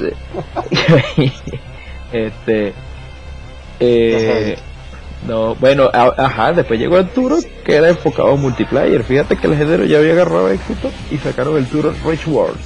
este... 2.12 2.72
Eh, 3.80 4.56
no, 5.26 5.54
bueno, 5.56 5.90
ajá, 5.92 6.52
después 6.52 6.80
llegó 6.80 6.98
el 6.98 7.08
Turo 7.08 7.36
que 7.64 7.76
era 7.76 7.90
enfocado 7.90 8.34
en 8.34 8.40
multiplayer. 8.40 9.04
Fíjate 9.04 9.36
que 9.36 9.46
el 9.46 9.56
género 9.56 9.84
ya 9.84 9.98
había 9.98 10.12
agarrado 10.12 10.50
éxito 10.50 10.90
y 11.10 11.18
sacaron 11.18 11.56
el 11.58 11.66
Turo 11.66 11.92
Rich 12.04 12.26
World, 12.26 12.58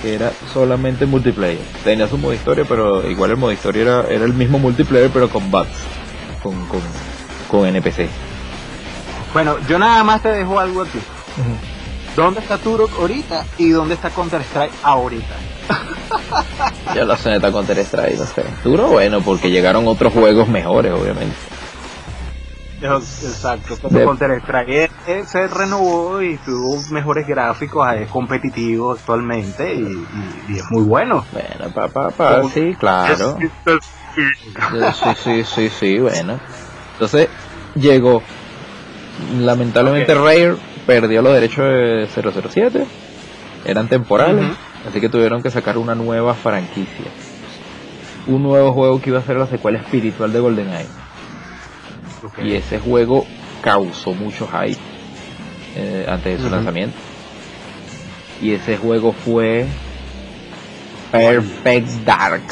que 0.00 0.14
era 0.14 0.32
solamente 0.52 1.04
multiplayer. 1.04 1.60
Tenía 1.84 2.08
su 2.08 2.16
modo 2.16 2.32
historia, 2.32 2.64
pero 2.66 3.08
igual 3.08 3.32
el 3.32 3.36
modo 3.36 3.52
historia 3.52 3.82
era, 3.82 4.06
era 4.08 4.24
el 4.24 4.32
mismo 4.32 4.58
multiplayer, 4.58 5.10
pero 5.12 5.28
con 5.28 5.50
bots 5.50 6.01
con, 6.42 6.66
con, 6.66 6.80
con 7.50 7.66
NPC. 7.66 8.08
Bueno, 9.32 9.56
yo 9.68 9.78
nada 9.78 10.04
más 10.04 10.22
te 10.22 10.28
dejo 10.28 10.58
algo 10.58 10.82
aquí. 10.82 10.98
¿Dónde 12.14 12.40
está 12.40 12.58
Turok 12.58 12.90
ahorita 12.98 13.46
y 13.56 13.70
dónde 13.70 13.94
está 13.94 14.10
Counter 14.10 14.42
Strike 14.42 14.72
ahorita? 14.82 15.34
yo 16.94 17.04
lo 17.06 17.16
sé, 17.16 17.36
está 17.36 17.50
Counter 17.50 17.78
Strike, 17.78 18.18
no 18.18 18.26
sé. 18.26 18.44
Turok, 18.62 18.90
bueno, 18.90 19.22
porque 19.22 19.50
llegaron 19.50 19.86
otros 19.86 20.12
juegos 20.12 20.48
mejores, 20.48 20.92
obviamente. 20.92 21.34
Exacto, 22.82 23.76
como 23.80 24.04
Counter 24.04 24.32
Strike 24.42 24.90
se 25.24 25.46
renovó 25.46 26.20
y 26.20 26.36
tuvo 26.38 26.82
mejores 26.90 27.26
gráficos, 27.26 27.86
es 27.94 28.08
competitivo 28.08 28.92
actualmente 28.92 29.74
y, 29.74 30.04
es 30.50 30.64
muy 30.70 30.82
bueno. 30.82 31.24
Bueno, 31.32 31.72
papá, 31.72 32.10
pa, 32.10 32.42
sí, 32.48 32.74
claro. 32.78 33.38
Sí, 34.14 35.14
sí, 35.22 35.44
sí, 35.44 35.68
sí, 35.68 35.98
bueno. 35.98 36.38
Entonces 36.94 37.28
llegó. 37.74 38.22
Lamentablemente 39.38 40.14
Rare 40.14 40.56
perdió 40.86 41.22
los 41.22 41.34
derechos 41.34 41.64
de 41.64 42.08
007. 42.50 42.86
Eran 43.64 43.88
temporales. 43.88 44.46
Así 44.88 45.00
que 45.00 45.08
tuvieron 45.08 45.42
que 45.42 45.50
sacar 45.50 45.78
una 45.78 45.94
nueva 45.94 46.34
franquicia. 46.34 47.06
Un 48.26 48.42
nuevo 48.42 48.72
juego 48.72 49.00
que 49.00 49.10
iba 49.10 49.18
a 49.18 49.22
ser 49.22 49.36
la 49.36 49.46
secuela 49.46 49.78
espiritual 49.78 50.32
de 50.32 50.40
GoldenEye. 50.40 50.86
Y 52.42 52.54
ese 52.54 52.78
juego 52.78 53.26
causó 53.62 54.12
mucho 54.12 54.48
hype 54.48 54.78
eh, 55.76 56.06
antes 56.08 56.38
de 56.38 56.44
su 56.44 56.50
lanzamiento. 56.50 56.96
Y 58.40 58.52
ese 58.52 58.76
juego 58.76 59.12
fue 59.12 59.66
Perfect 61.12 61.88
Dark. 62.04 62.42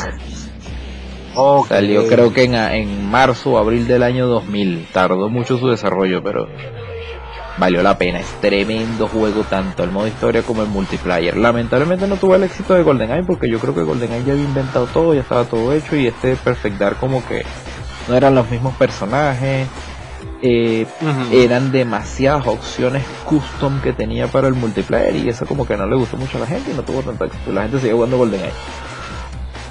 Salió 1.69 2.07
creo 2.07 2.33
que 2.33 2.45
en, 2.45 2.55
en 2.55 3.11
marzo 3.11 3.53
o 3.53 3.59
abril 3.59 3.87
del 3.87 4.03
año 4.03 4.27
2000. 4.27 4.89
Tardó 4.93 5.29
mucho 5.29 5.59
su 5.59 5.69
desarrollo, 5.69 6.23
pero 6.23 6.49
valió 7.61 7.83
la 7.83 7.97
pena. 7.97 8.19
Es 8.19 8.41
tremendo 8.41 9.07
juego, 9.07 9.45
tanto 9.45 9.85
el 9.85 9.91
modo 9.91 10.09
historia 10.09 10.43
como 10.43 10.63
el 10.63 10.69
multiplayer. 10.69 11.37
Lamentablemente 11.37 12.09
no 12.09 12.17
tuvo 12.17 12.35
el 12.35 12.43
éxito 12.43 12.75
de 12.75 12.83
GoldenEye 12.83 13.23
porque 13.23 13.49
yo 13.49 13.61
creo 13.61 13.75
que 13.75 13.83
GoldenEye 13.83 14.25
ya 14.25 14.33
había 14.33 14.45
inventado 14.45 14.87
todo, 14.87 15.15
ya 15.15 15.21
estaba 15.21 15.45
todo 15.45 15.73
hecho 15.73 15.95
y 15.95 16.09
este 16.09 16.35
Perfect 16.37 16.79
Dark 16.79 16.99
como 16.99 17.25
que 17.27 17.45
no 18.09 18.17
eran 18.17 18.35
los 18.35 18.51
mismos 18.51 18.75
personajes. 18.75 19.69
Eh, 20.43 20.87
eran 21.33 21.71
demasiadas 21.71 22.47
opciones 22.47 23.05
custom 23.27 23.79
que 23.83 23.93
tenía 23.93 24.27
para 24.27 24.49
el 24.49 24.55
multiplayer 24.55 25.15
y 25.17 25.29
eso 25.29 25.45
como 25.45 25.67
que 25.67 25.77
no 25.77 25.87
le 25.87 25.97
gustó 25.97 26.17
mucho 26.17 26.39
a 26.39 26.41
la 26.41 26.47
gente 26.47 26.71
y 26.73 26.75
no 26.75 26.83
tuvo 26.83 27.03
tanto 27.03 27.27
éxito. 27.27 27.53
La 27.53 27.63
gente 27.63 27.79
sigue 27.79 27.93
jugando 27.93 28.17
GoldenEye. 28.17 28.53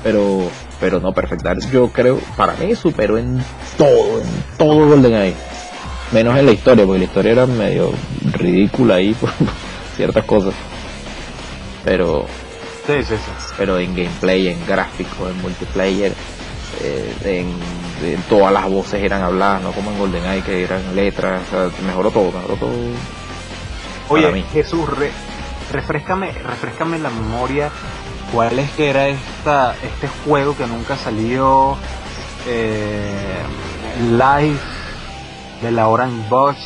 Pero 0.03 0.49
pero 0.79 0.99
no 0.99 1.13
perfectar. 1.13 1.57
Yo 1.71 1.89
creo, 1.89 2.19
para 2.37 2.53
mí 2.53 2.75
superó 2.75 3.17
en 3.17 3.43
todo, 3.77 4.21
en 4.21 4.27
todo 4.57 4.87
GoldenEye. 4.87 5.35
Menos 6.11 6.37
en 6.37 6.45
la 6.45 6.51
historia, 6.51 6.85
porque 6.85 6.99
la 6.99 7.05
historia 7.05 7.31
era 7.33 7.45
medio 7.45 7.91
ridícula 8.33 8.95
ahí 8.95 9.13
por 9.13 9.29
ciertas 9.95 10.25
cosas. 10.25 10.53
Pero, 11.83 12.25
sí, 12.87 13.03
sí, 13.03 13.15
sí. 13.15 13.53
pero 13.57 13.77
en 13.77 13.95
gameplay, 13.95 14.47
en 14.47 14.65
gráfico, 14.65 15.29
en 15.29 15.39
multiplayer, 15.41 16.13
eh, 16.81 17.13
en, 17.25 18.21
todas 18.29 18.53
las 18.53 18.69
voces 18.69 19.03
eran 19.03 19.21
habladas, 19.21 19.61
no 19.61 19.71
como 19.71 19.91
en 19.91 19.99
GoldenEye 19.99 20.41
que 20.41 20.63
eran 20.63 20.95
letras, 20.95 21.41
o 21.47 21.69
sea, 21.69 21.85
mejoró 21.85 22.11
todo, 22.11 22.31
mejoró 22.31 22.55
todo. 22.55 22.71
Oye, 24.09 24.43
Jesús, 24.51 24.89
re, 24.89 25.11
refrescame, 25.71 26.31
refrescame 26.31 26.97
la 26.97 27.09
memoria 27.09 27.69
cuál 28.31 28.59
es 28.59 28.69
que 28.71 28.89
era 28.89 29.07
esta 29.07 29.75
este 29.83 30.07
juego 30.07 30.55
que 30.55 30.67
nunca 30.67 30.95
salió 30.95 31.75
eh, 32.47 33.43
live 34.11 34.59
de 35.61 35.71
la 35.71 35.87
Orange 35.87 36.29
Box 36.29 36.57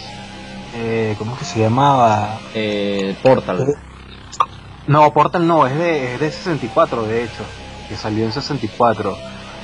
eh, 0.76 1.15
¿cómo 1.19 1.38
que 1.38 1.45
se 1.45 1.60
llamaba? 1.60 2.39
Eh, 2.56 3.15
Portal. 3.21 3.76
No 4.88 5.13
Portal 5.13 5.45
no 5.45 5.67
es 5.67 5.78
de, 5.78 6.15
es 6.15 6.19
de 6.19 6.32
64 6.32 7.04
de 7.04 7.23
hecho 7.23 7.43
que 7.88 7.95
salió 7.95 8.26
en 8.26 8.32
64 8.32 9.15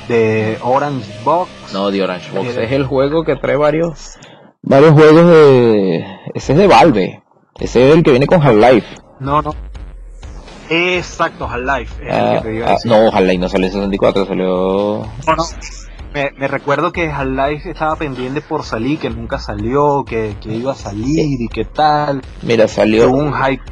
de 0.07 0.59
Orange 0.61 1.11
Box. 1.23 1.49
No 1.73 1.89
de 1.89 2.03
Orange 2.03 2.31
Box. 2.31 2.49
Es 2.49 2.71
el 2.71 2.85
juego 2.85 3.23
que 3.23 3.35
trae 3.35 3.55
varios 3.55 4.17
varios 4.61 4.91
juegos 4.91 5.25
de 5.25 6.05
ese 6.35 6.53
es 6.53 6.59
de 6.59 6.67
Valve 6.67 7.23
ese 7.59 7.89
es 7.89 7.95
el 7.95 8.03
que 8.03 8.11
viene 8.11 8.27
con 8.27 8.41
Half-Life. 8.41 8.87
No 9.19 9.41
no 9.41 9.53
Exacto, 10.69 11.47
Half-Life. 11.47 12.07
Ah, 12.11 12.41
ah, 12.65 12.77
no, 12.85 13.07
Half-Life 13.07 13.37
no 13.39 13.49
salió 13.49 13.67
en 13.67 13.73
64, 13.73 14.25
salió. 14.25 14.99
Bueno, 15.25 15.43
me, 16.13 16.47
recuerdo 16.47 16.91
que 16.91 17.09
Half-Life 17.09 17.71
estaba 17.71 17.95
pendiente 17.95 18.41
por 18.41 18.63
salir, 18.63 18.99
que 18.99 19.09
nunca 19.09 19.39
salió, 19.39 20.03
que, 20.05 20.35
iba 20.45 20.71
a 20.71 20.75
salir 20.75 21.41
y 21.41 21.47
qué 21.47 21.65
tal. 21.65 22.21
Mira, 22.43 22.67
salió. 22.67 23.11
un 23.11 23.33
hype. 23.33 23.63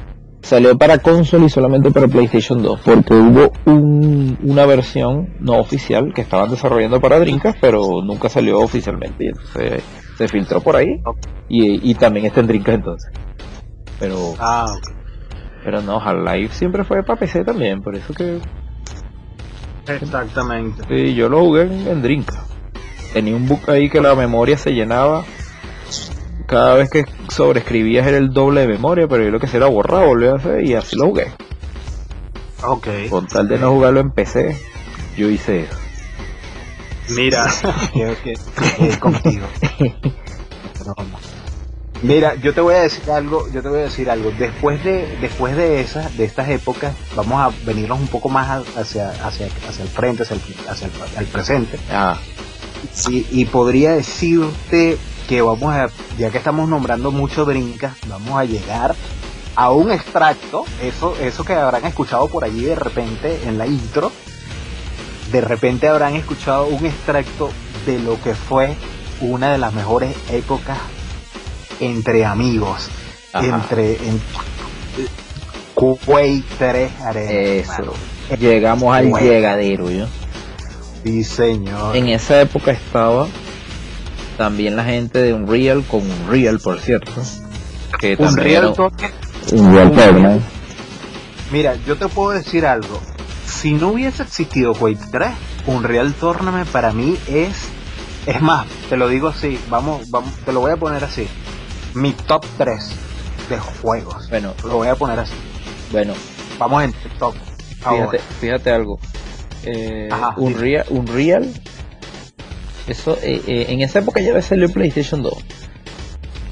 Salió 0.41 0.77
para 0.77 0.99
console 0.99 1.47
y 1.47 1.49
solamente 1.49 1.91
para 1.91 2.07
PlayStation 2.07 2.61
2, 2.61 2.79
porque 2.85 3.13
hubo 3.13 3.51
una 3.65 4.65
versión 4.65 5.35
no 5.39 5.57
oficial 5.59 6.13
que 6.13 6.21
estaban 6.21 6.49
desarrollando 6.49 7.01
para 7.01 7.19
Dreamcast, 7.19 7.57
pero 7.59 8.01
nunca 8.01 8.29
salió 8.29 8.59
oficialmente. 8.61 9.25
Y 9.25 9.27
entonces 9.27 9.83
se 10.17 10.27
filtró 10.27 10.61
por 10.61 10.75
ahí. 10.75 11.01
Y, 11.49 11.93
también 11.95 12.27
está 12.27 12.39
en 12.39 12.47
Dreamcast 12.47 12.75
entonces. 12.77 13.11
Pero. 13.99 14.35
Ah, 14.39 14.73
pero 15.67 15.81
no, 15.81 15.99
Half-Life 15.99 16.55
siempre 16.55 16.85
fue 16.85 17.03
para 17.03 17.19
PC 17.19 17.43
también, 17.43 17.81
por 17.81 17.93
eso 17.93 18.13
que. 18.13 18.39
Exactamente. 19.85 20.81
Sí, 20.87 21.13
yo 21.13 21.27
lo 21.27 21.41
jugué 21.41 21.63
en, 21.63 22.05
en 22.05 22.25
Tenía 23.11 23.35
un 23.35 23.49
book 23.49 23.69
ahí 23.69 23.89
que 23.89 23.99
la 23.99 24.15
memoria 24.15 24.57
se 24.57 24.71
llenaba. 24.71 25.25
Cada 26.45 26.75
vez 26.75 26.89
que 26.89 27.03
sobreescribías 27.27 28.07
era 28.07 28.15
el 28.15 28.29
doble 28.29 28.61
de 28.61 28.67
memoria, 28.69 29.09
pero 29.09 29.25
yo 29.25 29.29
lo 29.29 29.41
que 29.41 29.47
hacía 29.47 29.57
era 29.57 29.67
borrar, 29.67 30.05
volver 30.05 30.29
a 30.29 30.35
hacer 30.35 30.63
y 30.63 30.73
así 30.73 30.95
lo 30.95 31.07
jugué. 31.07 31.33
Ok. 32.63 32.87
Con 33.09 33.27
tal 33.27 33.49
de 33.49 33.59
no 33.59 33.71
jugarlo 33.71 33.99
en 33.99 34.11
PC, 34.11 34.57
yo 35.17 35.29
hice 35.29 35.63
eso. 35.63 35.77
Mira, 37.09 37.45
creo 37.91 38.15
que, 38.23 38.99
contigo. 38.99 39.45
Mira, 42.03 42.35
yo 42.35 42.53
te 42.53 42.61
voy 42.61 42.75
a 42.75 42.81
decir 42.81 43.09
algo, 43.09 43.47
yo 43.51 43.61
te 43.61 43.69
voy 43.69 43.79
a 43.79 43.83
decir 43.83 44.09
algo. 44.09 44.31
Después 44.37 44.83
de, 44.83 45.17
después 45.19 45.55
de 45.55 45.81
esas, 45.81 46.15
de 46.15 46.25
estas 46.25 46.49
épocas, 46.49 46.93
vamos 47.15 47.41
a 47.41 47.65
venirnos 47.65 47.99
un 47.99 48.07
poco 48.07 48.29
más 48.29 48.65
hacia, 48.77 49.09
hacia, 49.09 49.47
hacia 49.67 49.83
el 49.83 49.89
frente, 49.89 50.23
hacia 50.23 50.35
el, 50.35 50.41
hacia 50.69 50.89
el, 51.19 51.25
presente. 51.25 51.79
Ah. 51.91 52.17
Y, 53.09 53.25
y, 53.31 53.45
podría 53.45 53.93
decirte 53.93 54.97
que 55.27 55.41
vamos 55.41 55.73
a, 55.73 55.89
ya 56.19 56.29
que 56.29 56.37
estamos 56.37 56.69
nombrando 56.69 57.11
mucho 57.11 57.45
brincas, 57.45 57.93
vamos 58.07 58.37
a 58.37 58.45
llegar 58.45 58.95
a 59.55 59.71
un 59.71 59.91
extracto, 59.91 60.65
eso, 60.83 61.15
eso 61.19 61.43
que 61.43 61.53
habrán 61.53 61.85
escuchado 61.85 62.27
por 62.27 62.43
allí 62.43 62.65
de 62.65 62.75
repente 62.75 63.41
en 63.47 63.57
la 63.57 63.65
intro, 63.65 64.11
de 65.31 65.41
repente 65.41 65.87
habrán 65.87 66.15
escuchado 66.15 66.67
un 66.67 66.85
extracto 66.85 67.49
de 67.87 67.97
lo 67.97 68.21
que 68.21 68.35
fue 68.35 68.75
una 69.19 69.51
de 69.51 69.57
las 69.57 69.73
mejores 69.73 70.15
épocas 70.31 70.77
entre 71.79 72.25
amigos, 72.25 72.89
entre 73.33 73.93
en, 73.93 74.21
Quake 75.75 76.43
3 76.57 77.01
Arena. 77.01 77.31
Eso. 77.31 77.93
Llegamos 78.39 78.95
al 78.95 79.11
llegadero, 79.13 79.91
¿yo? 79.91 80.07
Sí, 81.03 81.23
señor. 81.23 81.95
En 81.95 82.09
esa 82.09 82.41
época 82.41 82.71
estaba 82.71 83.27
también 84.37 84.75
la 84.75 84.83
gente 84.83 85.19
de 85.19 85.33
Unreal, 85.33 85.83
con 85.83 86.01
Unreal, 86.01 86.59
por 86.59 86.79
cierto. 86.79 87.11
Que 87.99 88.15
Unreal, 88.17 88.73
Unreal 89.51 90.41
Mira, 91.51 91.75
yo 91.85 91.95
te 91.95 92.07
puedo 92.07 92.31
decir 92.31 92.65
algo. 92.65 92.99
Si 93.45 93.73
no 93.73 93.89
hubiese 93.89 94.23
existido 94.23 94.73
Quake 94.73 95.05
3, 95.11 95.29
Unreal 95.67 96.13
Tournament 96.13 96.67
para 96.67 96.91
mí 96.91 97.17
es 97.27 97.69
es 98.27 98.41
más, 98.41 98.67
te 98.89 98.97
lo 98.97 99.07
digo 99.07 99.29
así, 99.29 99.57
vamos, 99.69 100.11
vamos, 100.11 100.33
te 100.45 100.51
lo 100.51 100.59
voy 100.59 100.73
a 100.73 100.75
poner 100.75 101.01
así. 101.01 101.29
Mi 101.97 102.11
top 102.13 102.45
3 102.57 102.77
de 103.49 103.57
juegos. 103.57 104.29
Bueno, 104.29 104.53
lo 104.63 104.77
voy 104.77 104.87
a 104.87 104.95
poner 104.95 105.19
así. 105.19 105.33
Bueno, 105.91 106.13
vamos 106.59 106.83
en 106.83 106.93
TikTok. 106.93 107.35
Fíjate, 107.95 108.19
fíjate 108.39 108.71
algo. 108.71 108.99
Eh, 109.63 110.07
Unreal, 110.37 110.85
Unreal, 110.89 111.51
eso, 112.87 113.17
eh, 113.21 113.41
eh, 113.47 113.65
en 113.69 113.81
esa 113.81 113.99
época 113.99 114.21
ya 114.21 114.29
había 114.29 114.41
salido 114.41 114.69
PlayStation 114.69 115.21
2. 115.23 115.33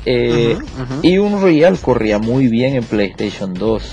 Eh, 0.06 0.58
Y 1.02 1.18
Unreal 1.18 1.78
corría 1.80 2.20
muy 2.20 2.48
bien 2.48 2.76
en 2.76 2.84
PlayStation 2.84 3.54
2. 3.54 3.84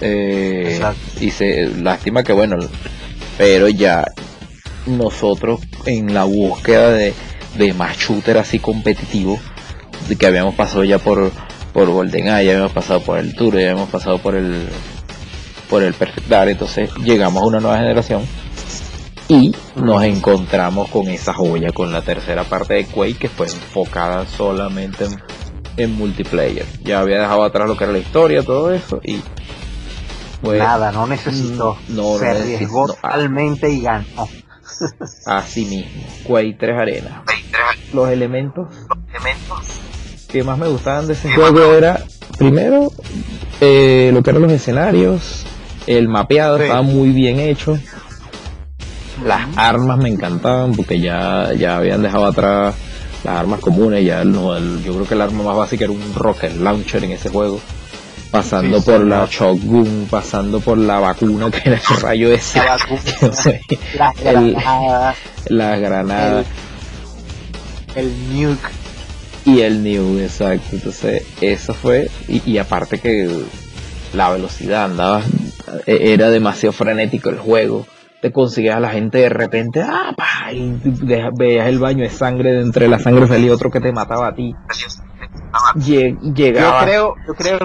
Eh, 0.00 0.80
y 1.20 1.30
se 1.30 1.66
lástima 1.68 2.22
que 2.22 2.32
bueno, 2.32 2.56
pero 3.36 3.68
ya 3.68 4.04
nosotros 4.86 5.60
en 5.86 6.14
la 6.14 6.24
búsqueda 6.24 6.90
de, 6.92 7.12
de 7.56 7.72
más 7.74 7.96
shooter 7.96 8.38
así 8.38 8.58
competitivo, 8.58 9.38
que 10.16 10.26
habíamos 10.26 10.54
pasado 10.54 10.84
ya 10.84 10.98
por, 10.98 11.30
por 11.72 11.90
GoldenEye, 11.90 12.46
ya 12.46 12.52
habíamos 12.52 12.72
pasado 12.72 13.00
por 13.00 13.18
el 13.18 13.34
Tour, 13.34 13.54
ya 13.54 13.70
habíamos 13.70 13.90
pasado 13.90 14.18
por 14.18 14.34
el 14.34 14.68
por 15.68 15.82
el 15.82 15.92
Perfect 15.94 16.28
Dark, 16.28 16.50
entonces 16.50 16.90
llegamos 17.04 17.42
a 17.42 17.46
una 17.46 17.60
nueva 17.60 17.76
generación 17.76 18.22
y 19.28 19.54
nos 19.76 20.02
encontramos 20.02 20.88
con 20.88 21.08
esa 21.08 21.34
joya, 21.34 21.70
con 21.72 21.92
la 21.92 22.00
tercera 22.00 22.44
parte 22.44 22.74
de 22.74 22.86
Quake 22.86 23.18
que 23.18 23.28
fue 23.28 23.46
enfocada 23.46 24.26
solamente 24.26 25.06
en, 25.76 25.94
multiplayer. 25.94 26.64
Ya 26.82 27.00
había 27.00 27.20
dejado 27.20 27.44
atrás 27.44 27.68
lo 27.68 27.76
que 27.76 27.84
era 27.84 27.92
la 27.92 27.98
historia, 27.98 28.42
todo 28.42 28.72
eso 28.72 29.00
y 29.04 29.22
pues, 30.40 30.58
nada, 30.58 30.92
no 30.92 31.06
necesitó. 31.06 31.76
No, 31.88 32.16
se 32.18 32.28
arriesgó 32.28 32.86
totalmente 32.86 33.68
y 33.70 33.82
ganó. 33.82 34.28
Así 35.26 35.64
mismo, 35.66 36.02
Quake 36.24 36.56
3 36.58 36.78
Arena. 36.78 37.24
Los 37.92 38.08
elementos, 38.10 38.68
que 40.28 40.44
más 40.44 40.58
me 40.58 40.68
gustaban 40.68 41.06
de 41.06 41.14
ese 41.14 41.32
juego 41.32 41.72
era, 41.74 42.04
primero, 42.36 42.92
eh, 43.60 44.10
lo 44.12 44.22
que 44.22 44.30
eran 44.30 44.42
los 44.42 44.52
escenarios, 44.52 45.44
el 45.86 46.08
mapeado 46.08 46.58
estaba 46.58 46.82
muy 46.82 47.10
bien 47.10 47.40
hecho. 47.40 47.78
Las 49.24 49.48
armas 49.56 49.98
me 49.98 50.08
encantaban 50.08 50.74
porque 50.74 51.00
ya, 51.00 51.52
ya 51.54 51.78
habían 51.78 52.02
dejado 52.02 52.26
atrás 52.26 52.74
las 53.24 53.36
armas 53.36 53.60
comunes. 53.60 54.04
Ya 54.04 54.22
yo 54.22 54.94
creo 54.94 55.06
que 55.08 55.14
el 55.14 55.22
arma 55.22 55.42
más 55.42 55.56
básica 55.56 55.84
era 55.84 55.92
un 55.92 56.14
rocket 56.14 56.56
launcher 56.56 57.02
en 57.02 57.12
ese 57.12 57.30
juego 57.30 57.60
pasando 58.30 58.82
por 58.82 59.00
la 59.00 59.26
shotgun, 59.30 60.06
pasando 60.10 60.60
por 60.60 60.78
la 60.78 61.00
vacuna 61.00 61.50
que 61.50 61.62
era 61.64 61.76
el 61.76 61.96
rayo 62.00 62.32
ese. 62.32 62.58
La 62.58 62.76
vacuna, 62.76 63.54
las 65.48 65.80
granadas. 65.80 66.46
El, 67.94 68.12
nuke. 68.32 68.87
Y 69.48 69.60
el 69.60 69.82
nuke, 69.82 70.24
exacto. 70.24 70.68
Entonces, 70.72 71.26
eso 71.40 71.74
fue. 71.74 72.10
Y, 72.28 72.58
aparte 72.58 72.98
que 72.98 73.44
la 74.12 74.30
velocidad 74.30 74.84
andaba. 74.84 75.22
E, 75.86 76.12
era 76.12 76.30
demasiado 76.30 76.72
frenético 76.72 77.30
el 77.30 77.38
juego. 77.38 77.86
Te 78.20 78.32
conseguías 78.32 78.76
a 78.76 78.80
la 78.80 78.90
gente 78.90 79.18
de 79.18 79.28
repente, 79.28 79.80
ah, 79.80 80.12
y 80.52 80.74
veías 81.38 81.68
el 81.68 81.78
baño 81.78 82.02
de 82.02 82.10
sangre, 82.10 82.52
de 82.52 82.62
entre 82.62 82.88
la 82.88 82.98
sangre 82.98 83.28
salía 83.28 83.52
otro 83.52 83.70
que 83.70 83.80
te 83.80 83.92
mataba 83.92 84.26
a 84.26 84.34
ti 84.34 84.56
llegaba. 85.74 86.80
Yo 86.80 86.84
creo, 86.84 87.14
yo 87.26 87.34
creo 87.34 87.58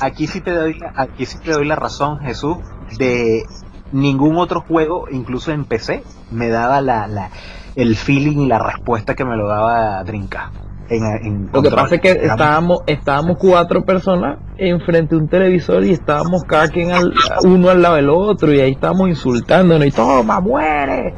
aquí, 0.00 0.26
sí 0.26 0.40
te 0.40 0.52
doy, 0.52 0.78
aquí 0.94 1.26
sí 1.26 1.38
te 1.38 1.52
doy 1.52 1.66
la 1.66 1.76
razón, 1.76 2.20
Jesús, 2.20 2.58
de 2.98 3.44
ningún 3.92 4.36
otro 4.36 4.60
juego, 4.60 5.06
incluso 5.10 5.52
en 5.52 5.64
PC, 5.64 6.02
me 6.30 6.48
daba 6.48 6.80
la, 6.80 7.06
la 7.06 7.30
el 7.74 7.96
feeling 7.96 8.38
y 8.38 8.46
la 8.46 8.58
respuesta 8.58 9.14
que 9.14 9.24
me 9.24 9.36
lo 9.36 9.48
daba 9.48 10.02
Drinka. 10.04 10.50
En, 10.88 11.50
lo 11.52 11.62
que 11.62 11.70
pasa 11.70 11.96
es 11.96 12.00
que 12.00 12.12
estábamos 12.12 12.80
estábamos 12.86 13.38
cuatro 13.38 13.84
personas 13.84 14.38
enfrente 14.56 15.16
de 15.16 15.20
un 15.20 15.28
televisor 15.28 15.84
y 15.84 15.90
estábamos 15.90 16.44
cada 16.44 16.68
quien 16.68 16.92
al, 16.92 17.12
uno 17.42 17.70
al 17.70 17.82
lado 17.82 17.96
del 17.96 18.08
otro 18.08 18.52
y 18.52 18.60
ahí 18.60 18.72
estábamos 18.72 19.08
insultándonos 19.08 19.84
y 19.84 19.90
toma 19.90 20.40
muere 20.40 21.12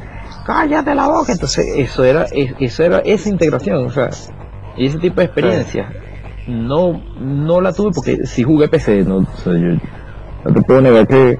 cállate 0.45 0.95
la 0.95 1.07
boca 1.07 1.33
entonces 1.33 1.67
eso 1.75 2.03
era 2.03 2.25
eso 2.31 2.83
era 2.83 2.99
esa 3.05 3.29
integración 3.29 3.85
o 3.85 3.89
sea 3.91 4.09
y 4.79 4.85
ese 4.85 4.97
tipo 4.97 5.17
de 5.17 5.25
experiencia. 5.25 5.89
No, 6.47 7.01
no 7.19 7.61
la 7.61 7.73
tuve 7.73 7.91
porque 7.93 8.25
si 8.25 8.43
jugué 8.43 8.69
PC, 8.69 9.03
no, 9.03 9.19
no 9.21 10.53
te 10.53 10.61
puedo 10.61 10.81
negar 10.81 11.05
que, 11.05 11.37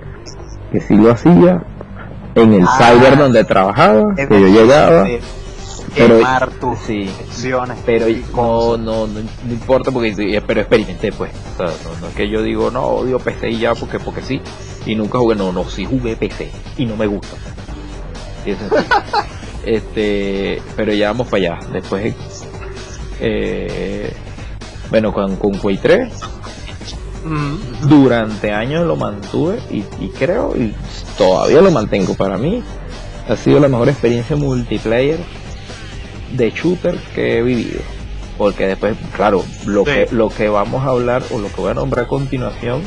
que 0.71 0.81
sí 0.81 0.95
lo 0.95 1.11
hacía 1.11 1.63
en 2.35 2.53
el 2.53 2.63
ah, 2.63 2.77
cyber 2.77 3.17
donde 3.17 3.43
trabajaba, 3.45 4.13
que 4.15 4.27
yo 4.29 4.47
llegaba. 4.47 5.07
Pero 5.95 6.19
sí, 6.85 7.09
pero 7.85 8.07
no, 8.33 8.77
no, 8.77 9.07
no, 9.07 9.19
importa 9.49 9.91
porque 9.91 10.41
pero 10.45 10.61
experimenté 10.61 11.11
pues. 11.11 11.31
No, 11.57 12.07
es 12.07 12.15
que 12.15 12.29
yo 12.29 12.41
digo 12.41 12.71
no 12.71 12.85
odio 12.85 13.19
PC 13.19 13.51
y 13.51 13.59
ya 13.59 13.75
porque 13.75 13.99
porque 13.99 14.21
sí 14.21 14.41
y 14.85 14.95
nunca 14.95 15.19
jugué 15.19 15.35
no 15.35 15.51
no 15.51 15.65
sí 15.69 15.85
jugué 15.85 16.15
PC 16.15 16.51
y 16.77 16.85
no 16.85 16.95
me 16.95 17.07
gusta. 17.07 17.35
Este 19.65 20.61
pero 20.75 20.93
ya 20.93 21.07
vamos 21.07 21.27
para 21.27 21.55
allá. 21.55 21.59
Después 21.71 22.15
eh, 23.19 24.13
bueno, 24.89 25.13
con, 25.13 25.35
con 25.35 25.57
Quake 25.57 25.79
3 25.81 26.13
mm. 27.25 27.87
durante 27.87 28.51
años 28.51 28.87
lo 28.87 28.95
mantuve 28.95 29.59
y, 29.69 30.09
creo 30.09 30.55
y 30.55 30.73
todavía 31.17 31.61
lo 31.61 31.71
mantengo. 31.71 32.13
Para 32.15 32.37
mí 32.37 32.63
ha 33.27 33.35
sido 33.35 33.59
la 33.59 33.67
mejor 33.67 33.89
experiencia 33.89 34.35
multiplayer 34.35 35.19
de 36.31 36.51
shooter 36.51 36.97
que 37.15 37.37
he 37.37 37.41
vivido 37.41 37.81
porque 38.37 38.67
después 38.67 38.95
claro 39.15 39.43
lo 39.65 39.83
que 39.83 40.07
lo 40.11 40.29
que 40.29 40.49
vamos 40.49 40.85
a 40.85 40.89
hablar 40.89 41.23
o 41.31 41.39
lo 41.39 41.49
que 41.49 41.61
voy 41.61 41.71
a 41.71 41.73
nombrar 41.73 42.05
a 42.05 42.07
continuación 42.07 42.81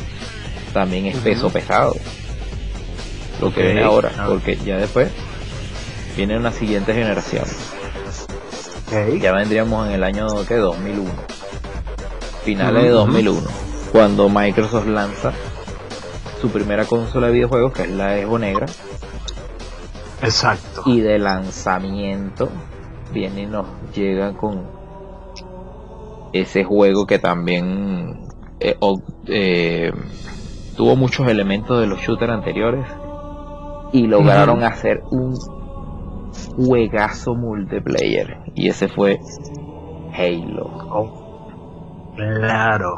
también 0.73 1.05
es 1.05 1.17
peso 1.17 1.49
pesado 1.49 1.95
lo 3.41 3.53
que 3.53 3.61
viene 3.61 3.83
ahora 3.83 4.11
porque 4.27 4.57
ya 4.65 4.77
después 4.77 5.11
viene 6.15 6.37
una 6.37 6.51
siguiente 6.51 6.93
generación 6.93 7.45
ya 9.19 9.31
vendríamos 9.31 9.87
en 9.87 9.93
el 9.93 10.03
año 10.03 10.27
que 10.47 10.55
2001. 10.55 11.09
Finales 12.43 12.83
de 12.83 12.89
2001. 12.89 13.41
Cuando 13.91 14.29
Microsoft 14.29 14.85
lanza 14.85 15.33
su 16.39 16.49
primera 16.49 16.85
consola 16.85 17.27
de 17.27 17.33
videojuegos, 17.33 17.73
que 17.73 17.83
es 17.83 17.89
la 17.89 18.19
Evo 18.19 18.37
Negra. 18.37 18.67
Exacto. 20.21 20.83
Y 20.85 21.01
de 21.01 21.17
lanzamiento 21.17 22.49
viene 23.13 23.43
y 23.43 23.45
nos 23.45 23.67
llega 23.95 24.33
con 24.33 24.63
ese 26.33 26.63
juego 26.63 27.05
que 27.05 27.19
también 27.19 28.27
eh, 28.59 28.75
eh, 29.27 29.91
tuvo 30.75 30.95
muchos 30.95 31.27
elementos 31.27 31.79
de 31.79 31.87
los 31.87 31.99
shooters 31.99 32.31
anteriores 32.33 32.85
y 33.91 34.07
lograron 34.07 34.63
hacer 34.63 35.03
un 35.11 35.35
juegazo 36.57 37.35
multiplayer 37.35 38.39
y 38.55 38.69
ese 38.69 38.87
fue 38.87 39.19
Halo. 40.15 40.65
Oh, 40.91 42.13
claro. 42.15 42.95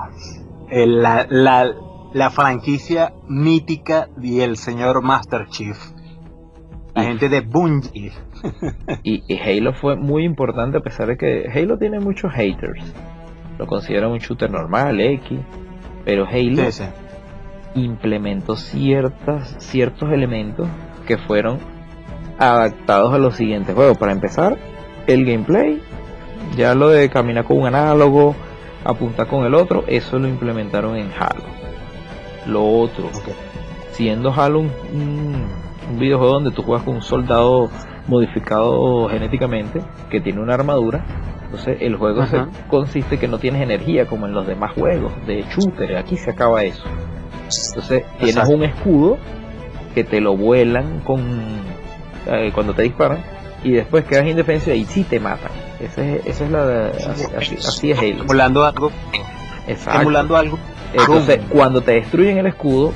la, 0.69 1.25
la, 1.29 1.73
la, 2.13 2.29
franquicia 2.29 3.13
mítica 3.27 4.09
y 4.21 4.41
el 4.41 4.57
señor 4.57 5.01
Master 5.01 5.47
Chief. 5.47 5.77
La 6.93 7.03
gente 7.03 7.29
de 7.29 7.41
Bungie. 7.41 8.11
Y, 9.03 9.37
Halo 9.39 9.73
fue 9.73 9.95
muy 9.95 10.23
importante 10.23 10.77
a 10.77 10.81
pesar 10.81 11.07
de 11.07 11.17
que 11.17 11.49
Halo 11.53 11.77
tiene 11.77 11.99
muchos 11.99 12.31
haters. 12.33 12.93
Lo 13.57 13.67
consideran 13.67 14.11
un 14.11 14.19
shooter 14.19 14.51
normal, 14.51 14.99
X. 14.99 15.39
Pero 16.03 16.27
Halo 16.27 16.63
implementó 17.75 18.55
ciertas, 18.55 19.55
ciertos 19.59 20.11
elementos 20.11 20.67
que 21.07 21.17
fueron 21.17 21.59
adaptados 22.37 23.13
a 23.13 23.17
los 23.17 23.35
siguientes 23.35 23.75
juegos. 23.75 23.97
Para 23.97 24.11
empezar, 24.11 24.57
el 25.07 25.25
gameplay, 25.25 25.81
ya 26.57 26.75
lo 26.75 26.89
de 26.89 27.09
caminar 27.09 27.45
con 27.45 27.59
un 27.59 27.67
análogo, 27.67 28.35
apuntar 28.83 29.27
con 29.27 29.45
el 29.45 29.55
otro, 29.55 29.83
eso 29.87 30.19
lo 30.19 30.27
implementaron 30.27 30.95
en 30.95 31.09
Halo. 31.17 31.43
Lo 32.47 32.65
otro, 32.65 33.09
siendo 33.91 34.31
Halo 34.31 34.59
un, 34.59 35.65
videojuego 35.97 36.33
donde 36.33 36.51
tú 36.51 36.63
juegas 36.63 36.83
con 36.83 36.95
un 36.95 37.01
soldado 37.01 37.69
modificado 38.07 39.09
genéticamente 39.09 39.81
que 40.09 40.21
tiene 40.21 40.41
una 40.41 40.53
armadura, 40.53 41.03
entonces 41.45 41.77
el 41.81 41.95
juego 41.95 42.25
se 42.25 42.39
consiste 42.69 43.17
que 43.17 43.27
no 43.27 43.37
tienes 43.37 43.61
energía 43.61 44.05
como 44.05 44.25
en 44.25 44.33
los 44.33 44.45
demás 44.45 44.73
juegos 44.73 45.13
de 45.25 45.43
shooter, 45.43 45.97
aquí 45.97 46.17
se 46.17 46.31
acaba 46.31 46.63
eso. 46.63 46.83
Entonces 47.69 48.03
tienes 48.19 48.49
un 48.49 48.63
escudo 48.63 49.17
que 49.93 50.03
te 50.03 50.19
lo 50.19 50.35
vuelan 50.35 50.99
con 51.01 51.21
eh, 52.27 52.51
cuando 52.53 52.73
te 52.73 52.83
disparan 52.83 53.19
y 53.63 53.71
después 53.71 54.05
quedas 54.05 54.27
indefensa 54.27 54.73
y 54.73 54.85
sí 54.85 55.03
te 55.03 55.19
matan. 55.19 55.51
Esa 55.79 56.03
es, 56.03 56.41
es 56.41 56.51
la 56.51 56.91
así, 57.37 57.91
es 57.91 57.99
Halo. 57.99 58.23
Emulando 58.23 58.63
algo. 58.63 58.91
Exacto. 59.67 60.01
Emulando 60.01 60.37
algo. 60.37 60.59
Entonces, 60.93 61.39
cuando 61.49 61.81
te 61.81 61.93
destruyen 61.93 62.37
el 62.37 62.47
escudo, 62.47 62.93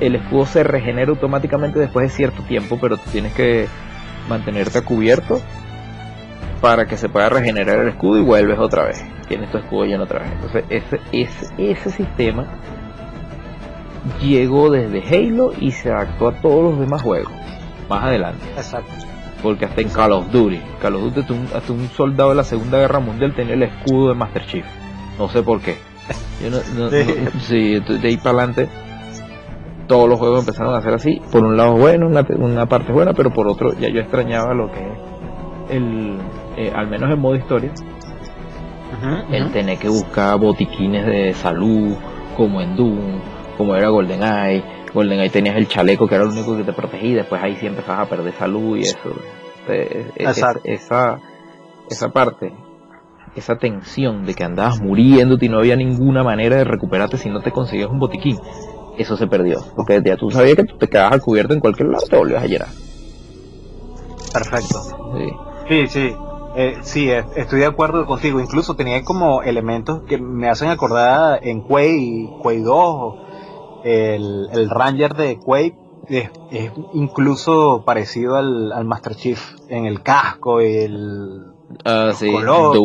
el 0.00 0.16
escudo 0.16 0.46
se 0.46 0.64
regenera 0.64 1.10
automáticamente 1.10 1.78
después 1.78 2.10
de 2.10 2.16
cierto 2.16 2.42
tiempo, 2.42 2.78
pero 2.80 2.96
tú 2.96 3.10
tienes 3.10 3.32
que 3.32 3.68
mantenerte 4.28 4.82
cubierto 4.82 5.40
para 6.60 6.86
que 6.86 6.96
se 6.96 7.08
pueda 7.08 7.28
regenerar 7.28 7.80
el 7.80 7.88
escudo 7.88 8.18
y 8.18 8.22
vuelves 8.22 8.58
otra 8.58 8.84
vez. 8.84 9.04
Tienes 9.28 9.50
tu 9.50 9.58
escudo 9.58 9.84
lleno 9.84 10.04
otra 10.04 10.20
vez. 10.20 10.32
Entonces, 10.32 10.64
ese, 10.68 11.00
ese, 11.12 11.46
ese 11.56 11.90
sistema 11.90 12.46
llegó 14.20 14.70
desde 14.70 15.02
Halo 15.02 15.52
y 15.58 15.72
se 15.72 15.90
adaptó 15.90 16.28
a 16.28 16.32
todos 16.32 16.70
los 16.70 16.80
demás 16.80 17.02
juegos 17.02 17.32
más 17.88 18.04
adelante. 18.04 18.44
Exacto. 18.56 18.92
Porque 19.42 19.66
hasta 19.66 19.80
en 19.80 19.88
Call 19.88 20.12
of 20.12 20.30
Duty, 20.30 20.60
Call 20.80 20.96
of 20.96 21.14
Duty 21.14 21.34
hasta 21.54 21.72
un, 21.72 21.88
soldado 21.90 22.30
de 22.30 22.36
la 22.36 22.44
Segunda 22.44 22.78
Guerra 22.78 22.98
Mundial 22.98 23.34
tenía 23.34 23.54
el 23.54 23.62
escudo 23.62 24.08
de 24.08 24.14
Master 24.14 24.44
Chief. 24.46 24.66
No 25.18 25.28
sé 25.28 25.42
por 25.42 25.60
qué. 25.60 25.76
sí. 27.40 27.78
de 27.78 28.08
ahí 28.08 28.16
para 28.16 28.38
adelante 28.38 28.68
todos 29.88 30.08
los 30.08 30.18
juegos 30.18 30.40
empezaron 30.40 30.74
a 30.74 30.80
ser 30.80 30.94
así. 30.94 31.20
Por 31.32 31.44
un 31.44 31.56
lado 31.56 31.76
bueno, 31.76 32.06
una, 32.06 32.66
parte 32.66 32.92
buena, 32.92 33.12
pero 33.14 33.30
por 33.30 33.48
otro 33.48 33.72
ya 33.72 33.88
yo 33.88 34.00
extrañaba 34.00 34.54
lo 34.54 34.70
que 34.70 34.78
es 34.78 34.98
el, 35.70 36.18
eh, 36.56 36.72
al 36.74 36.88
menos 36.88 37.10
en 37.10 37.18
modo 37.18 37.34
historia, 37.34 37.72
el 39.30 39.50
tener 39.52 39.78
que 39.78 39.88
buscar 39.88 40.38
botiquines 40.38 41.06
de 41.06 41.34
salud, 41.34 41.94
como 42.36 42.60
en 42.60 42.76
Doom, 42.76 43.20
como 43.56 43.74
era 43.74 43.88
GoldenEye, 43.88 44.62
GoldenEye 44.92 45.30
tenías 45.30 45.56
el 45.56 45.68
chaleco 45.68 46.06
que 46.06 46.14
era 46.14 46.24
lo 46.24 46.30
único 46.30 46.56
que 46.56 46.64
te 46.64 46.72
protegía, 46.72 47.16
después 47.16 47.42
ahí 47.42 47.56
sí 47.56 47.66
empezabas 47.66 48.06
a 48.06 48.10
perder 48.10 48.32
salud 48.34 48.76
y 48.76 48.82
eso. 48.82 48.98
esa, 50.64 51.18
esa 51.88 52.08
parte, 52.10 52.52
esa 53.36 53.56
tensión 53.56 54.24
de 54.24 54.34
que 54.34 54.44
andabas 54.44 54.80
muriéndote 54.80 55.46
y 55.46 55.48
no 55.48 55.58
había 55.58 55.76
ninguna 55.76 56.22
manera 56.22 56.56
de 56.56 56.64
recuperarte 56.64 57.16
si 57.16 57.28
no 57.28 57.40
te 57.40 57.52
conseguías 57.52 57.90
un 57.90 57.98
botiquín, 57.98 58.38
eso 58.98 59.16
se 59.16 59.26
perdió. 59.26 59.60
Porque 59.74 60.00
ya 60.04 60.16
tú 60.16 60.30
sabías 60.30 60.56
que 60.56 60.64
te 60.64 60.88
quedabas 60.88 61.20
cubierto 61.20 61.54
en 61.54 61.60
cualquier 61.60 61.88
lado, 61.88 62.04
te 62.08 62.16
volvías 62.16 62.42
a 62.42 62.46
llenar. 62.46 62.68
Perfecto. 64.32 64.82
Sí, 65.16 65.30
sí. 65.68 65.86
sí. 65.88 66.16
Eh, 66.56 66.78
sí, 66.82 67.10
estoy 67.10 67.60
de 67.60 67.66
acuerdo 67.66 68.04
contigo. 68.06 68.40
Incluso 68.40 68.74
tenía 68.74 69.02
como 69.04 69.42
elementos 69.42 70.02
que 70.08 70.18
me 70.18 70.48
hacen 70.48 70.70
acordar 70.70 71.38
en 71.42 71.62
Quay, 71.62 72.30
Quay 72.42 72.62
2 72.62 73.14
el, 73.84 74.48
el 74.52 74.70
Ranger 74.70 75.14
de 75.14 75.38
Quake 75.38 75.76
es, 76.08 76.30
incluso 76.94 77.84
parecido 77.84 78.36
al, 78.36 78.84
Master 78.84 79.14
Chief 79.14 79.40
en 79.68 79.84
el 79.84 80.02
casco 80.02 80.62
y 80.62 80.76
el 80.76 81.52
ah, 81.84 82.12
color. 82.18 82.76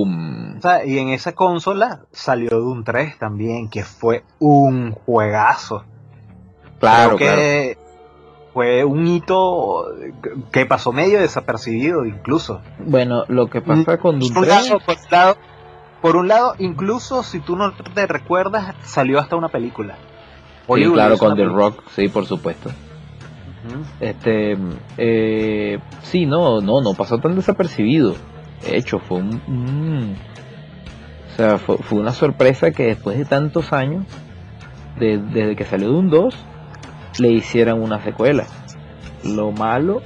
y 0.85 0.97
en 0.97 1.09
esa 1.09 1.33
consola 1.33 2.05
salió 2.11 2.49
Doom 2.49 2.83
3 2.83 3.17
también, 3.19 3.69
que 3.69 3.83
fue 3.83 4.23
un 4.39 4.91
juegazo. 4.91 5.85
Claro, 6.83 7.15
que 7.15 7.77
fue 8.53 8.83
un 8.83 9.07
hito 9.07 9.85
que 10.51 10.65
pasó 10.65 10.91
medio 10.91 11.21
desapercibido 11.21 12.05
incluso. 12.05 12.59
Bueno, 12.79 13.23
lo 13.29 13.47
que 13.49 13.61
pasa 13.61 13.93
mm, 13.93 13.97
con 13.99 14.19
3... 14.19 14.31
por, 14.33 14.43
un 14.43 14.49
lado, 15.09 15.37
por 16.01 16.15
un 16.17 16.27
lado, 16.27 16.55
incluso 16.59 17.23
si 17.23 17.39
tú 17.39 17.55
no 17.55 17.71
te 17.71 18.05
recuerdas, 18.05 18.75
salió 18.83 19.19
hasta 19.19 19.37
una 19.37 19.47
película. 19.47 19.95
Sí, 20.67 20.83
claro, 20.91 21.17
con 21.17 21.37
The 21.37 21.45
Rock, 21.45 21.83
sí, 21.95 22.09
por 22.09 22.25
supuesto. 22.25 22.69
Este, 24.01 24.57
eh, 24.97 25.79
sí, 26.01 26.25
no, 26.25 26.59
no, 26.59 26.81
no 26.81 26.95
pasó 26.95 27.17
tan 27.19 27.35
desapercibido. 27.35 28.13
De 28.61 28.75
hecho, 28.75 28.99
fue 28.99 29.19
un, 29.19 30.17
o 31.31 31.35
sea, 31.37 31.57
fue, 31.59 31.77
una 31.91 32.11
sorpresa 32.11 32.71
que 32.71 32.87
después 32.87 33.17
de 33.17 33.23
tantos 33.23 33.71
años, 33.71 34.05
desde 34.99 35.55
que 35.55 35.63
salió 35.63 35.89
de 35.89 35.97
un 35.97 36.09
2, 36.09 36.35
le 37.19 37.31
hicieran 37.31 37.81
una 37.81 38.03
secuela. 38.03 38.45
Lo 39.23 39.51
malo, 39.51 40.01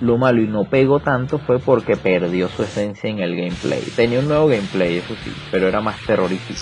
lo 0.00 0.18
malo 0.18 0.42
y 0.42 0.46
no 0.46 0.64
pegó 0.64 1.00
tanto 1.00 1.38
fue 1.38 1.58
porque 1.58 1.96
perdió 1.96 2.48
su 2.48 2.62
esencia 2.62 3.10
en 3.10 3.18
el 3.20 3.36
gameplay. 3.36 3.82
Tenía 3.96 4.20
un 4.20 4.28
nuevo 4.28 4.46
gameplay, 4.46 4.98
eso 4.98 5.14
sí, 5.22 5.32
pero 5.50 5.68
era 5.68 5.80
más 5.80 5.98
terrorífico. 6.06 6.60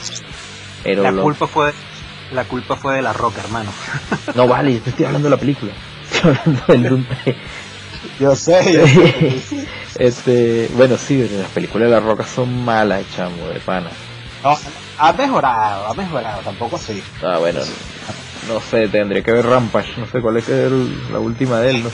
Pero 0.83 1.03
la 1.03 1.13
culpa 1.13 1.47
fue 1.47 1.73
la 2.33 2.45
culpa 2.45 2.77
fue 2.77 2.97
de 2.97 3.03
la 3.03 3.13
roca, 3.13 3.41
hermano. 3.43 3.71
No 4.35 4.49
vale, 4.49 4.73
yo 4.73 4.81
estoy 4.87 5.05
hablando 5.05 5.27
de 5.27 5.37
la 5.37 5.41
película. 5.41 5.73
Estoy 6.13 6.31
hablando 6.31 6.65
del 6.67 6.83
Doom 6.83 7.07
Yo 8.19 8.37
sé, 8.37 8.73
yo 8.73 8.87
sé. 8.87 9.67
este, 9.99 10.69
bueno, 10.75 10.97
sí, 10.97 11.29
las 11.31 11.51
películas 11.51 11.89
de 11.89 11.95
la 11.95 12.01
roca 12.01 12.25
son 12.25 12.65
malas, 12.65 13.05
chamo, 13.15 13.49
de 13.49 13.61
pana. 13.61 13.91
No, 14.43 14.57
ha 14.99 15.13
mejorado, 15.13 15.87
ha 15.87 15.95
mejorado, 15.95 16.41
tampoco 16.43 16.77
así. 16.77 17.03
Ah, 17.23 17.39
bueno, 17.39 17.61
no, 18.49 18.61
sé, 18.61 18.88
tendría 18.88 19.22
que 19.22 19.32
ver 19.32 19.47
Rampage, 19.47 19.99
no 19.99 20.07
sé 20.07 20.20
cuál 20.20 20.36
es 20.38 20.49
la 20.49 21.18
última 21.18 21.61
de 21.61 21.70
él, 21.70 21.82
no 21.84 21.90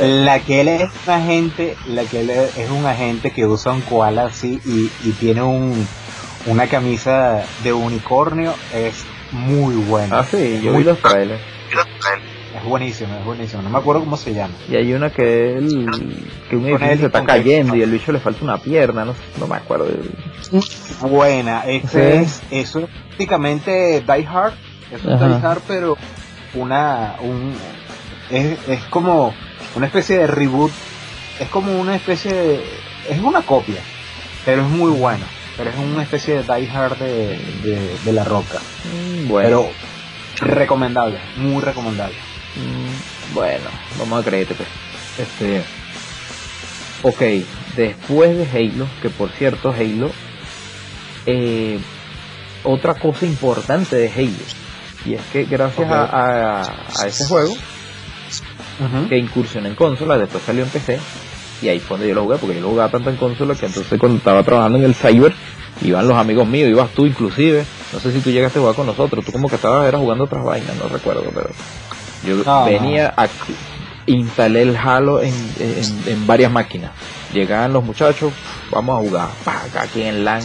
La 0.00 0.40
que 0.40 0.60
él 0.60 0.68
es 0.68 0.90
un 1.06 1.12
agente, 1.12 1.76
la 1.86 2.04
que 2.04 2.20
él 2.20 2.30
es 2.30 2.70
un 2.70 2.86
agente 2.86 3.30
que 3.30 3.46
usa 3.46 3.72
un 3.72 3.82
koala 3.82 4.26
así 4.26 4.60
y, 4.64 4.90
y 5.08 5.12
tiene 5.12 5.42
un, 5.42 5.86
una 6.46 6.66
camisa 6.66 7.44
de 7.62 7.72
unicornio 7.72 8.54
es 8.74 9.04
muy 9.32 9.74
buena. 9.74 10.20
Ah, 10.20 10.24
sí, 10.24 10.60
yo 10.62 10.72
vi 10.72 10.84
los 10.84 10.98
trailers. 10.98 11.40
Es 12.54 12.64
buenísimo, 12.64 13.16
es 13.16 13.24
buenísimo. 13.24 13.62
No 13.62 13.70
me 13.70 13.78
acuerdo 13.78 14.02
cómo 14.04 14.16
se 14.16 14.34
llama. 14.34 14.54
Y 14.68 14.76
hay 14.76 14.92
una 14.92 15.10
que 15.10 15.56
él, 15.56 16.26
que 16.50 16.56
un 16.56 16.66
edificio 16.66 16.96
se 16.98 17.06
está 17.06 17.24
cayendo 17.24 17.74
y 17.74 17.82
el 17.82 17.90
bicho 17.90 18.12
le 18.12 18.20
falta 18.20 18.44
una 18.44 18.58
pierna, 18.58 19.04
no, 19.04 19.14
no 19.40 19.46
me 19.46 19.56
acuerdo. 19.56 19.86
Buena, 21.00 21.62
este 21.66 22.20
es, 22.20 22.42
eso 22.50 22.80
es 22.80 22.86
prácticamente 23.08 24.02
Die 24.02 24.26
Hard, 24.26 24.52
es 24.92 25.60
pero 25.66 25.96
una, 26.54 27.16
un, 27.20 27.54
es, 28.30 28.58
es 28.68 28.84
como 28.84 29.34
una 29.74 29.86
especie 29.86 30.18
de 30.18 30.26
reboot, 30.26 30.72
es 31.40 31.48
como 31.48 31.80
una 31.80 31.96
especie 31.96 32.32
de, 32.32 32.64
es 33.08 33.20
una 33.20 33.42
copia, 33.42 33.80
pero 34.44 34.62
es 34.62 34.68
muy 34.68 34.90
buena 34.90 35.26
pero 35.56 35.70
es 35.70 35.76
una 35.76 36.02
especie 36.02 36.42
de 36.42 36.42
Die 36.42 36.70
Hard 36.70 36.98
de, 36.98 37.98
de, 38.04 38.12
la 38.12 38.24
roca. 38.24 38.58
Mm, 38.84 39.28
bueno. 39.28 39.68
Pero 40.40 40.54
recomendable, 40.54 41.18
muy 41.36 41.60
recomendable. 41.62 42.16
Mm, 42.56 43.34
bueno, 43.34 43.70
vamos 43.98 44.20
a 44.20 44.24
creerte 44.24 44.54
pues. 44.54 44.68
Este. 45.18 45.62
Ok, 47.02 47.46
después 47.76 48.36
de 48.36 48.48
Halo, 48.58 48.86
que 49.00 49.10
por 49.10 49.30
cierto 49.30 49.72
Halo, 49.72 50.10
eh, 51.26 51.78
otra 52.62 52.94
cosa 52.94 53.26
importante 53.26 53.96
de 53.96 54.10
Halo, 54.10 54.44
y 55.04 55.14
es 55.14 55.22
que 55.32 55.44
gracias 55.44 55.90
a, 55.90 56.62
a, 56.62 57.06
ese 57.06 57.24
juego, 57.26 57.54
que 59.08 59.18
incursionó 59.18 59.68
en 59.68 59.74
consola, 59.74 60.18
después 60.18 60.42
salió 60.44 60.64
en 60.64 60.70
PC, 60.70 60.98
y 61.62 61.68
ahí 61.68 61.78
fue 61.78 61.96
donde 61.96 62.08
yo 62.08 62.14
lo 62.14 62.24
jugué, 62.24 62.38
porque 62.38 62.56
yo 62.56 62.62
lo 62.62 62.68
jugaba 62.70 62.90
tanto 62.90 63.10
en 63.10 63.16
consola 63.16 63.54
que 63.54 63.66
entonces 63.66 63.98
cuando 63.98 64.18
estaba 64.18 64.42
trabajando 64.42 64.78
en 64.78 64.84
el 64.84 64.94
cyber, 64.94 65.32
iban 65.82 66.06
los 66.06 66.16
amigos 66.16 66.46
míos, 66.46 66.70
ibas 66.70 66.90
tú 66.90 67.06
inclusive, 67.06 67.64
no 67.92 68.00
sé 68.00 68.12
si 68.12 68.20
tú 68.20 68.30
llegaste 68.30 68.58
a 68.58 68.62
jugar 68.62 68.76
con 68.76 68.86
nosotros, 68.86 69.24
tú 69.24 69.32
como 69.32 69.48
que 69.48 69.56
estabas 69.56 69.86
era 69.86 69.98
jugando 69.98 70.24
otras 70.24 70.44
vainas, 70.44 70.76
no 70.76 70.88
recuerdo, 70.88 71.24
pero 71.34 71.50
yo 72.24 72.64
venía 72.64 73.12
a 73.16 73.28
instalé 74.06 74.62
el 74.62 74.76
Halo 74.76 75.22
en, 75.22 75.34
en, 76.06 76.26
varias 76.26 76.50
máquinas. 76.50 76.90
Llegaban 77.32 77.72
los 77.72 77.84
muchachos, 77.84 78.32
vamos 78.70 78.98
a 78.98 79.08
jugar, 79.08 79.28
acá 79.46 79.82
aquí 79.82 80.02
en 80.02 80.24
LAN, 80.24 80.42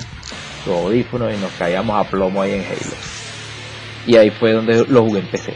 los 0.66 0.78
audífonos 0.78 1.34
y 1.34 1.38
nos 1.38 1.52
caíamos 1.54 2.00
a 2.00 2.10
plomo 2.10 2.42
ahí 2.42 2.54
en 2.54 2.62
Halo. 2.62 3.17
Y 4.08 4.16
ahí 4.16 4.32
fue 4.32 4.54
donde 4.54 4.86
lo 4.88 5.04
jugué 5.04 5.20
en 5.20 5.28
PC. 5.28 5.54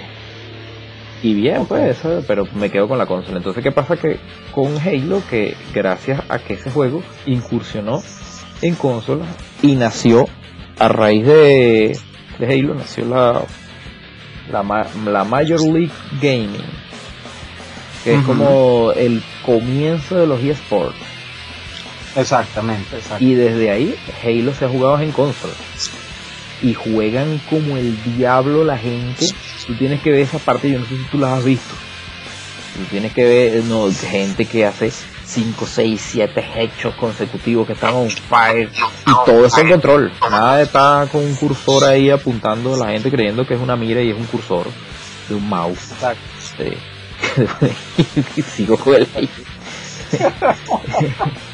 Y 1.23 1.33
bien, 1.33 1.65
pues, 1.65 1.97
eso, 1.97 2.23
pero 2.27 2.47
me 2.53 2.69
quedo 2.69 2.87
con 2.87 2.97
la 2.97 3.05
consola. 3.05 3.37
Entonces, 3.37 3.63
¿qué 3.63 3.71
pasa? 3.71 3.95
Que 3.95 4.19
con 4.51 4.77
Halo, 4.77 5.21
que 5.29 5.55
gracias 5.73 6.21
a 6.29 6.39
que 6.39 6.53
ese 6.55 6.69
juego 6.69 7.01
incursionó 7.25 8.01
en 8.61 8.75
consola 8.75 9.25
y 9.61 9.75
nació 9.75 10.27
a 10.79 10.87
raíz 10.87 11.25
de, 11.25 11.97
de 12.39 12.45
Halo, 12.53 12.73
nació 12.73 13.05
la, 13.05 13.43
la, 14.51 14.87
la 15.05 15.23
Major 15.23 15.61
League 15.61 15.91
Gaming, 16.21 16.65
que 18.03 18.15
es 18.15 18.23
como 18.23 18.91
el 18.95 19.21
comienzo 19.45 20.17
de 20.17 20.27
los 20.27 20.41
eSports. 20.41 20.97
Exactamente, 22.15 22.97
exacto. 22.97 23.23
Y 23.23 23.35
desde 23.35 23.69
ahí 23.69 23.95
Halo 24.23 24.53
se 24.53 24.65
ha 24.65 24.69
jugado 24.69 24.99
en 24.99 25.11
consola. 25.11 25.53
Y 26.61 26.73
juegan 26.73 27.41
como 27.49 27.77
el 27.77 27.97
diablo 28.17 28.63
la 28.63 28.77
gente. 28.77 29.27
Tú 29.65 29.75
tienes 29.75 30.01
que 30.01 30.11
ver 30.11 30.21
esa 30.21 30.39
parte, 30.39 30.69
yo 30.69 30.79
no 30.79 30.85
sé 30.85 30.97
si 30.97 31.03
tú 31.05 31.17
la 31.17 31.35
has 31.35 31.43
visto. 31.43 31.73
Tú 32.75 32.83
tienes 32.89 33.13
que 33.13 33.25
ver 33.25 33.63
no, 33.65 33.89
gente 33.91 34.45
que 34.45 34.65
hace 34.65 34.91
5, 35.25 35.65
6, 35.65 36.01
7 36.11 36.45
hechos 36.57 36.93
consecutivos 36.95 37.67
que 37.67 37.73
están 37.73 37.93
on 37.93 38.09
fire 38.09 38.69
y 39.05 39.25
todo 39.25 39.45
eso 39.45 39.61
en 39.61 39.69
control. 39.69 40.11
Nada 40.21 40.57
de 40.57 40.63
estar 40.63 41.07
con 41.09 41.23
un 41.23 41.35
cursor 41.35 41.83
ahí 41.85 42.09
apuntando 42.09 42.75
a 42.75 42.77
la 42.77 42.91
gente 42.91 43.09
creyendo 43.09 43.45
que 43.45 43.55
es 43.55 43.59
una 43.59 43.75
mira 43.75 44.01
y 44.01 44.11
es 44.11 44.17
un 44.17 44.25
cursor 44.25 44.67
de 45.27 45.35
un 45.35 45.47
mouse. 45.47 45.91
Exacto. 45.91 46.21
Sí. 46.57 46.77
Sigo 48.55 48.77
con 48.77 48.95
el 48.95 49.07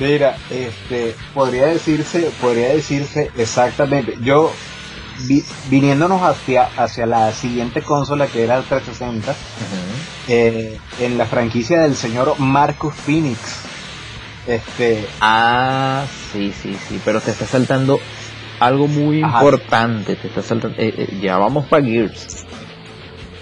Mira, 0.00 0.38
este, 0.48 1.14
podría 1.34 1.66
decirse, 1.66 2.30
podría 2.40 2.68
decirse 2.68 3.30
exactamente. 3.36 4.16
Yo 4.22 4.50
viniéndonos 5.68 6.22
hacia 6.22 6.64
hacia 6.64 7.04
la 7.04 7.30
siguiente 7.32 7.82
consola 7.82 8.26
que 8.26 8.42
era 8.42 8.56
el 8.56 8.64
360, 8.64 9.34
eh, 10.28 10.78
en 11.00 11.18
la 11.18 11.26
franquicia 11.26 11.82
del 11.82 11.96
señor 11.96 12.34
Marcus 12.38 12.94
Phoenix. 12.94 13.38
Este. 14.46 15.06
Ah, 15.20 16.06
sí, 16.32 16.50
sí, 16.62 16.74
sí, 16.88 16.98
pero 17.04 17.20
te 17.20 17.32
está 17.32 17.44
saltando 17.44 18.00
algo 18.58 18.86
muy 18.86 19.20
importante. 19.20 20.16
Te 20.16 20.28
está 20.28 20.42
saltando, 20.42 20.78
eh, 20.78 20.94
eh, 20.96 21.18
ya 21.20 21.36
vamos 21.36 21.66
para 21.66 21.84
Gears, 21.84 22.46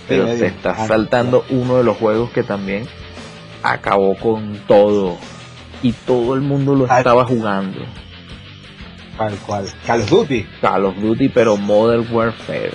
pero 0.08 0.26
te 0.26 0.46
está 0.46 0.70
ah, 0.70 0.88
saltando 0.88 1.44
uno 1.50 1.76
de 1.76 1.84
los 1.84 1.96
juegos 1.96 2.30
que 2.30 2.42
también 2.42 2.88
acabó 3.62 4.16
con 4.16 4.58
todo 4.66 5.18
y 5.82 5.92
todo 5.92 6.34
el 6.34 6.40
mundo 6.40 6.74
lo 6.74 6.84
estaba 6.84 7.24
jugando. 7.24 7.80
¿Cuál, 9.16 9.36
cual 9.38 9.66
Call 9.86 10.02
of 10.02 10.10
Duty. 10.10 10.46
Call 10.60 10.84
of 10.84 10.96
Duty, 10.96 11.28
pero 11.28 11.56
Modern 11.56 12.06
Warfare. 12.10 12.72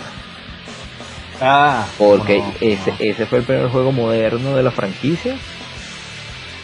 Ah. 1.40 1.86
Porque 1.98 2.44
ese, 2.62 2.94
ese 3.00 3.26
fue 3.26 3.40
el 3.40 3.46
primer 3.46 3.70
juego 3.70 3.92
moderno 3.92 4.56
de 4.56 4.64
la 4.64 4.72
franquicia. 4.72 5.38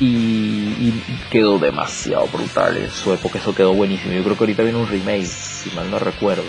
Y, 0.02 0.94
quedó 1.30 1.60
demasiado 1.60 2.26
brutal 2.28 2.78
en 2.78 2.90
su 2.90 3.14
época, 3.14 3.38
eso 3.38 3.54
quedó 3.54 3.74
buenísimo. 3.74 4.14
Yo 4.14 4.24
creo 4.24 4.38
que 4.38 4.44
ahorita 4.44 4.64
viene 4.64 4.78
un 4.78 4.88
remake, 4.88 5.26
si 5.26 5.70
mal 5.72 5.92
no 5.92 6.00
recuerdo. 6.00 6.46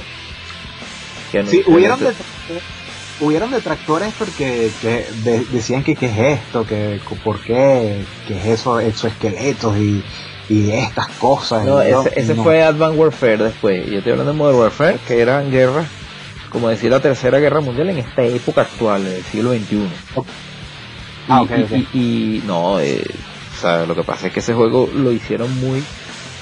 sí, 1.32 1.62
hubieron, 1.66 1.99
hubieron 3.21 3.51
detractores 3.51 4.14
porque 4.18 4.71
decían 5.53 5.83
que 5.83 5.95
qué 5.95 6.07
es 6.07 6.41
esto, 6.41 6.66
que 6.66 7.01
por 7.23 7.41
qué, 7.41 8.05
que 8.27 8.39
es 8.39 8.47
eso, 8.47 8.81
exoesqueletos 8.81 9.77
y, 9.77 10.03
y 10.49 10.71
estas 10.71 11.09
cosas. 11.09 11.64
No, 11.64 11.81
ese, 11.81 12.35
fue 12.35 12.62
Advanced 12.62 12.99
Warfare 12.99 13.37
después. 13.39 13.87
Yo 13.87 13.99
estoy 13.99 14.12
hablando 14.12 14.33
de 14.33 14.39
Modern 14.39 14.59
Warfare, 14.59 14.99
que 15.07 15.21
eran 15.21 15.51
guerras, 15.51 15.87
como 16.51 16.68
decir 16.68 16.91
la 16.91 17.01
tercera 17.01 17.39
guerra 17.39 17.61
mundial 17.61 17.91
en 17.91 17.99
esta 17.99 18.23
época 18.23 18.62
actual, 18.62 19.05
del 19.05 19.23
siglo 19.25 19.53
XXI. 19.53 19.89
Ah, 21.29 21.45
y, 21.93 22.43
no, 22.47 22.81
eh, 22.81 23.05
o 23.57 23.61
sea, 23.61 23.87
lo 23.87 23.95
que 23.95 24.03
pasa 24.03 24.27
es 24.27 24.33
que 24.33 24.41
ese 24.41 24.55
juego 24.55 24.89
lo 24.93 25.12
hicieron 25.12 25.55
muy 25.61 25.85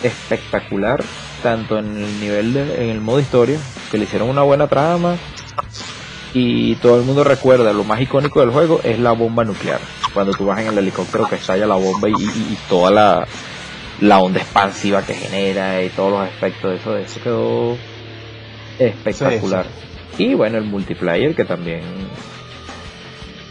espectacular, 0.02 1.02
tanto 1.42 1.78
en 1.78 2.02
el 2.02 2.20
nivel 2.20 2.54
de, 2.54 2.84
en 2.84 2.90
el 2.90 3.00
modo 3.00 3.20
historia, 3.20 3.58
que 3.90 3.98
le 3.98 4.04
hicieron 4.04 4.30
una 4.30 4.42
buena 4.42 4.68
trama, 4.68 5.16
y 6.34 6.76
todo 6.76 6.98
el 6.98 7.04
mundo 7.04 7.24
recuerda, 7.24 7.72
lo 7.72 7.84
más 7.84 8.00
icónico 8.00 8.40
del 8.40 8.50
juego 8.50 8.80
es 8.84 8.98
la 8.98 9.12
bomba 9.12 9.44
nuclear. 9.44 9.80
Cuando 10.12 10.32
tú 10.32 10.46
vas 10.46 10.60
en 10.60 10.68
el 10.68 10.78
helicóptero 10.78 11.26
que 11.28 11.36
estalla 11.36 11.66
la 11.66 11.76
bomba 11.76 12.08
y, 12.08 12.58
toda 12.68 12.90
la, 12.90 13.26
la, 14.00 14.18
onda 14.18 14.40
expansiva 14.40 15.02
que 15.02 15.14
genera 15.14 15.82
y 15.82 15.88
todos 15.90 16.12
los 16.12 16.20
aspectos 16.20 16.70
de 16.70 16.76
eso, 16.76 16.92
de 16.92 17.02
eso 17.02 17.20
quedó 17.22 17.76
espectacular. 18.78 19.66
Y 20.18 20.34
bueno, 20.34 20.58
el 20.58 20.64
multiplayer 20.64 21.34
que 21.34 21.44
también, 21.44 21.82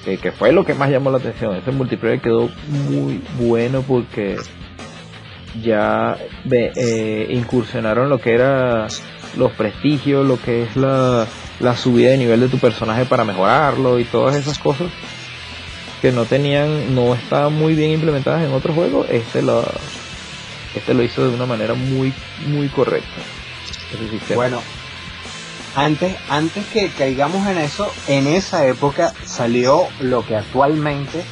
que, 0.06 0.32
fue 0.32 0.52
lo 0.52 0.64
que 0.64 0.74
más 0.74 0.90
llamó 0.90 1.10
la 1.10 1.18
atención. 1.18 1.56
Ese 1.56 1.72
multiplayer 1.72 2.22
quedó 2.22 2.50
muy 2.68 3.22
bueno 3.40 3.82
porque 3.82 4.38
ya 5.64 6.18
eh, 6.52 7.28
incursionaron 7.30 8.10
lo 8.10 8.20
que 8.20 8.34
era 8.34 8.88
los 9.36 9.52
prestigios, 9.52 10.26
lo 10.26 10.40
que 10.42 10.64
es 10.64 10.76
la 10.76 11.28
la 11.60 11.76
subida 11.76 12.12
de 12.12 12.18
nivel 12.18 12.40
de 12.40 12.50
tu 12.50 12.60
personaje 12.60 13.06
para 13.06 13.24
mejorarlo 13.24 14.00
y 14.00 14.04
todas 14.04 14.36
esas 14.36 14.60
cosas 14.60 14.88
que 16.02 16.12
no 16.12 16.26
tenían, 16.26 16.94
no 16.94 17.16
estaban 17.16 17.54
muy 17.54 17.74
bien 17.74 17.92
implementadas 17.92 18.44
en 18.44 18.54
otros 18.54 18.76
juegos, 18.76 19.08
este 19.10 19.42
lo, 19.42 19.64
este 20.76 20.94
lo 20.94 21.02
hizo 21.02 21.28
de 21.28 21.34
una 21.34 21.48
manera 21.48 21.74
muy, 21.74 22.14
muy 22.46 22.70
correcta. 22.70 23.08
Bueno, 24.36 24.62
antes, 25.76 26.16
antes 26.30 26.64
que 26.68 26.90
caigamos 26.90 27.48
en 27.48 27.58
eso, 27.58 27.92
en 28.08 28.28
esa 28.28 28.68
época 28.68 29.14
salió 29.26 29.88
lo 30.00 30.24
que 30.26 30.36
actualmente 30.36 31.24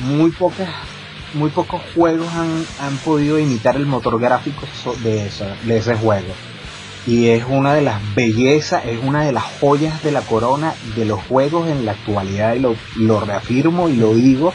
muy 0.00 0.30
pocas 0.30 0.68
muy 1.34 1.50
pocos 1.50 1.82
juegos 1.94 2.32
han, 2.32 2.64
han 2.80 2.96
podido 2.98 3.38
imitar 3.38 3.76
el 3.76 3.84
motor 3.84 4.18
gráfico 4.18 4.66
de, 5.02 5.30
de 5.64 5.76
ese 5.76 5.94
juego 5.96 6.32
y 7.08 7.30
es 7.30 7.44
una 7.48 7.72
de 7.72 7.80
las 7.80 8.14
bellezas, 8.14 8.84
es 8.84 9.02
una 9.02 9.24
de 9.24 9.32
las 9.32 9.42
joyas 9.42 10.02
de 10.02 10.12
la 10.12 10.20
corona 10.20 10.74
de 10.94 11.06
los 11.06 11.24
juegos 11.24 11.66
en 11.66 11.86
la 11.86 11.92
actualidad 11.92 12.52
y 12.52 12.58
lo, 12.58 12.76
lo 12.96 13.20
reafirmo 13.20 13.88
y 13.88 13.96
lo 13.96 14.12
digo, 14.12 14.52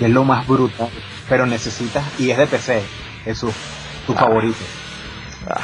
que 0.00 0.06
es 0.06 0.10
lo 0.10 0.24
más 0.24 0.48
brutal, 0.48 0.90
pero 1.28 1.46
necesitas, 1.46 2.04
y 2.18 2.30
es 2.30 2.38
de 2.38 2.48
PC, 2.48 2.82
es 3.24 3.38
tu 3.38 3.52
ah. 4.08 4.14
favorito. 4.16 4.58
Ah. 5.48 5.60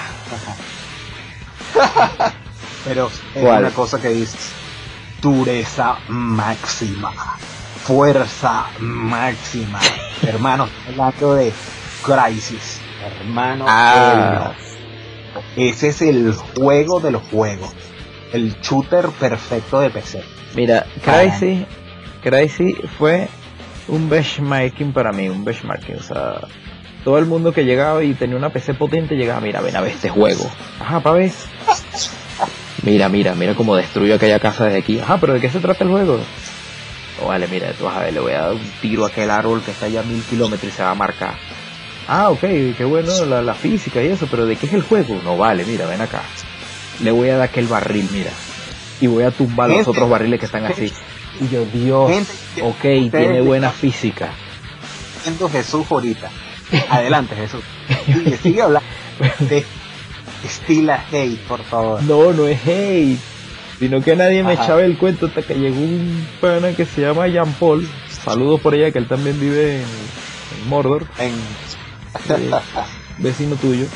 pero 2.85 3.11
es 3.35 3.43
una 3.43 3.71
cosa 3.71 4.01
que 4.01 4.11
dice, 4.11 4.39
dureza 5.21 5.97
máxima, 6.07 7.11
fuerza 7.83 8.67
máxima, 8.79 9.81
hermano, 10.23 10.69
hablando 10.87 11.35
de 11.35 11.53
Crisis, 12.05 12.81
hermano. 13.03 13.65
Ah. 13.67 14.55
Ese 15.57 15.89
es 15.89 16.03
el 16.03 16.33
juego 16.35 17.01
de 17.01 17.11
los 17.11 17.23
juegos. 17.25 17.71
El 18.33 18.61
shooter 18.61 19.07
perfecto 19.09 19.81
de 19.81 19.91
PC. 19.91 20.23
Mira, 20.55 20.87
Crazy, 21.05 21.67
Crazy 22.23 22.75
fue 22.99 23.29
un 23.89 24.09
benchmarking 24.09 24.93
para 24.93 25.13
mí, 25.13 25.29
un 25.29 25.45
benchmarking. 25.45 25.97
O 25.97 26.03
sea, 26.03 26.41
todo 27.05 27.19
el 27.19 27.27
mundo 27.27 27.53
que 27.53 27.65
llegaba 27.65 28.03
y 28.05 28.15
tenía 28.15 28.37
una 28.37 28.51
PC 28.51 28.75
potente 28.75 29.17
llegaba, 29.17 29.41
mira, 29.41 29.61
ven 29.61 29.77
a 29.77 29.81
ver 29.81 29.93
este 29.93 30.09
juego. 30.09 30.51
Ajá, 30.81 31.01
pa' 31.01 31.13
ver. 31.13 31.33
Mira, 32.83 33.09
mira, 33.09 33.35
mira 33.35 33.55
cómo 33.55 33.75
destruyo 33.75 34.15
aquella 34.15 34.39
casa 34.39 34.65
desde 34.65 34.79
aquí. 34.79 35.01
Ajá, 35.01 35.19
pero 35.19 35.35
¿de 35.35 35.41
qué 35.41 35.51
se 35.51 35.61
trata 35.61 35.85
el 35.85 35.91
juego? 35.91 36.21
Oh, 37.23 37.29
vale, 37.29 37.49
mira, 37.49 37.73
tú 37.73 37.85
vas 37.85 37.97
a 37.97 38.01
ver, 38.01 38.15
le 38.15 38.21
voy 38.21 38.33
a 38.33 38.43
dar 38.43 38.53
un 38.53 38.71
tiro 38.81 39.05
a 39.05 39.09
aquel 39.09 39.31
árbol 39.31 39.63
que 39.63 39.73
está 39.73 39.87
allá 39.87 40.01
a 40.01 40.05
mil 40.05 40.23
kilómetros 40.23 40.73
y 40.73 40.77
se 40.77 40.83
va 40.83 40.91
a 40.91 40.95
marcar. 40.95 41.35
Ah, 42.11 42.31
ok, 42.31 42.41
qué 42.41 42.85
bueno 42.87 43.27
la, 43.27 43.53
física 43.55 44.03
y 44.03 44.07
eso, 44.07 44.27
pero 44.31 44.47
¿de 44.47 44.57
qué 44.57 44.65
es 44.65 44.73
el 44.73 44.81
juego? 44.81 45.21
No 45.23 45.37
vale, 45.37 45.67
mira, 45.67 45.87
ven 45.87 46.01
acá. 46.01 46.23
Le 47.03 47.11
voy 47.11 47.29
a 47.29 47.37
dar 47.37 47.49
aquel 47.49 47.67
barril, 47.67 48.09
mira. 48.11 48.31
Y 48.99 49.07
voy 49.09 49.25
a 49.25 49.31
tumbar 49.31 49.69
los 49.69 49.87
otros 49.87 50.09
barriles 50.09 50.41
que 50.41 50.47
están 50.47 50.65
así. 50.65 50.91
Y 51.39 51.49
yo, 51.49 51.67
Dios, 51.67 52.11
ok, 52.63 52.81
tiene 52.81 53.43
buena 53.43 53.71
física. 53.71 54.31
Siento 55.23 55.51
Jesús 55.51 55.87
ahorita. 55.91 56.31
Adelante, 56.89 57.37
Jesús. 57.37 57.63
Sigue, 58.07 58.37
sigue 58.39 58.63
hablando 58.63 58.89
de 59.41 59.67
estila 60.43 61.05
hate, 61.13 61.39
por 61.41 61.63
favor. 61.63 62.03
No, 62.05 62.33
no 62.33 62.47
es 62.47 62.59
hate. 62.67 63.19
Sino 63.79 64.03
que 64.03 64.17
nadie 64.17 64.43
me 64.43 64.55
echaba 64.55 64.83
el 64.83 64.97
cuento 64.97 65.27
hasta 65.27 65.43
que 65.43 65.55
llegó 65.55 65.77
un 65.77 66.27
pana 66.41 66.73
que 66.73 66.87
se 66.87 67.03
llama 67.03 67.29
Jean 67.29 67.53
Paul. 67.53 67.87
Saludos 68.25 68.61
por 68.63 68.75
ella, 68.75 68.91
que 68.91 68.99
él 68.99 69.07
también 69.07 69.39
vive 69.39 69.77
en, 69.77 69.83
en 69.83 70.69
Mordor. 70.69 71.07
En 71.19 71.33
vecino 73.19 73.57
tuyo. 73.57 73.87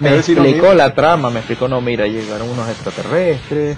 Me 0.00 0.16
explicó 0.16 0.74
la 0.74 0.94
trama, 0.94 1.30
me 1.30 1.40
explicó, 1.40 1.66
no, 1.66 1.80
mira, 1.80 2.06
llegaron 2.06 2.48
unos 2.48 2.68
extraterrestres, 2.68 3.76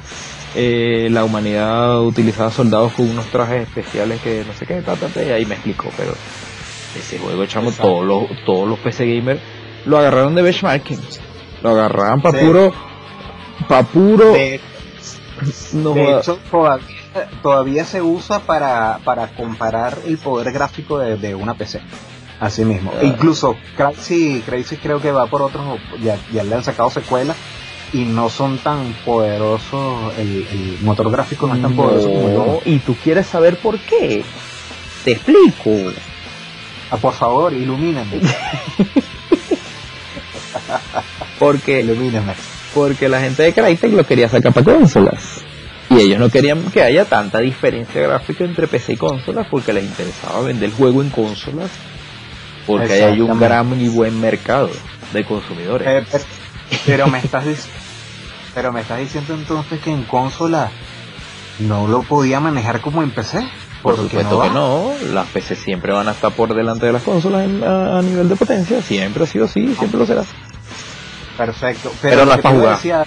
eh, 0.55 1.09
la 1.11 1.25
humanidad 1.25 2.03
utilizaba 2.03 2.51
soldados 2.51 2.93
con 2.93 3.09
unos 3.09 3.27
trajes 3.27 3.63
especiales 3.69 4.21
que 4.21 4.45
no 4.47 4.53
sé 4.53 4.67
qué, 4.67 4.83
y 5.27 5.31
ahí 5.31 5.47
me 5.47 5.55
explicó, 5.55 5.89
pero 5.97 6.13
ese 6.99 7.19
juego, 7.19 7.43
echamos 7.43 7.77
todos 7.77 8.05
los, 8.05 8.25
todos 8.45 8.69
los 8.69 8.79
PC 8.81 9.07
gamers 9.07 9.41
lo 9.87 9.99
agarraron 9.99 10.35
de 10.35 10.43
benchmarking, 10.43 11.01
lo 11.63 11.71
agarraban 11.71 12.21
para 12.21 12.41
puro, 12.41 12.73
para 13.67 13.83
puro... 13.85 14.33
De, 14.33 14.61
hecho, 16.21 16.39
todavía, 17.43 17.85
se 17.87 18.03
usa 18.03 18.41
para, 18.41 18.99
para 19.05 19.29
comparar 19.29 19.97
el 20.05 20.19
poder 20.19 20.53
gráfico 20.53 20.99
de, 20.99 21.17
de 21.17 21.35
una 21.35 21.55
PC. 21.55 21.81
Así 22.41 22.65
mismo. 22.65 22.93
incluso 23.03 23.57
Crazy, 23.77 24.43
Crazy 24.45 24.79
creo 24.79 25.01
que 25.01 25.13
va 25.13 25.27
por 25.27 25.43
otros, 25.43 25.79
ya, 26.03 26.19
ya 26.33 26.43
le 26.43 26.55
han 26.55 26.65
sacado 26.65 26.89
secuelas 26.89 27.37
y 27.93 28.05
no 28.05 28.31
son 28.31 28.57
tan 28.59 28.95
poderosos, 29.05 30.15
el, 30.17 30.79
motor 30.81 31.11
gráfico 31.11 31.47
no 31.47 31.55
es 31.55 31.63
tan 31.63 31.77
poderoso 31.77 32.09
como 32.09 32.31
yo. 32.31 32.61
Y 32.65 32.79
tú 32.79 32.95
quieres 32.95 33.27
saber 33.27 33.57
por 33.59 33.79
qué. 33.81 34.25
Te 35.05 35.13
explico. 35.13 35.71
Ah, 36.91 36.97
por 36.97 37.13
favor, 37.13 37.53
ilumíname. 37.53 38.21
porque, 41.39 41.81
ilumíname. 41.81 42.35
porque 42.75 43.09
la 43.09 43.21
gente 43.21 43.43
de 43.43 43.53
Crytek 43.53 43.93
lo 43.93 44.05
quería 44.05 44.29
sacar 44.29 44.53
para 44.53 44.77
consolas. 44.77 45.45
Y 45.91 45.99
ellos 45.99 46.21
no 46.21 46.31
querían 46.31 46.63
que 46.71 46.83
haya 46.83 47.05
tanta 47.05 47.41
diferencia 47.41 48.01
gráfica 48.01 48.45
entre 48.45 48.69
PC 48.69 48.93
y 48.93 48.97
consolas 48.97 49.49
porque 49.51 49.73
les 49.73 49.85
interesaba 49.85 50.41
vender 50.43 50.71
el 50.71 50.75
juego 50.75 51.03
en 51.03 51.11
consolas 51.11 51.71
porque 52.71 52.93
ahí 52.93 53.03
hay 53.03 53.21
un 53.21 53.39
gran 53.39 53.81
y 53.81 53.89
buen 53.89 54.21
mercado 54.21 54.71
de 55.13 55.25
consumidores. 55.25 55.87
Eh, 55.89 56.21
pero, 56.87 57.09
me 57.09 57.19
estás 57.19 57.45
pero 58.55 58.73
me 58.73 58.81
estás 58.81 58.99
diciendo 58.99 59.35
entonces 59.35 59.81
que 59.81 59.91
en 59.91 60.05
consola 60.05 60.71
no 61.59 61.89
lo 61.89 62.03
podía 62.03 62.41
manejar 62.41 62.81
como 62.81 63.03
en 63.03 63.11
PC. 63.11 63.47
Por 63.83 63.97
supuesto 63.97 64.43
que 64.43 64.51
no, 64.51 64.93
las 65.13 65.27
PC 65.29 65.57
siempre 65.57 65.93
van 65.93 66.07
a 66.09 66.13
estar 66.13 66.33
por 66.33 66.55
delante 66.55 66.85
de 66.85 66.93
las 66.93 67.03
consolas 67.03 67.43
a, 67.43 68.03
nivel 68.03 68.29
de 68.29 68.37
potencia, 68.37 68.83
siempre 68.83 69.25
ha 69.25 69.27
sido 69.27 69.47
así, 69.47 69.75
siempre 69.75 69.99
lo 69.99 70.07
será. 70.07 70.23
Perfecto, 71.39 71.91
pero, 72.03 72.27
no 72.27 72.35
es 72.35 72.41
para 72.41 72.55
jugar. 72.55 72.79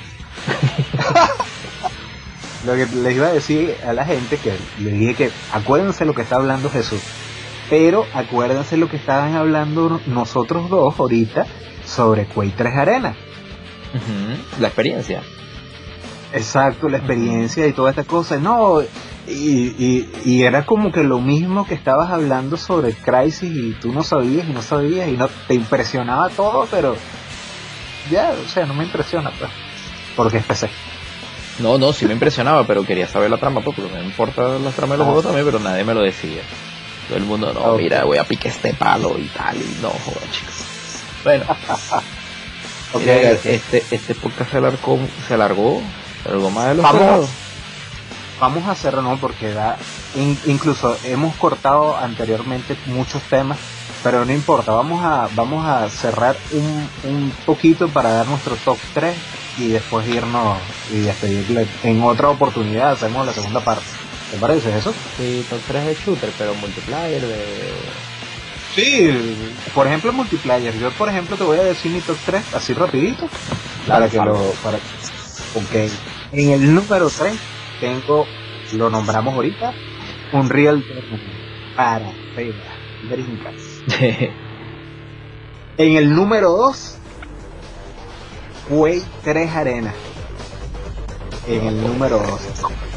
lo 2.65 2.73
que 2.73 2.87
les 2.87 3.15
iba 3.15 3.27
a 3.27 3.33
decir 3.33 3.75
a 3.85 3.93
la 3.93 4.03
gente 4.03 4.37
que 4.37 4.57
le 4.79 4.91
dije 4.91 5.13
que 5.13 5.31
acuérdense 5.51 6.05
lo 6.05 6.15
que 6.15 6.23
está 6.23 6.37
hablando 6.37 6.71
Jesús, 6.71 7.01
pero 7.73 8.05
acuérdense 8.13 8.77
lo 8.77 8.87
que 8.87 8.97
estaban 8.97 9.33
hablando 9.33 9.99
nosotros 10.05 10.69
dos 10.69 10.93
ahorita 10.99 11.47
sobre 11.83 12.25
Quake 12.25 12.53
3 12.55 12.75
Arena. 12.75 13.15
La 14.59 14.67
experiencia. 14.67 15.23
Exacto, 16.33 16.87
la 16.87 16.97
experiencia 16.97 17.65
y 17.65 17.73
toda 17.73 17.89
esta 17.89 18.03
cosa. 18.03 18.37
No, 18.37 18.83
y, 19.27 20.05
y, 20.23 20.43
era 20.43 20.67
como 20.67 20.91
que 20.91 21.01
lo 21.01 21.19
mismo 21.19 21.65
que 21.65 21.73
estabas 21.73 22.11
hablando 22.11 22.57
sobre 22.57 22.93
Crisis 22.93 23.51
y 23.51 23.71
tú 23.71 23.91
no 23.91 24.03
sabías 24.03 24.47
y 24.47 24.53
no 24.53 24.61
sabías 24.61 25.07
y 25.07 25.13
no 25.13 25.27
te 25.47 25.55
impresionaba 25.55 26.29
todo, 26.29 26.67
pero 26.69 26.95
ya, 28.11 28.33
o 28.33 28.49
sea, 28.49 28.67
no 28.67 28.75
me 28.75 28.83
impresiona, 28.83 29.31
pues, 29.39 29.49
porque 30.15 30.37
es 30.37 30.45
PC. 30.45 30.69
No, 31.57 31.79
no, 31.79 31.91
sí 31.91 32.05
me 32.05 32.13
impresionaba, 32.13 32.67
pero 32.67 32.85
quería 32.85 33.07
saber 33.07 33.31
la 33.31 33.37
trama, 33.37 33.61
pues, 33.61 33.75
porque 33.75 33.91
me 33.91 34.03
importa 34.03 34.59
la 34.59 34.69
trama 34.69 34.93
de 34.93 34.99
los 34.99 35.07
ah. 35.07 35.09
juegos 35.09 35.23
también, 35.23 35.43
pero 35.43 35.57
nadie 35.57 35.83
me 35.83 35.95
lo 35.95 36.01
decía. 36.03 36.43
Todo 37.07 37.17
el 37.17 37.23
mundo, 37.23 37.53
no, 37.53 37.75
mira, 37.75 38.03
voy 38.05 38.17
a 38.17 38.23
pique 38.23 38.49
este 38.49 38.73
palo 38.73 39.17
y 39.17 39.27
tal, 39.27 39.57
y 39.57 39.77
no, 39.81 39.89
joder, 39.89 40.31
chicos. 40.31 40.53
Bueno, 41.23 41.45
okay. 42.93 43.39
este, 43.43 43.83
este 43.91 44.15
podcast 44.15 44.51
se 44.51 44.57
alargó, 44.57 44.99
se 45.27 45.33
alargó, 45.33 45.81
se 46.23 46.29
alargó 46.29 46.49
más 46.49 46.67
de 46.67 46.75
los 46.75 46.83
vamos, 46.83 47.29
vamos 48.39 48.63
a 48.67 48.71
hacerlo, 48.71 49.01
¿no? 49.01 49.17
Porque 49.17 49.51
da, 49.53 49.77
incluso 50.45 50.97
hemos 51.03 51.35
cortado 51.35 51.97
anteriormente 51.97 52.77
muchos 52.87 53.21
temas, 53.23 53.57
pero 54.03 54.25
no 54.25 54.33
importa, 54.33 54.71
vamos 54.71 55.03
a, 55.03 55.29
vamos 55.35 55.65
a 55.65 55.89
cerrar 55.89 56.35
un, 56.51 56.89
un 57.03 57.33
poquito 57.45 57.87
para 57.89 58.11
dar 58.11 58.27
nuestro 58.27 58.55
top 58.57 58.77
3 58.93 59.15
y 59.59 59.67
después 59.69 60.07
irnos 60.07 60.57
y 60.91 60.99
despedirle. 60.99 61.67
En 61.83 62.01
otra 62.03 62.29
oportunidad 62.29 62.91
hacemos 62.91 63.25
la 63.25 63.33
segunda 63.33 63.61
parte. 63.61 64.02
¿Te 64.33 64.39
parece 64.39 64.75
eso? 64.75 64.91
Sí, 65.15 65.45
top 65.47 65.59
3 65.67 65.85
de 65.85 65.93
shooter, 65.93 66.31
pero 66.39 66.55
multiplayer 66.55 67.21
de... 67.21 67.71
Sí, 68.73 69.53
por 69.75 69.85
ejemplo 69.85 70.11
multiplayer. 70.11 70.75
Yo 70.79 70.89
por 70.93 71.07
ejemplo 71.07 71.37
te 71.37 71.43
voy 71.43 71.59
a 71.59 71.63
decir 71.63 71.91
mi 71.91 72.01
top 72.01 72.17
3 72.25 72.43
así 72.55 72.73
rapidito. 72.73 73.29
Para 73.87 74.09
que 74.09 74.17
lo... 74.17 74.53
Para, 74.63 74.77
ok. 75.53 75.91
En 76.31 76.49
el 76.49 76.73
número 76.73 77.11
3 77.15 77.35
tengo, 77.79 78.25
lo 78.71 78.89
nombramos 78.89 79.35
ahorita, 79.35 79.71
un 80.31 80.49
Real 80.49 80.83
para 81.75 82.11
brincas. 83.03 83.53
en 85.77 85.95
el 85.95 86.09
número 86.11 86.47
2, 86.49 86.97
Quake 88.67 89.03
3 89.25 89.55
Arena. 89.55 89.93
En 91.47 91.67
el 91.67 91.83
número 91.83 92.17
2. 92.17 92.92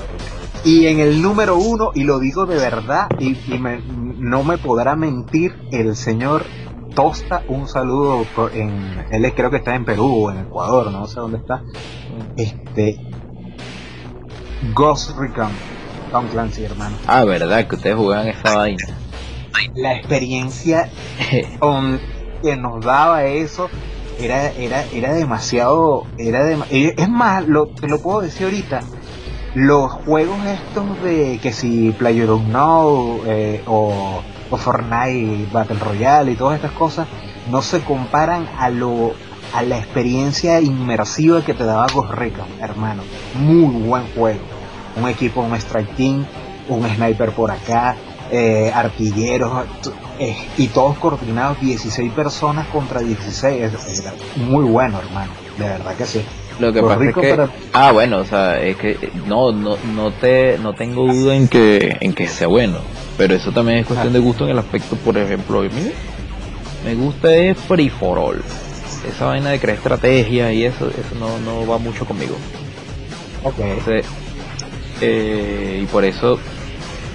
Y 0.64 0.86
en 0.86 1.00
el 1.00 1.22
número 1.22 1.56
1, 1.56 1.92
y 1.94 2.04
lo 2.04 2.18
digo 2.18 2.46
de 2.46 2.56
verdad, 2.56 3.08
y, 3.18 3.36
no 4.18 4.42
me 4.42 4.58
podrá 4.58 4.96
mentir 4.96 5.54
el 5.70 5.94
señor 5.94 6.44
Tosta, 6.94 7.42
un 7.48 7.68
saludo 7.68 8.24
en, 8.54 9.04
él 9.10 9.32
creo 9.34 9.50
que 9.50 9.58
está 9.58 9.74
en 9.74 9.84
Perú 9.84 10.24
o 10.24 10.30
en 10.30 10.38
Ecuador, 10.38 10.90
no 10.90 11.06
sé 11.06 11.20
dónde 11.20 11.38
está. 11.38 11.62
Este 12.36 12.98
Ghost 14.74 15.10
Recon, 15.18 15.50
Tom 16.10 16.26
Clancy, 16.28 16.64
hermano. 16.64 16.96
Ah, 17.06 17.24
verdad 17.24 17.66
que 17.68 17.76
ustedes 17.76 17.96
jugaban 17.96 18.28
esa 18.28 18.56
vaina. 18.56 18.86
La 19.74 19.94
experiencia 19.94 20.88
que 22.42 22.56
nos 22.56 22.84
daba 22.84 23.24
eso 23.24 23.68
era 24.18 24.50
era 24.52 24.84
era 24.94 25.12
demasiado 25.12 26.06
era 26.16 26.50
es 26.50 27.08
más 27.08 27.46
lo 27.46 27.66
te 27.66 27.86
lo 27.86 28.00
puedo 28.00 28.22
decir 28.22 28.44
ahorita 28.46 28.80
los 29.56 29.90
juegos 29.90 30.36
estos 30.44 31.02
de 31.02 31.38
que 31.42 31.50
si 31.50 31.90
PlayerUnknown 31.92 33.20
eh, 33.24 33.62
o, 33.66 34.20
o 34.50 34.56
Fortnite 34.58 35.48
Battle 35.50 35.78
Royale 35.78 36.32
y 36.32 36.34
todas 36.34 36.56
estas 36.56 36.72
cosas 36.72 37.08
no 37.50 37.62
se 37.62 37.80
comparan 37.80 38.46
a 38.58 38.68
lo 38.68 39.14
a 39.54 39.62
la 39.62 39.78
experiencia 39.78 40.60
inmersiva 40.60 41.42
que 41.42 41.54
te 41.54 41.64
daba 41.64 41.86
Ghost 41.90 42.10
Recon, 42.10 42.46
hermano. 42.60 43.02
Muy 43.38 43.80
buen 43.80 44.06
juego. 44.12 44.40
Un 44.96 45.08
equipo, 45.08 45.40
un 45.40 45.54
strike 45.54 45.96
team, 45.96 46.26
un 46.68 46.86
sniper 46.94 47.32
por 47.32 47.50
acá, 47.50 47.96
eh, 48.30 48.70
artilleros 48.74 49.64
eh, 50.18 50.36
y 50.58 50.66
todos 50.68 50.98
coordinados, 50.98 51.58
16 51.62 52.12
personas 52.12 52.66
contra 52.66 53.00
16. 53.00 53.72
muy 54.36 54.64
bueno, 54.64 54.98
hermano. 54.98 55.32
De 55.56 55.64
verdad 55.64 55.94
que 55.94 56.04
sí. 56.04 56.22
Lo 56.58 56.72
que 56.72 56.82
pasa 56.82 57.04
es 57.04 57.14
que 57.14 57.48
ah 57.72 57.92
bueno, 57.92 58.18
o 58.18 58.24
sea, 58.24 58.60
es 58.60 58.76
que 58.76 59.10
no 59.26 59.52
no 59.52 59.76
no 59.94 60.10
te 60.12 60.58
no 60.58 60.74
tengo 60.74 61.06
duda 61.06 61.34
en 61.34 61.48
que 61.48 61.96
en 62.00 62.14
que 62.14 62.26
sea 62.26 62.46
bueno, 62.46 62.78
pero 63.18 63.34
eso 63.34 63.52
también 63.52 63.78
es 63.78 63.86
cuestión 63.86 64.12
de 64.12 64.18
gusto 64.18 64.44
en 64.44 64.50
el 64.50 64.58
aspecto, 64.58 64.96
por 64.96 65.18
ejemplo, 65.18 65.60
mire, 65.62 65.92
me 66.84 66.94
gusta 66.94 67.34
es 67.34 67.58
free 67.58 67.90
for 67.90 68.18
all 68.18 68.42
esa 69.08 69.26
vaina 69.26 69.50
de 69.50 69.60
crear 69.60 69.76
estrategia 69.76 70.52
y 70.52 70.64
eso, 70.64 70.88
eso 70.88 71.14
no, 71.18 71.38
no 71.38 71.66
va 71.66 71.78
mucho 71.78 72.04
conmigo. 72.04 72.36
Ok. 73.44 73.58
Eh, 75.00 75.80
y 75.82 75.86
por 75.86 76.04
eso 76.04 76.38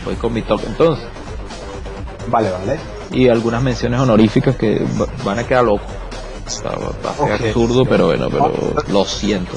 voy 0.06 0.16
con 0.16 0.34
mi 0.34 0.42
top 0.42 0.62
entonces. 0.66 1.06
Vale, 2.28 2.50
vale. 2.52 2.80
Y 3.12 3.28
algunas 3.28 3.62
menciones 3.62 4.00
honoríficas 4.00 4.56
que 4.56 4.82
van 5.26 5.40
a 5.40 5.44
quedar 5.46 5.66
locos. 5.66 6.01
A 7.10 7.16
ser 7.16 7.48
absurdo, 7.48 7.86
pero 7.86 8.08
bueno, 8.08 8.30
pero 8.30 8.52
lo 8.90 9.06
siento. 9.06 9.54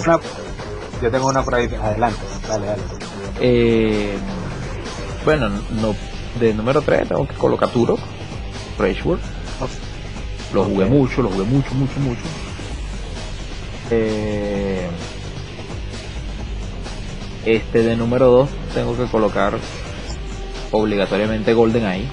yo 1.03 1.11
tengo 1.11 1.27
una 1.27 1.43
por 1.43 1.55
ahí, 1.57 1.69
adelante, 1.75 2.21
dale, 2.49 2.67
dale. 2.67 2.83
Eh, 3.41 4.17
bueno, 5.25 5.49
no, 5.49 5.95
de 6.39 6.55
número 6.55 6.83
3 6.83 7.09
tengo 7.09 7.27
que 7.27 7.35
colocar 7.35 7.69
Turo, 7.69 7.97
Rage 8.79 9.03
World. 9.03 9.23
Lo 10.53 10.65
jugué 10.65 10.85
mucho, 10.85 11.23
lo 11.23 11.31
jugué 11.31 11.45
mucho, 11.45 11.75
mucho, 11.75 11.99
mucho. 12.01 12.23
Eh, 13.91 14.89
este 17.45 17.83
de 17.83 17.97
número 17.97 18.27
2 18.27 18.49
tengo 18.73 18.97
que 18.97 19.05
colocar 19.05 19.59
obligatoriamente 20.71 21.55
Golden 21.55 21.87
Eye. 21.87 22.09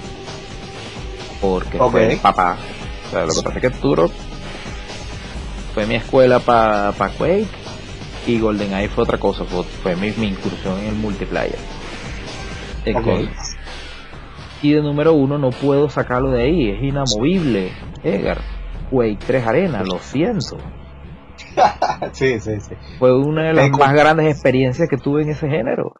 Porque 1.40 1.78
fue 1.78 2.18
papá. 2.20 2.56
O 3.08 3.10
sea, 3.10 3.26
lo 3.26 3.34
que 3.34 3.42
pasa 3.42 3.56
es 3.56 3.62
que 3.62 3.70
Turo 3.70 4.10
fue 5.74 5.86
mi 5.86 5.94
escuela 5.94 6.38
para 6.38 6.92
pa 6.92 7.08
Quake 7.10 7.46
y 8.26 8.38
Golden 8.38 8.72
Eye 8.72 8.88
fue 8.88 9.04
otra 9.04 9.18
cosa, 9.18 9.44
fue, 9.44 9.96
mi, 9.96 10.08
incursión 10.08 10.78
en 10.78 10.86
el 10.88 10.94
multiplayer. 10.94 11.58
Y 14.62 14.72
de 14.72 14.82
número 14.82 15.14
uno 15.14 15.38
no 15.38 15.50
puedo 15.50 15.88
sacarlo 15.90 16.30
de 16.30 16.42
ahí, 16.42 16.70
es 16.70 16.82
inamovible. 16.82 17.72
Edgar, 18.04 18.38
Quake 18.90 19.18
3 19.26 19.46
Arena, 19.46 19.82
lo 19.82 19.98
siento. 19.98 20.58
sí, 22.12 22.38
sí, 22.38 22.60
sí. 22.60 22.74
Fue 22.98 23.16
una 23.16 23.48
de 23.48 23.54
las 23.54 23.70
más 23.70 23.92
grandes 23.92 24.26
experiencias 24.30 24.88
que 24.88 24.98
tuve 24.98 25.22
en 25.22 25.30
ese 25.30 25.48
género. 25.48 25.94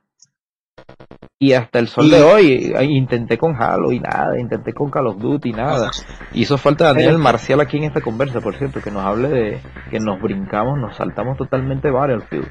Y 1.43 1.55
hasta 1.55 1.81
el 1.81 1.89
sol 1.89 2.09
de 2.09 2.23
hoy 2.23 2.73
intenté 2.89 3.37
con 3.37 3.61
Halo 3.61 3.91
y 3.91 3.99
nada, 3.99 4.39
intenté 4.39 4.73
con 4.73 4.93
Call 4.93 5.09
of 5.09 5.19
Duty 5.19 5.49
y 5.49 5.53
nada. 5.53 5.91
Hizo 6.35 6.57
falta 6.57 6.85
Daniel 6.85 7.19
Marcial 7.19 7.61
aquí 7.61 7.79
en 7.79 7.83
esta 7.83 8.01
conversa, 8.01 8.41
por 8.41 8.57
cierto, 8.57 8.81
que 8.81 8.93
nos 8.93 9.05
hable 9.05 9.29
de 9.29 9.61
que 9.91 9.99
nos 9.99 10.23
brincamos, 10.23 10.79
nos 10.79 10.97
saltamos 10.97 11.37
totalmente 11.37 11.91
Battlefield. 11.91 12.49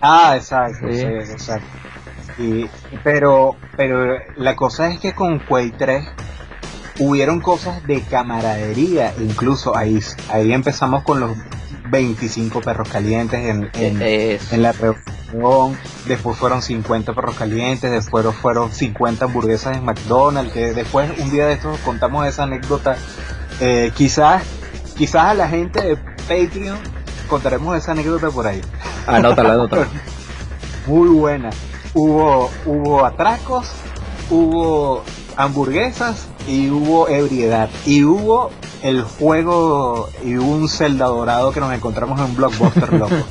Ah, 0.00 0.32
exacto, 0.34 0.90
sí, 0.90 1.02
exacto. 1.02 1.66
Y, 2.38 2.64
pero, 3.02 3.54
pero 3.76 4.16
la 4.36 4.56
cosa 4.56 4.88
es 4.88 4.98
que 4.98 5.12
con 5.12 5.40
Quake 5.40 5.74
3 5.76 6.04
hubieron 7.00 7.42
cosas 7.42 7.86
de 7.86 8.00
camaradería, 8.00 9.12
incluso 9.20 9.76
ahí, 9.76 9.98
ahí 10.30 10.54
empezamos 10.54 11.02
con 11.02 11.20
los 11.20 11.32
25 11.94 12.60
perros 12.60 12.88
calientes 12.88 13.40
en, 13.40 13.70
en, 13.74 14.62
la 14.62 14.74
después 16.06 16.36
fueron 16.36 16.60
50 16.60 17.14
perros 17.14 17.36
calientes, 17.36 17.88
después 17.88 18.26
fueron 18.34 18.72
50 18.72 19.26
hamburguesas 19.26 19.76
en 19.76 19.84
McDonald's, 19.84 20.52
que 20.52 20.72
después 20.72 21.08
un 21.20 21.30
día 21.30 21.46
de 21.46 21.52
estos 21.52 21.78
contamos 21.80 22.26
esa 22.26 22.42
anécdota. 22.42 22.96
Eh, 23.60 23.92
quizás, 23.94 24.42
quizás 24.96 25.26
a 25.26 25.34
la 25.34 25.48
gente 25.48 25.80
de 25.82 25.96
Patreon 25.96 26.78
contaremos 27.28 27.76
esa 27.76 27.92
anécdota 27.92 28.28
por 28.30 28.48
ahí. 28.48 28.60
Anótala, 29.06 29.52
anótala. 29.52 29.86
Muy 30.88 31.10
buena. 31.10 31.50
Hubo, 31.94 32.50
hubo 32.66 33.06
atracos, 33.06 33.70
hubo 34.30 35.04
hamburguesas 35.36 36.26
y 36.48 36.70
hubo 36.70 37.08
ebriedad. 37.08 37.70
Y 37.86 38.02
hubo 38.02 38.50
el 38.84 39.02
juego 39.02 40.10
y 40.22 40.36
un 40.36 40.68
Zelda 40.68 41.06
dorado 41.06 41.52
que 41.52 41.60
nos 41.60 41.72
encontramos 41.72 42.18
en 42.18 42.26
un 42.26 42.36
blockbuster 42.36 42.92
loco. 42.92 43.14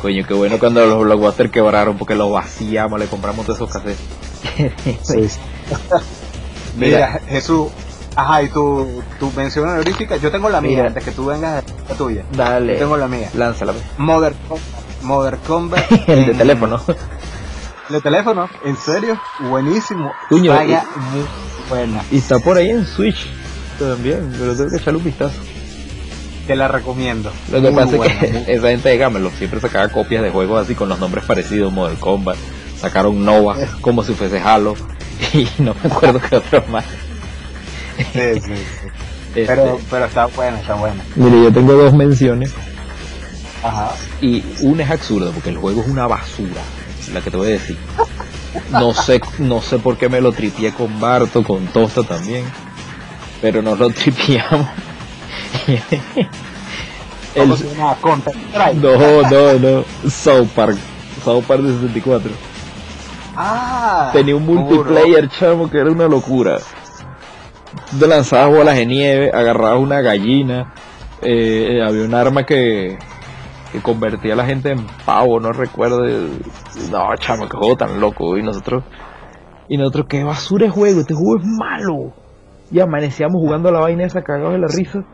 Coño, 0.00 0.26
qué 0.26 0.32
bueno 0.32 0.58
cuando 0.58 0.86
los 0.86 1.04
blockbusters 1.04 1.50
quebraron 1.50 1.98
porque 1.98 2.14
los 2.14 2.32
vaciamos, 2.32 2.98
le 2.98 3.06
compramos 3.06 3.44
todos 3.44 3.58
esos 3.58 3.70
cassettes. 3.70 5.38
Mira, 6.78 7.20
Jesús, 7.28 7.68
ajá, 8.16 8.42
y 8.44 8.48
tu, 8.48 9.02
tu 9.20 9.30
mención 9.32 9.68
honorífica, 9.68 10.16
yo 10.16 10.30
tengo 10.30 10.48
la 10.48 10.62
mía, 10.62 10.86
antes 10.86 11.04
que 11.04 11.10
tú 11.10 11.26
vengas 11.26 11.64
la 11.86 11.94
tuya. 11.94 12.24
Dale. 12.32 12.72
Yo 12.72 12.78
tengo 12.78 12.96
la 12.96 13.08
mía. 13.08 13.28
Lánzala. 13.34 13.72
Pues. 13.72 13.84
Modern 13.98 14.36
Combat. 14.48 15.02
Modern 15.02 15.38
Combat. 15.46 15.84
el 16.08 16.26
de 16.26 16.34
teléfono. 16.34 16.80
De 17.94 18.00
teléfono, 18.00 18.48
en 18.64 18.76
serio, 18.76 19.20
buenísimo. 19.40 20.12
Coño, 20.28 20.52
Vaya, 20.52 20.84
muy 21.12 21.24
buena. 21.68 22.02
Y 22.10 22.18
está 22.18 22.38
por 22.38 22.56
ahí 22.56 22.70
en 22.70 22.84
Switch 22.84 23.28
también, 23.78 24.34
pero 24.38 24.56
tengo 24.56 24.70
que 24.70 24.76
echarle 24.76 24.98
un 24.98 25.04
vistazo. 25.04 25.38
Te 26.46 26.56
la 26.56 26.68
recomiendo. 26.68 27.32
Lo 27.50 27.62
que 27.62 27.70
pasa 27.70 27.96
es 27.96 28.18
que 28.18 28.44
esa 28.52 28.68
gente 28.68 28.88
de 28.88 28.98
Gamelot 28.98 29.32
siempre 29.34 29.60
sacaba 29.60 29.88
copias 29.88 30.22
de 30.22 30.30
juegos 30.30 30.62
así 30.62 30.74
con 30.74 30.88
los 30.88 30.98
nombres 30.98 31.24
parecidos, 31.24 31.72
Model 31.72 31.96
Combat. 31.98 32.36
Sacaron 32.78 33.24
Nova 33.24 33.56
como 33.80 34.02
si 34.02 34.12
fuese 34.14 34.40
Halo 34.40 34.74
y 35.32 35.48
no 35.58 35.74
me 35.82 35.90
acuerdo 35.90 36.20
qué 36.20 36.36
otro 36.36 36.64
más. 36.68 36.84
Sí, 38.12 38.40
sí, 38.40 38.40
sí. 38.40 38.88
Este, 39.34 39.46
pero, 39.46 39.80
pero 39.90 40.04
está 40.04 40.26
buena, 40.26 40.60
está 40.60 40.74
buena. 40.74 41.02
Mire, 41.16 41.42
yo 41.42 41.52
tengo 41.52 41.72
dos 41.72 41.92
menciones. 41.92 42.52
Ajá. 43.64 43.90
Y 44.20 44.44
una 44.60 44.84
es 44.84 44.90
absurda 44.92 45.32
porque 45.32 45.48
el 45.48 45.56
juego 45.56 45.80
es 45.80 45.88
una 45.88 46.06
basura, 46.06 46.62
la 47.12 47.20
que 47.20 47.30
te 47.30 47.36
voy 47.36 47.48
a 47.48 47.50
decir. 47.50 47.76
No 48.70 48.94
sé, 48.94 49.20
no 49.38 49.60
sé 49.60 49.78
por 49.78 49.96
qué 49.96 50.08
me 50.08 50.20
lo 50.20 50.32
tripié 50.32 50.72
con 50.72 51.00
Barto, 51.00 51.42
con 51.42 51.66
Tosta 51.66 52.02
también, 52.02 52.44
pero 53.40 53.62
nos 53.62 53.78
lo 53.78 53.90
tripiamos 53.90 54.66
el... 57.34 57.48
No, 58.80 59.22
no, 59.22 59.52
no. 59.58 59.84
South 60.08 60.48
Park. 60.54 60.76
South 61.24 61.44
Park 61.44 61.62
de 61.62 61.72
64. 61.74 62.30
Ah, 63.36 64.10
Tenía 64.12 64.36
un 64.36 64.46
multiplayer, 64.46 65.28
chamo, 65.28 65.68
que 65.68 65.78
era 65.78 65.90
una 65.90 66.06
locura. 66.06 66.58
Tú 67.98 68.06
lanzabas 68.06 68.56
bolas 68.56 68.76
de 68.76 68.86
nieve, 68.86 69.30
agarrabas 69.34 69.80
una 69.80 70.00
gallina. 70.00 70.72
Eh, 71.20 71.82
había 71.84 72.04
un 72.04 72.14
arma 72.14 72.46
que, 72.46 72.98
que 73.74 73.82
convertía 73.82 74.34
a 74.34 74.36
la 74.36 74.46
gente 74.46 74.70
en 74.70 74.86
pavo, 75.04 75.40
no 75.40 75.52
recuerdo. 75.52 76.06
No, 76.92 77.16
chamo, 77.18 77.48
qué 77.48 77.56
juego 77.56 77.76
tan 77.76 78.00
loco. 78.00 78.38
Y 78.38 78.42
nosotros, 78.42 78.84
y 79.68 79.76
nosotros, 79.76 80.06
qué 80.08 80.22
basura 80.22 80.66
de 80.66 80.70
juego, 80.70 81.00
este 81.00 81.12
juego 81.12 81.38
es 81.40 81.44
malo. 81.44 82.12
Y 82.70 82.78
amanecíamos 82.78 83.40
jugando 83.40 83.70
a 83.70 83.72
la 83.72 83.80
vaina 83.80 84.04
esa 84.04 84.22
cagados 84.22 84.52
de 84.52 84.60
la 84.60 84.68
risa 84.68 85.04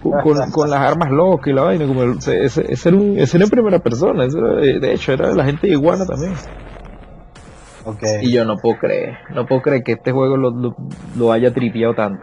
con, 0.00 0.70
las 0.70 0.80
armas 0.80 1.10
locas 1.10 1.48
y 1.48 1.52
la 1.52 1.62
vaina, 1.62 1.86
como 1.88 2.04
ese, 2.04 2.44
ese, 2.44 2.88
era 2.88 2.96
un, 2.96 3.18
ese 3.18 3.36
era 3.36 3.46
en 3.46 3.50
primera 3.50 3.80
persona, 3.80 4.26
de 4.26 4.92
hecho 4.92 5.12
era 5.12 5.34
la 5.34 5.44
gente 5.44 5.66
de 5.66 5.72
iguana 5.72 6.06
también. 6.06 6.34
Okay. 7.84 8.18
Y 8.22 8.32
yo 8.32 8.44
no 8.44 8.56
puedo 8.56 8.78
creer, 8.78 9.18
no 9.34 9.44
puedo 9.44 9.62
creer 9.62 9.82
que 9.82 9.92
este 9.92 10.12
juego 10.12 10.36
lo, 10.36 10.76
lo, 11.16 11.32
haya 11.32 11.52
tripiado 11.52 11.94
tanto, 11.94 12.22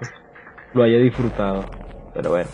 lo 0.73 0.83
haya 0.83 0.99
disfrutado, 0.99 1.65
pero 2.13 2.29
bueno. 2.29 2.49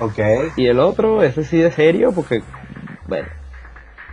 Okay. 0.00 0.48
Y 0.56 0.66
el 0.66 0.80
otro, 0.80 1.22
ese 1.22 1.44
sí 1.44 1.58
de 1.58 1.70
serio, 1.70 2.12
porque, 2.12 2.42
bueno, 3.06 3.28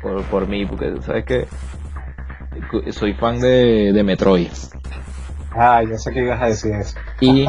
por, 0.02 0.22
por 0.24 0.48
mí, 0.48 0.66
porque 0.66 1.02
sabes 1.02 1.26
que 1.26 1.48
soy 2.92 3.14
fan 3.14 3.40
de, 3.40 3.94
de 3.94 4.04
Metroid. 4.04 4.52
Ah, 5.52 5.82
yo 5.84 5.98
sé 5.98 6.12
que 6.12 6.24
ibas 6.24 6.42
a 6.42 6.48
decir 6.48 6.74
eso. 6.76 7.00
Y 7.22 7.46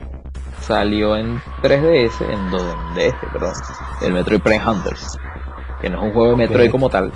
salió 0.60 1.16
en 1.16 1.38
3DS, 1.62 2.20
en 2.30 2.50
2DS, 2.50 3.32
perdón, 3.32 3.54
el 4.02 4.12
Metroid 4.12 4.40
Prime 4.40 4.62
Hunters, 4.64 5.18
que 5.80 5.90
no 5.90 5.98
es 5.98 6.04
un 6.04 6.12
juego 6.12 6.30
de 6.30 6.36
Metroid 6.36 6.70
como 6.70 6.88
tal, 6.88 7.12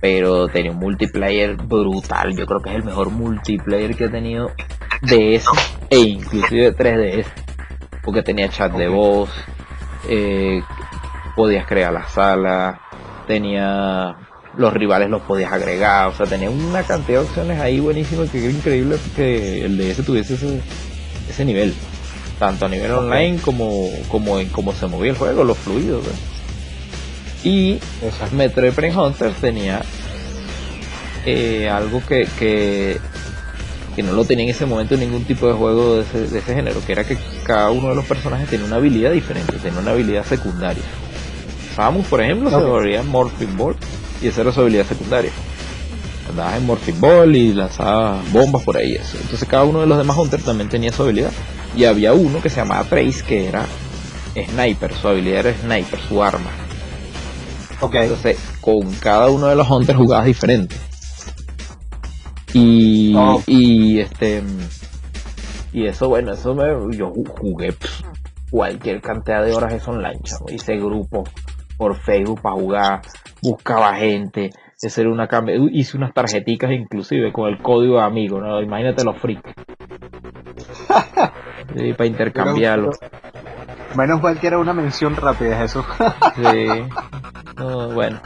pero 0.00 0.48
tenía 0.48 0.70
un 0.70 0.78
multiplayer 0.78 1.56
brutal, 1.56 2.36
yo 2.36 2.46
creo 2.46 2.60
que 2.60 2.70
es 2.70 2.76
el 2.76 2.84
mejor 2.84 3.10
multiplayer 3.10 3.96
que 3.96 4.04
he 4.04 4.08
tenido 4.08 4.52
DS 5.02 5.46
e 5.90 5.98
inclusive 5.98 6.74
3DS, 6.74 7.26
porque 8.02 8.22
tenía 8.22 8.48
chat 8.48 8.72
de 8.72 8.88
voz, 8.88 9.30
eh, 10.08 10.62
podías 11.36 11.66
crear 11.66 11.92
la 11.92 12.08
sala, 12.08 12.80
tenía 13.26 14.16
los 14.56 14.72
rivales 14.72 15.08
los 15.08 15.22
podías 15.22 15.52
agregar, 15.52 16.08
o 16.08 16.12
sea, 16.12 16.26
tenía 16.26 16.50
una 16.50 16.82
cantidad 16.82 17.20
de 17.20 17.26
opciones 17.26 17.60
ahí 17.60 17.78
buenísimas 17.78 18.30
que 18.30 18.44
era 18.44 18.50
increíble 18.50 18.96
que 19.14 19.64
el 19.64 19.78
DS 19.78 20.04
tuviese 20.04 20.34
ese, 20.34 20.60
ese 21.28 21.44
nivel 21.44 21.72
tanto 22.40 22.64
a 22.64 22.68
nivel 22.68 22.90
online 22.90 23.38
como, 23.38 23.90
como 24.08 24.40
en 24.40 24.48
cómo 24.48 24.72
se 24.72 24.86
movía 24.86 25.12
el 25.12 25.16
juego, 25.16 25.44
los 25.44 25.58
fluidos. 25.58 26.02
Y 27.44 27.78
Metroid 28.32 28.72
Prime 28.72 28.96
Hunter 28.96 29.32
tenía 29.40 29.82
eh, 31.24 31.68
algo 31.68 32.02
que, 32.06 32.26
que, 32.38 32.98
no 34.02 34.12
lo 34.12 34.24
tenía 34.24 34.44
en 34.44 34.50
ese 34.50 34.66
momento 34.66 34.96
ningún 34.96 35.24
tipo 35.24 35.46
de 35.46 35.52
juego 35.52 35.96
de 35.96 36.02
ese, 36.02 36.28
de 36.28 36.38
ese 36.38 36.54
género, 36.54 36.80
que 36.84 36.92
era 36.92 37.04
que 37.04 37.18
cada 37.44 37.70
uno 37.70 37.90
de 37.90 37.94
los 37.94 38.04
personajes 38.04 38.48
tenía 38.48 38.66
una 38.66 38.76
habilidad 38.76 39.12
diferente, 39.12 39.52
tenía 39.58 39.80
una 39.80 39.90
habilidad 39.90 40.24
secundaria. 40.24 40.82
Samus, 41.74 42.06
por 42.06 42.20
ejemplo, 42.20 42.50
se 42.50 42.56
volvía 42.56 43.02
Morphing 43.02 43.56
Ball 43.56 43.76
y 44.22 44.28
esa 44.28 44.42
era 44.42 44.52
su 44.52 44.60
habilidad 44.60 44.86
secundaria. 44.86 45.30
Andabas 46.28 46.56
en 46.56 46.66
Morphing 46.66 47.00
Ball 47.00 47.36
y 47.36 47.52
lanzabas 47.52 48.32
bombas 48.32 48.62
por 48.62 48.76
ahí. 48.76 48.94
Eso. 48.94 49.16
Entonces 49.20 49.48
cada 49.48 49.64
uno 49.64 49.80
de 49.80 49.86
los 49.86 49.98
demás 49.98 50.16
Hunters 50.16 50.44
también 50.44 50.68
tenía 50.68 50.92
su 50.92 51.02
habilidad. 51.02 51.32
Y 51.76 51.84
había 51.84 52.12
uno 52.12 52.40
que 52.40 52.50
se 52.50 52.56
llamaba 52.56 52.84
Trace, 52.84 53.22
que 53.26 53.48
era 53.48 53.64
sniper, 54.34 54.94
su 54.94 55.08
habilidad 55.08 55.46
era 55.46 55.58
sniper, 55.60 56.00
su 56.00 56.22
arma. 56.22 56.50
Okay. 57.80 58.02
Entonces, 58.02 58.38
con 58.60 58.92
cada 58.94 59.28
uno 59.30 59.46
de 59.46 59.56
los 59.56 59.68
hunters 59.70 59.98
jugabas 59.98 60.26
diferente. 60.26 60.76
Y, 62.52 63.14
oh. 63.16 63.42
y 63.46 64.00
este 64.00 64.42
y 65.72 65.86
eso 65.86 66.08
bueno, 66.08 66.32
eso 66.32 66.54
me, 66.54 66.96
yo 66.96 67.12
jugué 67.38 67.74
cualquier 68.50 69.00
cantidad 69.00 69.44
de 69.44 69.52
horas 69.52 69.72
eso 69.72 69.92
online, 69.92 70.20
chavo. 70.22 70.46
Hice 70.50 70.76
grupo 70.76 71.24
por 71.76 71.96
Facebook 71.96 72.42
para 72.42 72.56
jugar, 72.56 73.00
buscaba 73.42 73.94
gente, 73.94 74.50
hacer 74.82 75.06
una 75.08 75.28
hice 75.70 75.96
unas 75.96 76.12
tarjeticas 76.12 76.70
inclusive 76.72 77.32
con 77.32 77.48
el 77.48 77.58
código 77.58 77.96
de 77.98 78.04
amigo, 78.04 78.40
¿no? 78.40 78.60
Imagínate 78.60 79.04
los 79.04 79.16
freaks. 79.18 79.52
Sí, 81.76 81.92
para 81.92 82.06
intercambiarlo. 82.06 82.90
Menos 83.94 84.20
mal 84.20 84.40
que 84.40 84.48
era 84.48 84.58
una 84.58 84.72
mención 84.72 85.14
rápida, 85.14 85.62
eso. 85.62 85.84
sí. 86.34 86.66
bueno. 87.94 88.20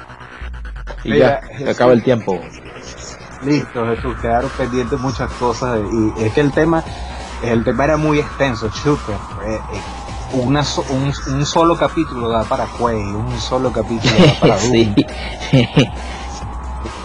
Y 1.05 1.19
ya, 1.19 1.43
se 1.59 1.69
acaba 1.69 1.93
el 1.93 2.03
tiempo. 2.03 2.41
Listo, 3.45 3.87
Jesús, 3.87 4.17
quedaron 4.21 4.51
pendientes 4.57 4.99
muchas 4.99 5.31
cosas 5.33 5.81
y 5.93 6.25
es 6.25 6.33
que 6.33 6.41
el 6.41 6.53
tema, 6.53 6.83
el 7.43 7.63
tema 7.65 7.85
era 7.85 7.97
muy 7.97 8.19
extenso, 8.19 8.71
chupe. 8.71 9.13
Eh, 9.47 9.61
una 10.33 10.65
un, 10.91 11.47
solo 11.47 11.77
capítulo 11.77 12.29
da 12.29 12.45
para 12.45 12.67
Quay, 12.67 12.97
un 12.97 13.39
solo 13.39 13.71
capítulo 13.73 14.15
da 14.19 14.35
para 14.41 14.57
Doom. 14.61 14.95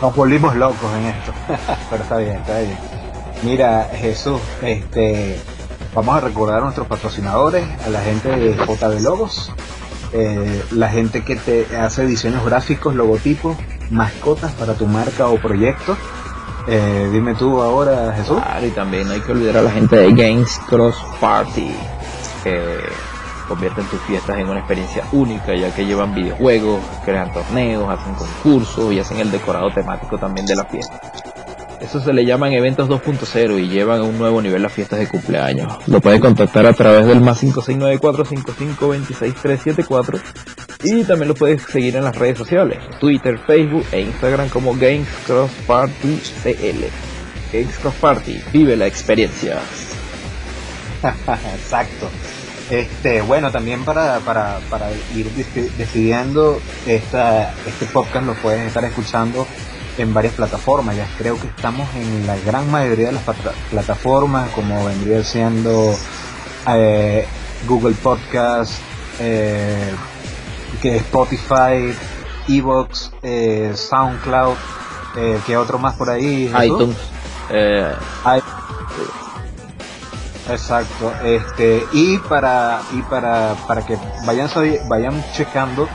Nos 0.02 0.16
volvimos 0.16 0.56
locos 0.56 0.90
en 0.98 1.06
esto, 1.08 1.34
pero 1.90 2.04
está 2.04 2.18
bien, 2.18 2.38
está 2.38 2.60
bien. 2.60 2.78
Mira, 3.44 3.90
Jesús, 3.94 4.40
este, 4.62 5.40
vamos 5.94 6.16
a 6.16 6.22
recordar 6.22 6.60
a 6.60 6.62
nuestros 6.62 6.88
patrocinadores, 6.88 7.66
a 7.86 7.90
la 7.90 8.02
gente 8.02 8.30
de 8.30 8.54
JB 8.54 9.02
Logos, 9.02 9.52
eh, 10.14 10.64
la 10.72 10.90
gente 10.90 11.24
que 11.24 11.36
te 11.36 11.78
hace 11.78 12.06
diseños 12.06 12.46
gráficos, 12.46 12.96
logotipos, 12.96 13.58
mascotas 13.90 14.52
para 14.54 14.74
tu 14.74 14.88
marca 14.88 15.28
o 15.28 15.38
proyecto. 15.40 15.96
Eh, 16.72 17.10
dime 17.12 17.34
tú 17.34 17.60
ahora, 17.60 18.14
Jesús. 18.16 18.38
y 18.64 18.70
también 18.70 19.08
no 19.08 19.14
hay 19.14 19.22
que 19.22 19.32
olvidar 19.32 19.58
a 19.58 19.62
la 19.64 19.72
gente 19.72 19.96
de 19.96 20.14
Games 20.14 20.62
Cross 20.70 20.98
Party, 21.20 21.72
que 22.44 22.78
convierten 23.48 23.86
tus 23.86 24.00
fiestas 24.02 24.38
en 24.38 24.50
una 24.50 24.60
experiencia 24.60 25.04
única, 25.12 25.56
ya 25.56 25.74
que 25.74 25.84
llevan 25.84 26.14
videojuegos, 26.14 26.80
crean 27.04 27.34
torneos, 27.34 27.90
hacen 27.90 28.14
concursos 28.14 28.94
y 28.94 29.00
hacen 29.00 29.18
el 29.18 29.32
decorado 29.32 29.72
temático 29.72 30.20
también 30.20 30.46
de 30.46 30.58
la 30.58 30.66
fiesta. 30.66 31.00
Eso 31.82 32.00
se 32.02 32.14
le 32.14 32.24
llaman 32.24 32.52
eventos 32.52 32.88
2.0 32.88 33.60
y 33.60 33.68
llevan 33.68 34.02
a 34.02 34.04
un 34.04 34.20
nuevo 34.20 34.40
nivel 34.40 34.62
las 34.62 34.72
fiestas 34.72 35.00
de 35.00 35.08
cumpleaños. 35.08 35.74
Lo 35.88 36.00
puedes 36.02 36.20
contactar 36.20 36.68
a 36.68 36.74
través 36.74 37.08
del 37.08 37.20
más 37.22 37.40
5694 37.40 38.26
5526 38.26 39.34
374 39.42 40.20
Y 40.82 41.04
también 41.04 41.28
lo 41.28 41.36
puedes 41.36 41.64
seguir 41.64 41.98
en 41.98 42.06
las 42.06 42.16
redes 42.16 42.38
sociales, 42.38 42.80
Twitter, 43.02 43.38
Facebook 43.38 43.86
e 43.92 44.00
Instagram 44.00 44.48
como 44.48 44.74
Games 44.74 45.10
Cross 45.26 45.52
Party 45.68 46.22
CL. 46.42 46.86
Games 47.52 47.78
Cross 47.80 47.96
Party, 47.96 48.42
vive 48.54 48.78
la 48.78 48.88
experiencia. 48.88 49.60
Exacto. 51.54 52.10
Este, 52.70 53.22
bueno, 53.22 53.52
también 53.52 53.84
para, 53.84 54.20
para, 54.20 54.60
para 54.70 54.90
ir 55.16 55.30
decidiendo, 55.78 56.62
esta, 56.88 57.54
este 57.68 57.86
podcast 57.88 58.26
lo 58.26 58.34
puedes 58.36 58.66
estar 58.66 58.86
escuchando 58.86 59.46
en 59.98 60.14
varias 60.14 60.36
plataformas. 60.36 60.96
Ya 60.96 61.08
creo 61.18 61.38
que 61.38 61.48
estamos 61.48 61.90
en 61.96 62.26
la 62.26 62.38
gran 62.38 62.72
mayoría 62.72 63.08
de 63.08 63.14
las 63.14 63.24
plataformas, 63.70 64.50
como 64.52 64.86
vendría 64.86 65.26
siendo 65.26 65.94
eh, 66.70 67.26
Google 67.68 67.96
Podcast, 67.96 68.76
eh, 69.20 69.92
que 70.82 70.98
Spotify, 70.98 71.94
Evox, 72.48 73.12
eh, 73.22 73.74
SoundCloud, 73.76 74.56
eh, 75.18 75.40
que 75.46 75.58
otro 75.58 75.78
más 75.80 75.96
por 75.96 76.10
ahí. 76.10 76.52
iTunes. 76.64 76.98
Eh, 77.50 77.94
Exacto, 80.50 81.14
este 81.24 81.86
y 81.92 82.18
para 82.18 82.82
y 82.92 83.04
para 83.04 83.56
para 83.68 83.86
que 83.86 84.00
vayan 84.26 84.50
vayan 84.88 85.24
checando 85.34 85.88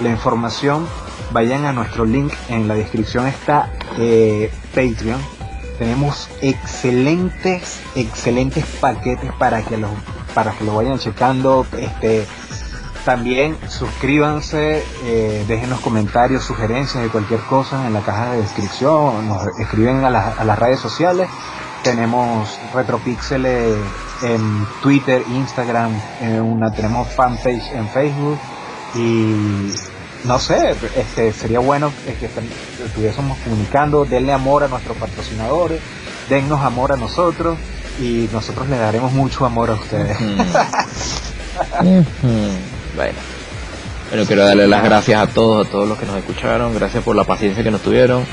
la 0.00 0.08
información, 0.08 0.86
vayan 1.30 1.64
a 1.64 1.72
nuestro 1.72 2.04
link 2.04 2.32
en 2.48 2.66
la 2.66 2.74
descripción 2.74 3.28
está 3.28 3.70
eh, 3.98 4.50
Patreon. 4.74 5.20
Tenemos 5.78 6.28
excelentes 6.42 7.80
excelentes 7.94 8.64
paquetes 8.80 9.32
para 9.34 9.62
que 9.62 9.76
los 9.76 9.90
para 10.34 10.52
que 10.52 10.64
lo 10.64 10.74
vayan 10.74 10.98
checando, 10.98 11.64
este 11.78 12.26
también 13.04 13.56
suscríbanse, 13.68 14.84
eh, 15.04 15.44
dejen 15.48 15.70
los 15.70 15.80
comentarios, 15.80 16.44
sugerencias 16.44 17.02
de 17.02 17.08
cualquier 17.08 17.40
cosa 17.40 17.86
en 17.86 17.92
la 17.92 18.00
caja 18.00 18.32
de 18.32 18.42
descripción, 18.42 19.28
nos 19.28 19.46
escriben 19.58 20.04
a, 20.04 20.08
a 20.08 20.44
las 20.44 20.58
redes 20.58 20.80
sociales. 20.80 21.28
Tenemos 21.82 22.58
Retropixel 22.74 23.46
en 24.22 24.66
Twitter, 24.82 25.24
Instagram, 25.30 25.92
en 26.20 26.42
una, 26.42 26.72
tenemos 26.72 27.08
fanpage 27.08 27.72
en 27.72 27.88
Facebook 27.88 28.38
y 28.94 29.72
no 30.24 30.38
sé, 30.38 30.76
este 30.96 31.32
sería 31.32 31.60
bueno 31.60 31.90
que 32.04 32.28
estuviésemos 32.84 33.38
comunicando, 33.38 34.04
denle 34.04 34.32
amor 34.32 34.64
a 34.64 34.68
nuestros 34.68 34.96
patrocinadores, 34.98 35.80
dennos 36.28 36.60
amor 36.60 36.92
a 36.92 36.96
nosotros 36.96 37.56
y 37.98 38.28
nosotros 38.32 38.68
le 38.68 38.76
daremos 38.76 39.12
mucho 39.12 39.46
amor 39.46 39.70
a 39.70 39.74
ustedes. 39.74 40.18
bueno. 42.94 43.18
Bueno, 44.10 44.24
quiero 44.26 44.44
darle 44.44 44.66
las 44.66 44.82
gracias 44.82 45.20
a 45.20 45.32
todos, 45.32 45.68
a 45.68 45.70
todos 45.70 45.88
los 45.88 45.96
que 45.96 46.04
nos 46.04 46.16
escucharon, 46.16 46.74
gracias 46.74 47.04
por 47.04 47.14
la 47.14 47.22
paciencia 47.22 47.62
que 47.62 47.70
nos 47.70 47.80
tuvieron. 47.80 48.24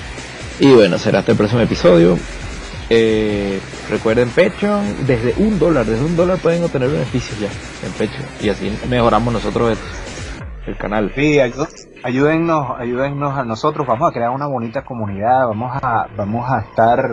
Y 0.59 0.73
bueno, 0.73 0.97
será 0.97 1.19
hasta 1.19 1.33
el 1.33 1.37
próximo 1.37 1.61
episodio. 1.61 2.17
Eh, 2.89 3.59
recuerden 3.87 4.29
Patreon, 4.29 5.05
desde 5.05 5.35
un 5.37 5.59
dólar, 5.59 5.85
desde 5.85 6.03
un 6.03 6.15
dólar 6.15 6.39
pueden 6.39 6.63
obtener 6.63 6.89
beneficios 6.89 7.39
ya 7.39 7.49
en 7.85 7.91
Patreon. 7.91 8.25
Y 8.41 8.49
así 8.49 8.75
mejoramos 8.89 9.31
nosotros 9.31 9.77
el, 10.65 10.77
canal. 10.77 11.11
Sí, 11.13 11.39
ayúdennos, 12.03 12.79
ayúdennos 12.79 13.37
a 13.37 13.43
nosotros, 13.45 13.85
vamos 13.85 14.09
a 14.09 14.13
crear 14.13 14.31
una 14.31 14.47
bonita 14.47 14.83
comunidad, 14.83 15.47
vamos 15.47 15.77
a, 15.81 16.07
vamos 16.17 16.49
a 16.49 16.61
estar 16.61 17.07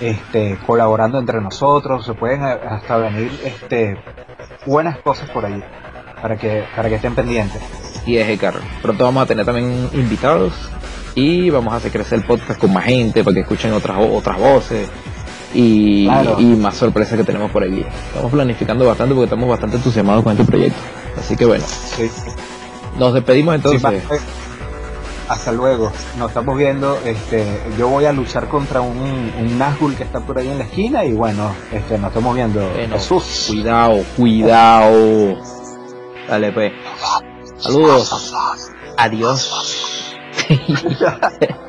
este, 0.00 0.56
colaborando 0.64 1.18
entre 1.18 1.40
nosotros, 1.40 2.06
se 2.06 2.14
pueden 2.14 2.44
hasta 2.44 2.96
venir 2.96 3.30
este, 3.44 3.98
buenas 4.66 4.98
cosas 4.98 5.28
por 5.30 5.44
ahí 5.44 5.62
para 6.20 6.36
que, 6.36 6.64
para 6.74 6.88
que 6.88 6.96
estén 6.96 7.14
pendientes. 7.14 7.62
Y 8.06 8.16
es 8.16 8.40
Carlos. 8.40 8.62
Pronto 8.82 9.04
vamos 9.04 9.22
a 9.22 9.26
tener 9.26 9.44
también 9.44 9.88
invitados 9.92 10.52
y 11.14 11.50
vamos 11.50 11.72
a 11.72 11.76
hacer 11.76 11.90
crecer 11.90 12.20
el 12.20 12.24
podcast 12.24 12.58
con 12.58 12.72
más 12.72 12.84
gente 12.84 13.24
para 13.24 13.34
que 13.34 13.40
escuchen 13.40 13.72
otras 13.72 13.98
otras 13.98 14.38
voces 14.38 14.88
y, 15.54 16.08
más 16.58 16.76
sorpresas 16.76 17.18
que 17.18 17.24
tenemos 17.24 17.50
por 17.50 17.64
aquí. 17.64 17.84
Estamos 18.08 18.30
planificando 18.30 18.86
bastante 18.86 19.14
porque 19.14 19.24
estamos 19.24 19.48
bastante 19.48 19.76
entusiasmados 19.76 20.22
con 20.22 20.32
este 20.32 20.44
proyecto. 20.44 20.78
Así 21.18 21.36
que 21.36 21.44
bueno. 21.44 21.64
Nos 22.98 23.14
despedimos 23.14 23.54
entonces. 23.54 24.02
hasta 25.28 25.52
luego. 25.52 25.92
Nos 26.18 26.28
estamos 26.28 26.56
viendo. 26.56 26.98
Este, 27.04 27.44
yo 27.78 27.88
voy 27.88 28.04
a 28.04 28.12
luchar 28.12 28.48
contra 28.48 28.80
un, 28.80 29.32
un 29.38 29.58
Nazgul 29.58 29.94
que 29.94 30.04
está 30.04 30.20
por 30.20 30.38
ahí 30.38 30.48
en 30.48 30.58
la 30.58 30.64
esquina 30.64 31.04
y 31.04 31.12
bueno, 31.12 31.50
este, 31.72 31.98
nos 31.98 32.08
estamos 32.08 32.34
viendo. 32.34 32.60
Jesús. 32.92 33.46
Cuidado, 33.48 34.02
cuidado. 34.16 35.57
Dale 36.28 36.52
pues. 36.52 36.72
Saludos. 37.58 38.34
Adiós. 38.96 40.14